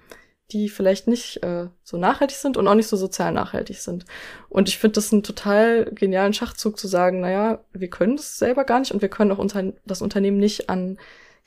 die 0.51 0.69
vielleicht 0.69 1.07
nicht 1.07 1.43
äh, 1.43 1.67
so 1.83 1.97
nachhaltig 1.97 2.37
sind 2.37 2.55
und 2.55 2.67
auch 2.69 2.75
nicht 2.75 2.87
so 2.87 2.95
sozial 2.95 3.33
nachhaltig 3.33 3.79
sind. 3.79 4.05
Und 4.47 4.69
ich 4.69 4.77
finde 4.77 4.95
das 4.95 5.11
einen 5.11 5.23
total 5.23 5.91
genialen 5.93 6.33
Schachzug 6.33 6.79
zu 6.79 6.87
sagen, 6.87 7.19
naja, 7.19 7.65
wir 7.73 7.89
können 7.89 8.15
es 8.15 8.37
selber 8.37 8.63
gar 8.63 8.79
nicht 8.79 8.93
und 8.93 9.01
wir 9.01 9.09
können 9.09 9.33
auch 9.33 9.37
unter 9.37 9.73
das 9.85 10.01
Unternehmen 10.01 10.37
nicht 10.37 10.69
an 10.69 10.97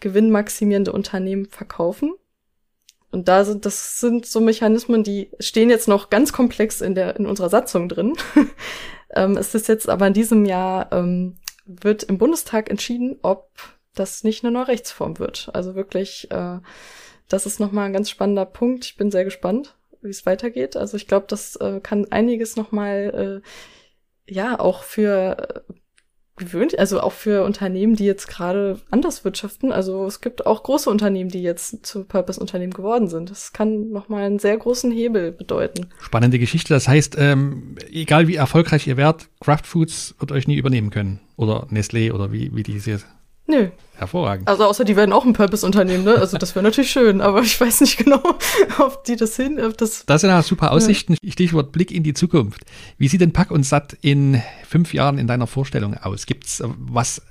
gewinnmaximierende 0.01 0.93
Unternehmen 0.93 1.47
verkaufen. 1.47 2.13
Und 3.11 3.29
da 3.29 3.45
sind, 3.45 3.65
das 3.65 4.01
sind 4.01 4.27
so 4.27 4.41
Mechanismen, 4.41 5.03
die 5.03 5.31
stehen 5.41 5.71
jetzt 5.71 5.89
noch 5.89 6.11
ganz 6.11 6.33
komplex 6.33 6.81
in 6.81 6.95
der, 6.95 7.17
in 7.17 7.27
unserer 7.27 7.49
Satzung 7.49 7.89
drin. 7.89 8.15
ähm, 9.15 9.37
es 9.37 9.55
ist 9.55 9.69
jetzt 9.69 9.89
aber 9.89 10.07
in 10.07 10.13
diesem 10.13 10.45
Jahr, 10.45 10.93
ähm, 10.93 11.37
wird 11.65 12.03
im 12.03 12.19
Bundestag 12.19 12.71
entschieden, 12.71 13.19
ob 13.23 13.51
das 13.95 14.25
nicht 14.25 14.45
eine 14.45 14.53
neue 14.53 14.69
Rechtsform 14.69 15.19
wird. 15.19 15.51
Also 15.53 15.75
wirklich, 15.75 16.31
äh, 16.31 16.59
das 17.29 17.47
ist 17.47 17.61
nochmal 17.61 17.87
ein 17.87 17.93
ganz 17.93 18.11
spannender 18.11 18.47
Punkt. 18.47 18.85
Ich 18.85 18.97
bin 18.97 19.11
sehr 19.11 19.25
gespannt, 19.25 19.77
wie 20.03 20.11
es 20.11 20.27
weitergeht. 20.27 20.77
Also 20.77 20.97
ich 20.97 21.07
glaube, 21.07 21.27
das 21.29 21.57
äh, 21.57 21.81
kann 21.81 22.11
einiges 22.11 22.57
nochmal, 22.57 23.43
äh, 24.27 24.33
ja, 24.33 24.59
auch 24.61 24.83
für 24.83 25.65
äh, 25.69 25.73
gewöhnt, 26.39 26.79
also 26.79 27.01
auch 27.01 27.13
für 27.13 27.45
Unternehmen, 27.45 27.97
die 27.97 28.05
jetzt 28.05 28.29
gerade 28.29 28.81
anders 28.91 29.25
wirtschaften. 29.25 29.73
Also 29.73 30.07
es 30.07 30.21
gibt 30.21 30.47
auch 30.47 30.63
große 30.63 30.89
Unternehmen, 30.89 31.31
die 31.31 31.43
jetzt 31.43 31.85
zu 31.85 32.05
Purpose-Unternehmen 32.05 32.73
geworden 32.73 33.09
sind. 33.09 33.31
Das 33.31 33.53
kann 33.53 33.91
nochmal 33.91 34.25
einen 34.25 34.39
sehr 34.39 34.57
großen 34.57 34.91
Hebel 34.91 35.33
bedeuten. 35.33 35.87
Spannende 36.01 36.39
Geschichte. 36.39 36.73
Das 36.73 36.89
heißt, 36.89 37.17
ähm, 37.19 37.77
egal 37.91 38.29
wie 38.29 38.37
erfolgreich 38.37 38.87
ihr 38.87 38.97
werdet, 38.97 39.29
Kraft 39.41 39.67
Foods 39.67 40.15
wird 40.19 40.33
euch 40.33 40.49
nie 40.49 40.57
übernehmen 40.57 40.91
können. 40.91 41.21
Oder 41.37 41.67
Nestlé 41.71 42.13
oder 42.13 42.33
wie, 42.33 42.55
wie 42.55 42.63
diese 42.63 43.01
Nö. 43.49 43.71
Hervorragend. 43.97 44.47
Also 44.47 44.65
außer 44.65 44.85
die 44.85 44.95
werden 44.95 45.13
auch 45.13 45.25
ein 45.25 45.33
Purpose-Unternehmen, 45.33 46.05
ne? 46.05 46.15
Also 46.17 46.37
das 46.37 46.55
wäre 46.55 46.63
natürlich 46.63 46.91
schön, 46.91 47.21
aber 47.21 47.41
ich 47.41 47.61
weiß 47.61 47.81
nicht 47.81 47.97
genau, 47.97 48.23
ob 48.79 49.03
die 49.05 49.17
das 49.17 49.35
hin, 49.35 49.59
ob 49.59 49.77
das. 49.77 50.05
Das 50.07 50.21
sind 50.21 50.31
ja 50.31 50.41
super 50.43 50.71
Aussichten. 50.71 51.17
Ja. 51.21 51.33
Stichwort 51.33 51.73
Blick 51.73 51.91
in 51.91 52.05
die 52.05 52.15
Zukunft. 52.15 52.63
Wie 52.99 53.09
sieht 53.09 53.23
denn 53.23 53.33
Pack 53.33 53.51
und 53.51 53.65
Satt 53.65 53.97
in 54.03 54.41
fünf 54.69 54.95
Jahren 54.95 55.19
in 55.19 55.27
deiner 55.27 55.47
Vorstellung 55.47 55.97
aus? 55.97 56.27
Gibt's 56.27 56.61
äh, 56.61 56.69
was 56.77 57.23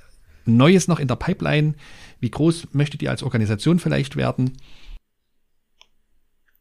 Neues 0.44 0.88
noch 0.88 0.98
in 0.98 1.08
der 1.08 1.16
Pipeline? 1.16 1.74
Wie 2.20 2.30
groß 2.30 2.68
möchtet 2.72 3.00
ihr 3.00 3.10
als 3.10 3.22
Organisation 3.22 3.78
vielleicht 3.78 4.16
werden? 4.16 4.58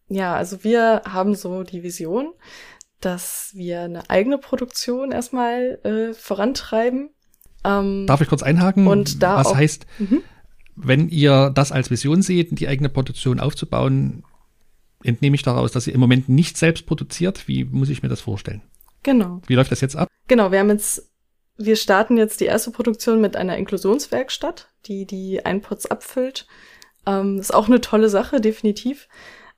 Ja, 0.08 0.36
also 0.36 0.63
wir 0.63 1.02
haben 1.06 1.36
so 1.36 1.63
die 1.63 1.84
Vision, 1.84 2.32
dass 3.02 3.52
wir 3.56 3.82
eine 3.82 4.10
eigene 4.10 4.38
Produktion 4.38 5.12
erstmal 5.12 5.80
äh, 5.84 6.13
vorantreiben 6.13 7.10
ähm, 7.63 8.06
Darf 8.08 8.22
ich 8.22 8.28
kurz 8.28 8.43
einhaken? 8.43 8.88
Und 8.88 9.22
da 9.24 9.38
Was 9.38 9.48
auch, 9.48 9.56
heißt, 9.56 9.86
mhm. 10.00 10.22
wenn 10.76 11.10
ihr 11.10 11.52
das 11.54 11.72
als 11.72 11.89
Vision 11.89 12.22
seht, 12.22 12.60
die 12.60 12.67
eigene 12.67 12.89
Produktion 12.89 13.39
aufzubauen, 13.39 14.24
entnehme 15.04 15.36
ich 15.36 15.43
daraus, 15.43 15.72
dass 15.72 15.88
ihr 15.88 15.93
im 15.93 16.00
Moment 16.00 16.30
nicht 16.30 16.58
selbst 16.58 16.86
produziert. 16.86 17.48
Wie 17.48 17.65
muss 17.65 17.89
ich 17.89 18.04
mir 18.04 18.10
das 18.10 18.22
vorstellen? 18.22 18.62
Genau. 19.04 19.41
Wie 19.48 19.56
läuft 19.56 19.72
das 19.72 19.82
jetzt 19.82 19.96
ab? 19.96 20.10
Genau, 20.28 20.52
wir 20.52 20.60
haben 20.60 20.70
jetzt, 20.70 21.10
wir 21.58 21.76
starten 21.76 22.17
jetzt 22.17 22.41
die 22.41 22.46
erste 22.46 22.72
Produktion 22.72 23.22
mit 23.22 23.36
einer 23.36 23.58
Inklusionswerkstatt, 23.58 24.70
die 24.86 25.06
die 25.06 25.46
Einpots 25.46 25.86
abfüllt. 25.86 26.48
Ähm, 27.06 27.39
ist 27.39 27.54
auch 27.54 27.67
eine 27.67 27.80
tolle 27.80 28.10
Sache, 28.10 28.41
definitiv. 28.41 29.08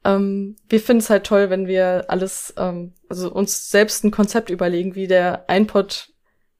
Ähm, 0.05 0.55
wir 0.69 0.79
finden 0.79 1.01
es 1.01 1.09
halt 1.09 1.25
toll, 1.25 1.49
wenn 1.49 1.67
wir 1.67 2.05
alles, 2.09 2.53
ähm, 2.57 2.93
also 3.09 3.31
uns 3.31 3.69
selbst 3.69 4.03
ein 4.03 4.11
Konzept 4.11 4.49
überlegen, 4.49 4.95
wie 4.95 5.07
der 5.07 5.49
Einpot 5.49 6.13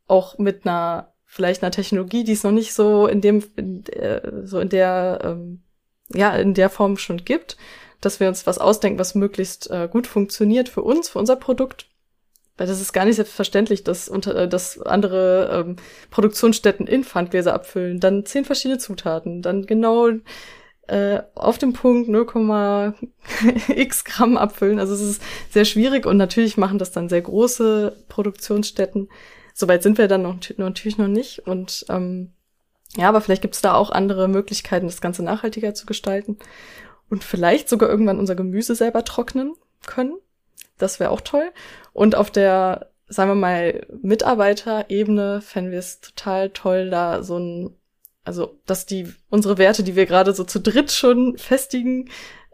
auch 0.07 0.37
mit 0.39 0.65
einer 0.65 1.13
vielleicht 1.31 1.61
einer 1.61 1.71
Technologie, 1.71 2.23
die 2.23 2.31
es 2.31 2.43
noch 2.43 2.51
nicht 2.51 2.73
so 2.73 3.05
in 3.05 3.21
dem, 3.21 3.43
in, 3.55 3.85
äh, 3.85 4.45
so 4.45 4.59
in 4.59 4.69
der, 4.69 5.19
ähm, 5.23 5.61
ja, 6.11 6.35
in 6.35 6.55
der 6.55 6.71
Form 6.71 6.97
schon 6.97 7.23
gibt, 7.23 7.55
dass 8.01 8.19
wir 8.19 8.27
uns 8.27 8.47
was 8.47 8.57
ausdenken, 8.57 8.97
was 8.97 9.13
möglichst 9.13 9.69
äh, 9.69 9.87
gut 9.89 10.07
funktioniert 10.07 10.69
für 10.69 10.81
uns, 10.81 11.07
für 11.07 11.19
unser 11.19 11.35
Produkt. 11.35 11.85
Weil 12.57 12.65
das 12.65 12.81
ist 12.81 12.93
gar 12.93 13.05
nicht 13.05 13.17
selbstverständlich, 13.17 13.83
dass, 13.83 14.09
unter, 14.09 14.35
äh, 14.35 14.47
dass 14.49 14.81
andere 14.81 15.65
ähm, 15.67 15.75
Produktionsstätten 16.09 16.87
in 16.87 17.03
Pfandgläser 17.03 17.53
abfüllen, 17.53 17.99
dann 17.99 18.25
zehn 18.25 18.43
verschiedene 18.43 18.79
Zutaten, 18.79 19.43
dann 19.43 19.67
genau 19.67 20.09
äh, 20.87 21.21
auf 21.35 21.59
dem 21.59 21.73
Punkt 21.73 22.09
0,x 22.09 24.03
Gramm 24.03 24.35
abfüllen. 24.35 24.79
Also 24.79 24.95
es 24.95 25.01
ist 25.01 25.21
sehr 25.51 25.65
schwierig 25.65 26.07
und 26.07 26.17
natürlich 26.17 26.57
machen 26.57 26.79
das 26.79 26.91
dann 26.91 27.07
sehr 27.07 27.21
große 27.21 27.95
Produktionsstätten. 28.09 29.09
Soweit 29.53 29.83
sind 29.83 29.97
wir 29.97 30.07
dann 30.07 30.21
noch, 30.21 30.37
natürlich 30.57 30.97
noch 30.97 31.07
nicht. 31.07 31.47
Und 31.47 31.85
ähm, 31.89 32.33
ja, 32.95 33.09
aber 33.09 33.21
vielleicht 33.21 33.41
gibt 33.41 33.55
es 33.55 33.61
da 33.61 33.75
auch 33.75 33.91
andere 33.91 34.27
Möglichkeiten, 34.27 34.87
das 34.87 35.01
Ganze 35.01 35.23
nachhaltiger 35.23 35.73
zu 35.73 35.85
gestalten. 35.85 36.37
Und 37.09 37.23
vielleicht 37.23 37.69
sogar 37.69 37.89
irgendwann 37.89 38.19
unser 38.19 38.35
Gemüse 38.35 38.75
selber 38.75 39.03
trocknen 39.03 39.53
können. 39.85 40.17
Das 40.77 40.99
wäre 40.99 41.11
auch 41.11 41.21
toll. 41.21 41.51
Und 41.93 42.15
auf 42.15 42.31
der, 42.31 42.91
sagen 43.07 43.31
wir 43.31 43.35
mal, 43.35 43.85
Mitarbeiterebene 44.01 45.41
fänden 45.41 45.71
wir 45.71 45.79
es 45.79 46.01
total 46.01 46.49
toll, 46.51 46.89
da 46.89 47.23
so 47.23 47.37
ein, 47.37 47.75
also 48.23 48.59
dass 48.65 48.85
die 48.85 49.11
unsere 49.29 49.57
Werte, 49.57 49.83
die 49.83 49.95
wir 49.95 50.05
gerade 50.05 50.33
so 50.33 50.43
zu 50.43 50.59
dritt 50.59 50.91
schon 50.91 51.37
festigen, 51.37 52.09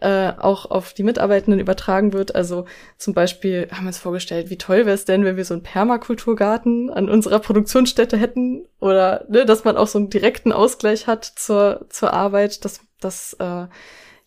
äh, 0.05 0.33
auch 0.37 0.69
auf 0.69 0.93
die 0.93 1.01
Mitarbeitenden 1.01 1.59
übertragen 1.59 2.13
wird. 2.13 2.35
Also 2.35 2.65
zum 2.99 3.15
Beispiel 3.15 3.67
haben 3.71 3.85
wir 3.85 3.87
uns 3.87 3.97
vorgestellt, 3.97 4.51
wie 4.51 4.57
toll 4.57 4.85
wäre 4.85 4.91
es 4.91 5.05
denn, 5.05 5.25
wenn 5.25 5.35
wir 5.35 5.45
so 5.45 5.55
einen 5.55 5.63
Permakulturgarten 5.63 6.91
an 6.91 7.09
unserer 7.09 7.39
Produktionsstätte 7.39 8.15
hätten 8.15 8.67
oder 8.79 9.25
ne, 9.29 9.45
dass 9.45 9.63
man 9.63 9.77
auch 9.77 9.87
so 9.87 9.97
einen 9.97 10.11
direkten 10.11 10.51
Ausgleich 10.51 11.07
hat 11.07 11.25
zur, 11.25 11.87
zur 11.89 12.13
Arbeit, 12.13 12.65
dass, 12.65 12.81
dass 12.99 13.33
äh, 13.39 13.65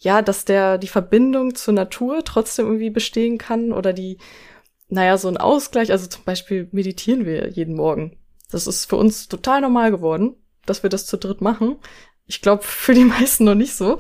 ja, 0.00 0.20
dass 0.20 0.44
der 0.44 0.78
die 0.78 0.88
Verbindung 0.88 1.54
zur 1.54 1.74
Natur 1.74 2.24
trotzdem 2.24 2.66
irgendwie 2.66 2.90
bestehen 2.90 3.38
kann 3.38 3.72
oder 3.72 3.92
die, 3.92 4.18
naja, 4.88 5.16
so 5.16 5.28
ein 5.28 5.36
Ausgleich. 5.36 5.92
Also 5.92 6.08
zum 6.08 6.24
Beispiel 6.24 6.68
meditieren 6.72 7.24
wir 7.24 7.50
jeden 7.50 7.76
Morgen. 7.76 8.18
Das 8.50 8.66
ist 8.66 8.86
für 8.86 8.96
uns 8.96 9.28
total 9.28 9.60
normal 9.60 9.92
geworden, 9.92 10.34
dass 10.66 10.82
wir 10.82 10.90
das 10.90 11.06
zu 11.06 11.18
dritt 11.18 11.40
machen 11.40 11.76
ich 12.28 12.42
glaube, 12.42 12.62
für 12.62 12.94
die 12.94 13.04
meisten 13.04 13.44
noch 13.44 13.56
nicht 13.56 13.74
so. 13.74 13.98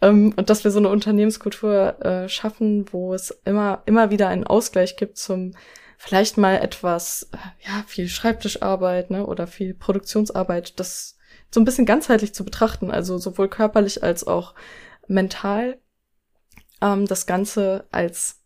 Ähm, 0.00 0.32
und 0.36 0.48
dass 0.50 0.62
wir 0.62 0.70
so 0.70 0.78
eine 0.78 0.90
Unternehmenskultur 0.90 2.04
äh, 2.04 2.28
schaffen, 2.28 2.86
wo 2.92 3.14
es 3.14 3.30
immer, 3.44 3.82
immer 3.86 4.10
wieder 4.10 4.28
einen 4.28 4.46
Ausgleich 4.46 4.96
gibt 4.96 5.18
zum 5.18 5.54
vielleicht 5.98 6.38
mal 6.38 6.56
etwas, 6.56 7.28
äh, 7.32 7.68
ja, 7.68 7.84
viel 7.86 8.08
Schreibtischarbeit, 8.08 9.10
ne, 9.10 9.26
oder 9.26 9.46
viel 9.46 9.74
Produktionsarbeit, 9.74 10.78
das 10.78 11.18
so 11.50 11.60
ein 11.60 11.64
bisschen 11.64 11.86
ganzheitlich 11.86 12.32
zu 12.32 12.44
betrachten, 12.44 12.90
also 12.90 13.18
sowohl 13.18 13.48
körperlich 13.48 14.02
als 14.02 14.26
auch 14.26 14.54
mental, 15.08 15.78
ähm, 16.80 17.06
das 17.06 17.26
Ganze 17.26 17.86
als 17.90 18.36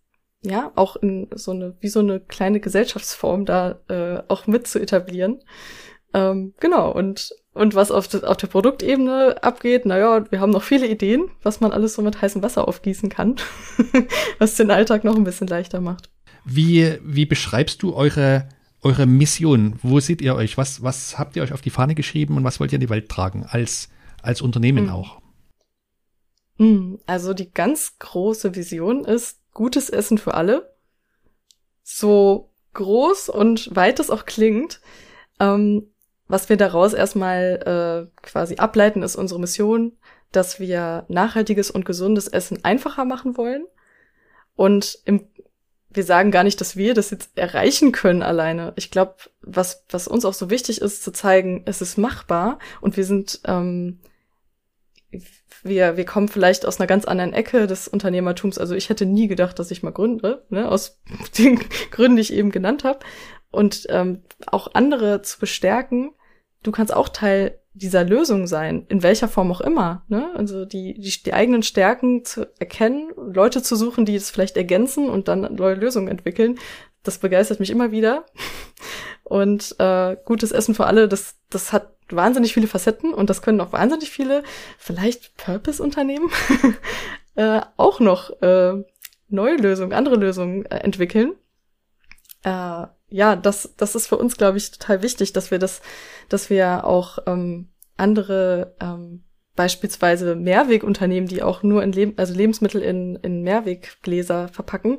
ja 0.42 0.72
auch 0.74 0.96
in 0.96 1.28
so 1.34 1.52
eine 1.52 1.76
wie 1.80 1.88
so 1.88 2.00
eine 2.00 2.20
kleine 2.20 2.60
Gesellschaftsform 2.60 3.46
da 3.46 3.80
äh, 3.88 4.22
auch 4.28 4.46
mit 4.46 4.66
zu 4.66 4.78
etablieren. 4.78 5.42
Ähm, 6.12 6.54
genau 6.60 6.92
und 6.92 7.30
und 7.54 7.74
was 7.74 7.90
auf, 7.90 8.12
auf 8.24 8.36
der 8.36 8.48
Produktebene 8.48 9.42
abgeht, 9.42 9.86
naja, 9.86 10.30
wir 10.30 10.40
haben 10.40 10.50
noch 10.50 10.64
viele 10.64 10.88
Ideen, 10.88 11.30
was 11.42 11.60
man 11.60 11.72
alles 11.72 11.94
so 11.94 12.02
mit 12.02 12.20
heißem 12.20 12.42
Wasser 12.42 12.68
aufgießen 12.68 13.08
kann, 13.08 13.36
was 14.38 14.56
den 14.56 14.70
Alltag 14.70 15.04
noch 15.04 15.16
ein 15.16 15.24
bisschen 15.24 15.46
leichter 15.46 15.80
macht. 15.80 16.10
Wie, 16.44 16.98
wie 17.02 17.26
beschreibst 17.26 17.82
du 17.82 17.94
eure, 17.94 18.48
eure 18.82 19.06
Mission? 19.06 19.78
Wo 19.82 20.00
seht 20.00 20.20
ihr 20.20 20.34
euch? 20.34 20.58
Was, 20.58 20.82
was 20.82 21.16
habt 21.16 21.36
ihr 21.36 21.42
euch 21.42 21.52
auf 21.52 21.62
die 21.62 21.70
Fahne 21.70 21.94
geschrieben 21.94 22.36
und 22.36 22.44
was 22.44 22.58
wollt 22.58 22.72
ihr 22.72 22.76
in 22.76 22.80
die 22.82 22.90
Welt 22.90 23.08
tragen? 23.08 23.46
Als, 23.48 23.88
als 24.20 24.42
Unternehmen 24.42 24.86
mhm. 24.86 24.90
auch? 24.90 25.22
Mhm. 26.58 26.98
Also 27.06 27.34
die 27.34 27.52
ganz 27.52 27.98
große 28.00 28.56
Vision 28.56 29.04
ist 29.04 29.38
gutes 29.52 29.90
Essen 29.90 30.18
für 30.18 30.34
alle. 30.34 30.74
So 31.84 32.52
groß 32.74 33.28
und 33.28 33.74
weit 33.74 34.00
es 34.00 34.10
auch 34.10 34.26
klingt. 34.26 34.80
Ähm, 35.38 35.93
was 36.28 36.48
wir 36.48 36.56
daraus 36.56 36.94
erstmal 36.94 38.08
äh, 38.10 38.20
quasi 38.22 38.56
ableiten, 38.56 39.02
ist 39.02 39.16
unsere 39.16 39.40
Mission, 39.40 39.92
dass 40.32 40.58
wir 40.58 41.04
nachhaltiges 41.08 41.70
und 41.70 41.84
gesundes 41.84 42.28
Essen 42.28 42.64
einfacher 42.64 43.04
machen 43.04 43.36
wollen. 43.36 43.64
Und 44.56 44.98
im, 45.04 45.26
wir 45.90 46.04
sagen 46.04 46.30
gar 46.30 46.44
nicht, 46.44 46.60
dass 46.60 46.76
wir 46.76 46.94
das 46.94 47.10
jetzt 47.10 47.36
erreichen 47.36 47.92
können 47.92 48.22
alleine. 48.22 48.72
Ich 48.76 48.90
glaube, 48.90 49.14
was, 49.42 49.84
was 49.90 50.08
uns 50.08 50.24
auch 50.24 50.34
so 50.34 50.50
wichtig 50.50 50.80
ist, 50.80 51.04
zu 51.04 51.12
zeigen, 51.12 51.62
es 51.66 51.80
ist 51.80 51.98
machbar 51.98 52.58
und 52.80 52.96
wir 52.96 53.04
sind, 53.04 53.40
ähm, 53.46 54.00
wir, 55.62 55.96
wir 55.96 56.04
kommen 56.04 56.28
vielleicht 56.28 56.66
aus 56.66 56.80
einer 56.80 56.86
ganz 56.86 57.04
anderen 57.04 57.32
Ecke 57.32 57.66
des 57.66 57.86
Unternehmertums. 57.86 58.58
Also 58.58 58.74
ich 58.74 58.88
hätte 58.88 59.06
nie 59.06 59.28
gedacht, 59.28 59.58
dass 59.58 59.70
ich 59.70 59.82
mal 59.82 59.92
gründe, 59.92 60.44
ne, 60.48 60.68
aus 60.68 61.00
den 61.38 61.60
Gründen, 61.90 62.16
die 62.16 62.22
ich 62.22 62.32
eben 62.32 62.50
genannt 62.50 62.82
habe 62.82 63.00
und 63.54 63.86
ähm, 63.90 64.22
auch 64.46 64.74
andere 64.74 65.22
zu 65.22 65.38
bestärken, 65.38 66.12
du 66.62 66.72
kannst 66.72 66.94
auch 66.94 67.08
Teil 67.08 67.58
dieser 67.74 68.04
Lösung 68.04 68.46
sein, 68.46 68.86
in 68.88 69.02
welcher 69.02 69.28
Form 69.28 69.50
auch 69.50 69.60
immer. 69.60 70.04
Ne? 70.08 70.30
Also 70.36 70.64
die, 70.64 70.94
die, 70.94 71.22
die 71.22 71.34
eigenen 71.34 71.64
Stärken 71.64 72.24
zu 72.24 72.46
erkennen, 72.60 73.10
Leute 73.16 73.62
zu 73.62 73.74
suchen, 73.74 74.04
die 74.04 74.14
es 74.14 74.30
vielleicht 74.30 74.56
ergänzen 74.56 75.10
und 75.10 75.26
dann 75.26 75.54
neue 75.54 75.74
Lösungen 75.74 76.08
entwickeln, 76.08 76.58
das 77.02 77.18
begeistert 77.18 77.60
mich 77.60 77.70
immer 77.70 77.90
wieder. 77.90 78.24
Und 79.24 79.76
äh, 79.78 80.16
gutes 80.26 80.52
Essen 80.52 80.74
für 80.74 80.86
alle, 80.86 81.08
das, 81.08 81.36
das 81.48 81.72
hat 81.72 81.94
wahnsinnig 82.10 82.52
viele 82.52 82.66
Facetten 82.66 83.14
und 83.14 83.30
das 83.30 83.40
können 83.40 83.60
auch 83.62 83.72
wahnsinnig 83.72 84.10
viele, 84.10 84.42
vielleicht 84.76 85.34
Purpose-Unternehmen, 85.38 86.28
äh, 87.34 87.62
auch 87.78 88.00
noch 88.00 88.42
äh, 88.42 88.84
neue 89.28 89.56
Lösungen, 89.56 89.94
andere 89.94 90.16
Lösungen 90.16 90.66
äh, 90.66 90.76
entwickeln. 90.76 91.32
Äh, 92.42 92.86
ja, 93.08 93.36
das, 93.36 93.74
das 93.76 93.94
ist 93.94 94.06
für 94.06 94.16
uns, 94.16 94.36
glaube 94.36 94.58
ich, 94.58 94.70
total 94.70 95.02
wichtig, 95.02 95.32
dass 95.32 95.50
wir 95.50 95.58
das, 95.58 95.82
dass 96.28 96.50
wir 96.50 96.84
auch 96.84 97.18
ähm, 97.26 97.68
andere 97.96 98.74
ähm, 98.80 99.24
beispielsweise 99.56 100.34
Mehrwegunternehmen, 100.34 101.28
die 101.28 101.42
auch 101.42 101.62
nur 101.62 101.82
in 101.82 101.92
Leb 101.92 102.18
also 102.18 102.34
Lebensmittel 102.34 102.82
in, 102.82 103.16
in 103.16 103.42
Mehrweggläser 103.42 104.48
verpacken, 104.48 104.98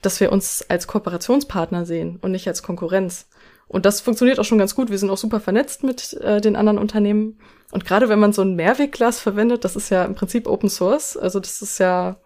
dass 0.00 0.20
wir 0.20 0.32
uns 0.32 0.64
als 0.68 0.86
Kooperationspartner 0.86 1.84
sehen 1.84 2.18
und 2.22 2.32
nicht 2.32 2.48
als 2.48 2.62
Konkurrenz. 2.62 3.28
Und 3.68 3.86
das 3.86 4.00
funktioniert 4.00 4.40
auch 4.40 4.44
schon 4.44 4.58
ganz 4.58 4.74
gut. 4.74 4.90
Wir 4.90 4.98
sind 4.98 5.10
auch 5.10 5.18
super 5.18 5.38
vernetzt 5.38 5.84
mit 5.84 6.14
äh, 6.14 6.40
den 6.40 6.56
anderen 6.56 6.78
Unternehmen. 6.78 7.38
Und 7.70 7.84
gerade 7.84 8.08
wenn 8.08 8.18
man 8.18 8.32
so 8.32 8.42
ein 8.42 8.56
Mehrwegglas 8.56 9.20
verwendet, 9.20 9.64
das 9.64 9.76
ist 9.76 9.90
ja 9.90 10.04
im 10.04 10.14
Prinzip 10.14 10.48
Open 10.48 10.68
Source. 10.68 11.16
Also 11.16 11.38
das 11.38 11.62
ist 11.62 11.78
ja 11.78 12.16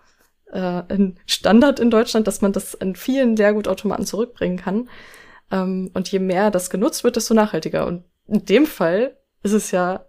äh, 0.55 0.85
ein 0.89 1.19
Standard 1.27 1.81
in 1.81 1.91
Deutschland, 1.91 2.27
dass 2.27 2.41
man 2.41 2.53
das 2.53 2.75
in 2.75 2.95
vielen 2.97 3.37
Leergutautomaten 3.37 4.07
zurückbringen 4.07 4.57
kann. 4.57 4.89
Ähm, 5.51 5.91
und 5.95 6.11
je 6.11 6.21
mehr 6.21 6.51
das 6.51 6.71
genutzt 6.71 7.05
wird, 7.05 7.17
desto 7.17 7.35
nachhaltiger. 7.35 7.87
Und 7.87 8.05
in 8.27 8.45
dem 8.45 8.67
Fall 8.67 9.17
ist 9.43 9.53
es 9.53 9.73
ja, 9.73 10.07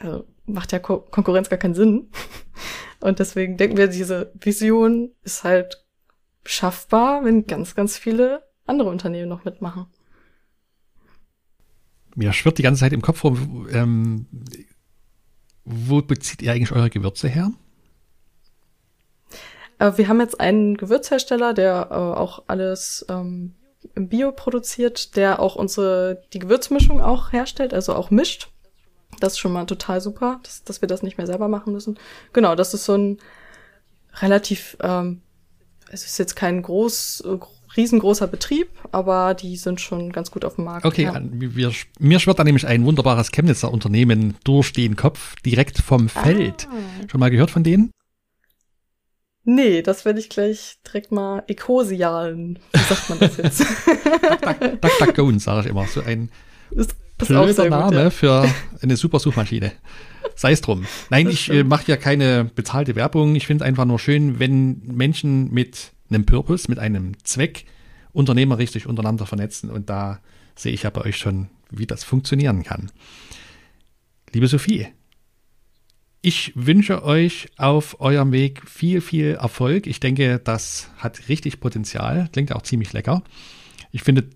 äh, 0.00 0.18
macht 0.44 0.72
ja 0.72 0.80
Ko 0.80 0.98
Konkurrenz 0.98 1.48
gar 1.48 1.58
keinen 1.58 1.74
Sinn. 1.74 2.10
und 3.00 3.18
deswegen 3.20 3.56
denken 3.56 3.76
wir, 3.76 3.86
diese 3.86 4.32
Vision 4.34 5.12
ist 5.22 5.44
halt 5.44 5.86
schaffbar, 6.44 7.24
wenn 7.24 7.46
ganz, 7.46 7.74
ganz 7.74 7.96
viele 7.96 8.42
andere 8.66 8.90
Unternehmen 8.90 9.28
noch 9.28 9.44
mitmachen. 9.44 9.86
Mir 12.16 12.32
schwirrt 12.32 12.58
die 12.58 12.62
ganze 12.62 12.80
Zeit 12.80 12.92
im 12.92 13.02
Kopf 13.02 13.22
rum, 13.24 13.68
ähm, 13.70 14.26
wo 15.64 16.00
bezieht 16.02 16.42
ihr 16.42 16.52
eigentlich 16.52 16.72
eure 16.72 16.90
Gewürze 16.90 17.28
her? 17.28 17.52
Äh, 19.78 19.92
wir 19.96 20.08
haben 20.08 20.20
jetzt 20.20 20.40
einen 20.40 20.76
Gewürzhersteller, 20.76 21.54
der 21.54 21.88
äh, 21.90 21.94
auch 21.94 22.44
alles 22.46 23.04
ähm, 23.08 23.54
im 23.94 24.08
Bio 24.08 24.32
produziert, 24.32 25.16
der 25.16 25.40
auch 25.40 25.56
unsere, 25.56 26.22
die 26.32 26.38
Gewürzmischung 26.38 27.00
auch 27.00 27.32
herstellt, 27.32 27.72
also 27.72 27.94
auch 27.94 28.10
mischt. 28.10 28.48
Das 29.20 29.34
ist 29.34 29.38
schon 29.38 29.52
mal 29.52 29.64
total 29.64 30.00
super, 30.00 30.40
dass, 30.42 30.64
dass 30.64 30.82
wir 30.82 30.88
das 30.88 31.02
nicht 31.02 31.16
mehr 31.18 31.26
selber 31.26 31.48
machen 31.48 31.72
müssen. 31.72 31.98
Genau, 32.32 32.54
das 32.54 32.74
ist 32.74 32.84
so 32.84 32.96
ein 32.96 33.18
relativ, 34.20 34.76
ähm, 34.82 35.22
es 35.90 36.04
ist 36.04 36.18
jetzt 36.18 36.36
kein 36.36 36.62
groß, 36.62 37.22
riesengroßer 37.76 38.26
Betrieb, 38.26 38.68
aber 38.92 39.34
die 39.34 39.56
sind 39.56 39.80
schon 39.80 40.12
ganz 40.12 40.30
gut 40.30 40.44
auf 40.44 40.56
dem 40.56 40.64
Markt. 40.64 40.84
Okay, 40.84 41.04
ja. 41.04 41.20
wir, 41.22 41.72
mir 41.98 42.18
schwirrt 42.18 42.38
da 42.38 42.44
nämlich 42.44 42.66
ein 42.66 42.84
wunderbares 42.84 43.30
Chemnitzer 43.30 43.70
Unternehmen 43.70 44.36
durch 44.44 44.72
den 44.72 44.96
Kopf, 44.96 45.36
direkt 45.42 45.78
vom 45.78 46.08
Feld. 46.08 46.68
Ah. 46.70 47.08
Schon 47.08 47.20
mal 47.20 47.30
gehört 47.30 47.50
von 47.50 47.62
denen? 47.62 47.90
Nee, 49.48 49.80
das 49.80 50.04
werde 50.04 50.18
ich 50.18 50.28
gleich 50.28 50.78
direkt 50.84 51.12
mal 51.12 51.44
Ecosialen. 51.46 52.58
Wie 52.72 52.80
sagt 52.80 53.08
man 53.08 53.20
das 53.20 53.36
jetzt? 53.36 53.60
Duck, 54.80 54.98
duck, 54.98 55.14
duck, 55.14 55.40
sage 55.40 55.60
ich 55.60 55.66
immer. 55.66 55.86
So 55.86 56.02
ein 56.02 56.30
ist, 56.72 56.96
ist 57.20 57.28
blöder 57.28 57.70
Name 57.70 57.84
gut, 57.86 57.94
ja. 57.94 58.10
für 58.10 58.48
eine 58.82 58.96
super 58.96 59.20
Suchmaschine. 59.20 59.70
Sei 60.34 60.50
es 60.50 60.62
drum. 60.62 60.84
Nein, 61.10 61.28
ich 61.28 61.48
äh, 61.48 61.62
mache 61.62 61.84
ja 61.86 61.96
keine 61.96 62.44
bezahlte 62.44 62.96
Werbung. 62.96 63.36
Ich 63.36 63.46
finde 63.46 63.62
es 63.62 63.68
einfach 63.68 63.84
nur 63.84 64.00
schön, 64.00 64.40
wenn 64.40 64.82
Menschen 64.84 65.52
mit 65.52 65.92
einem 66.10 66.26
Purpose, 66.26 66.68
mit 66.68 66.80
einem 66.80 67.12
Zweck 67.22 67.66
unternehmerisch 68.12 68.72
sich 68.72 68.88
untereinander 68.88 69.26
vernetzen. 69.26 69.70
Und 69.70 69.88
da 69.88 70.18
sehe 70.56 70.72
ich 70.72 70.82
ja 70.82 70.90
bei 70.90 71.02
euch 71.02 71.18
schon, 71.18 71.50
wie 71.70 71.86
das 71.86 72.02
funktionieren 72.02 72.64
kann. 72.64 72.90
Liebe 74.32 74.48
Sophie, 74.48 74.88
ich 76.26 76.50
wünsche 76.56 77.04
euch 77.04 77.46
auf 77.56 78.00
eurem 78.00 78.32
Weg 78.32 78.68
viel, 78.68 79.00
viel 79.00 79.34
Erfolg. 79.34 79.86
Ich 79.86 80.00
denke, 80.00 80.40
das 80.42 80.90
hat 80.98 81.28
richtig 81.28 81.60
Potenzial. 81.60 82.28
Klingt 82.32 82.52
auch 82.52 82.62
ziemlich 82.62 82.92
lecker. 82.92 83.22
Ich 83.92 84.02
finde 84.02 84.28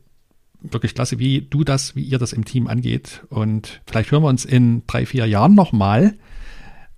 wirklich 0.60 0.94
klasse, 0.94 1.18
wie 1.18 1.42
du 1.42 1.64
das, 1.64 1.96
wie 1.96 2.04
ihr 2.04 2.18
das 2.18 2.32
im 2.32 2.44
Team 2.44 2.68
angeht. 2.68 3.24
Und 3.28 3.80
vielleicht 3.88 4.12
hören 4.12 4.22
wir 4.22 4.28
uns 4.28 4.44
in 4.44 4.84
drei, 4.86 5.04
vier 5.04 5.26
Jahren 5.26 5.56
nochmal 5.56 6.16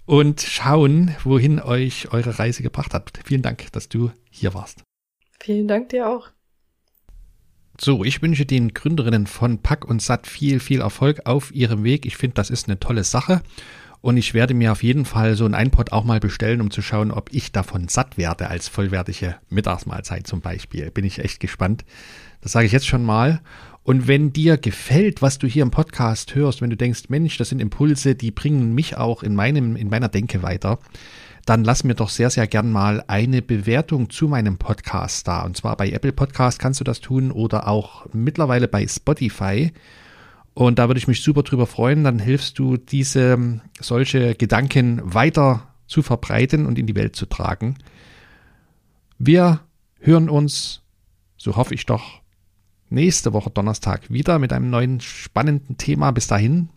und 0.04 0.42
schauen, 0.42 1.16
wohin 1.24 1.58
euch 1.58 2.12
eure 2.12 2.38
Reise 2.38 2.62
gebracht 2.62 2.92
hat. 2.92 3.18
Vielen 3.24 3.40
Dank, 3.40 3.72
dass 3.72 3.88
du 3.88 4.10
hier 4.28 4.52
warst. 4.52 4.82
Vielen 5.40 5.68
Dank 5.68 5.88
dir 5.88 6.06
auch. 6.06 6.28
So, 7.80 8.04
ich 8.04 8.20
wünsche 8.20 8.44
den 8.44 8.74
Gründerinnen 8.74 9.26
von 9.26 9.62
Pack 9.62 9.86
und 9.86 10.02
Satt 10.02 10.26
viel, 10.26 10.60
viel 10.60 10.82
Erfolg 10.82 11.22
auf 11.24 11.50
ihrem 11.54 11.82
Weg. 11.82 12.04
Ich 12.04 12.18
finde, 12.18 12.34
das 12.34 12.50
ist 12.50 12.68
eine 12.68 12.78
tolle 12.78 13.04
Sache. 13.04 13.40
Und 14.02 14.16
ich 14.16 14.34
werde 14.34 14.52
mir 14.52 14.72
auf 14.72 14.82
jeden 14.82 15.04
Fall 15.04 15.36
so 15.36 15.46
ein 15.46 15.54
iPod 15.54 15.92
auch 15.92 16.02
mal 16.02 16.18
bestellen, 16.18 16.60
um 16.60 16.72
zu 16.72 16.82
schauen, 16.82 17.12
ob 17.12 17.32
ich 17.32 17.52
davon 17.52 17.86
satt 17.86 18.18
werde 18.18 18.48
als 18.48 18.66
vollwertige 18.66 19.36
Mittagsmahlzeit 19.48 20.26
zum 20.26 20.40
Beispiel. 20.40 20.90
Bin 20.90 21.04
ich 21.04 21.20
echt 21.20 21.38
gespannt. 21.38 21.84
Das 22.40 22.50
sage 22.50 22.66
ich 22.66 22.72
jetzt 22.72 22.88
schon 22.88 23.04
mal. 23.04 23.40
Und 23.84 24.08
wenn 24.08 24.32
dir 24.32 24.58
gefällt, 24.58 25.22
was 25.22 25.38
du 25.38 25.46
hier 25.46 25.62
im 25.62 25.70
Podcast 25.70 26.34
hörst, 26.34 26.60
wenn 26.60 26.70
du 26.70 26.76
denkst, 26.76 27.04
Mensch, 27.08 27.36
das 27.36 27.48
sind 27.48 27.60
Impulse, 27.60 28.16
die 28.16 28.32
bringen 28.32 28.74
mich 28.74 28.96
auch 28.96 29.22
in 29.22 29.36
meinem, 29.36 29.76
in 29.76 29.88
meiner 29.88 30.08
Denke 30.08 30.42
weiter, 30.42 30.80
dann 31.46 31.62
lass 31.62 31.84
mir 31.84 31.94
doch 31.94 32.08
sehr, 32.08 32.30
sehr 32.30 32.48
gern 32.48 32.70
mal 32.70 33.04
eine 33.06 33.40
Bewertung 33.40 34.10
zu 34.10 34.26
meinem 34.26 34.58
Podcast 34.58 35.28
da. 35.28 35.42
Und 35.42 35.56
zwar 35.56 35.76
bei 35.76 35.90
Apple 35.90 36.12
Podcast 36.12 36.58
kannst 36.58 36.80
du 36.80 36.84
das 36.84 37.00
tun 37.00 37.30
oder 37.30 37.68
auch 37.68 38.06
mittlerweile 38.12 38.66
bei 38.66 38.86
Spotify. 38.86 39.72
Und 40.54 40.78
da 40.78 40.88
würde 40.88 40.98
ich 40.98 41.08
mich 41.08 41.22
super 41.22 41.42
drüber 41.42 41.66
freuen. 41.66 42.04
Dann 42.04 42.18
hilfst 42.18 42.58
du, 42.58 42.76
diese 42.76 43.60
solche 43.80 44.34
Gedanken 44.34 45.00
weiter 45.02 45.74
zu 45.86 46.02
verbreiten 46.02 46.66
und 46.66 46.78
in 46.78 46.86
die 46.86 46.94
Welt 46.94 47.16
zu 47.16 47.26
tragen. 47.26 47.76
Wir 49.18 49.60
hören 50.00 50.28
uns, 50.28 50.82
so 51.36 51.56
hoffe 51.56 51.74
ich 51.74 51.86
doch, 51.86 52.20
nächste 52.90 53.32
Woche 53.32 53.50
Donnerstag 53.50 54.10
wieder 54.10 54.38
mit 54.38 54.52
einem 54.52 54.70
neuen 54.70 55.00
spannenden 55.00 55.78
Thema. 55.78 56.10
Bis 56.10 56.26
dahin, 56.26 56.68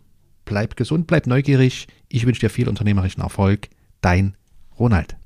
bleib 0.44 0.76
gesund, 0.76 1.06
bleib 1.06 1.26
neugierig. 1.26 1.88
Ich 2.08 2.26
wünsche 2.26 2.40
dir 2.40 2.50
viel 2.50 2.68
unternehmerischen 2.68 3.22
Erfolg. 3.22 3.68
Dein 4.00 4.36
Ronald. 4.78 5.16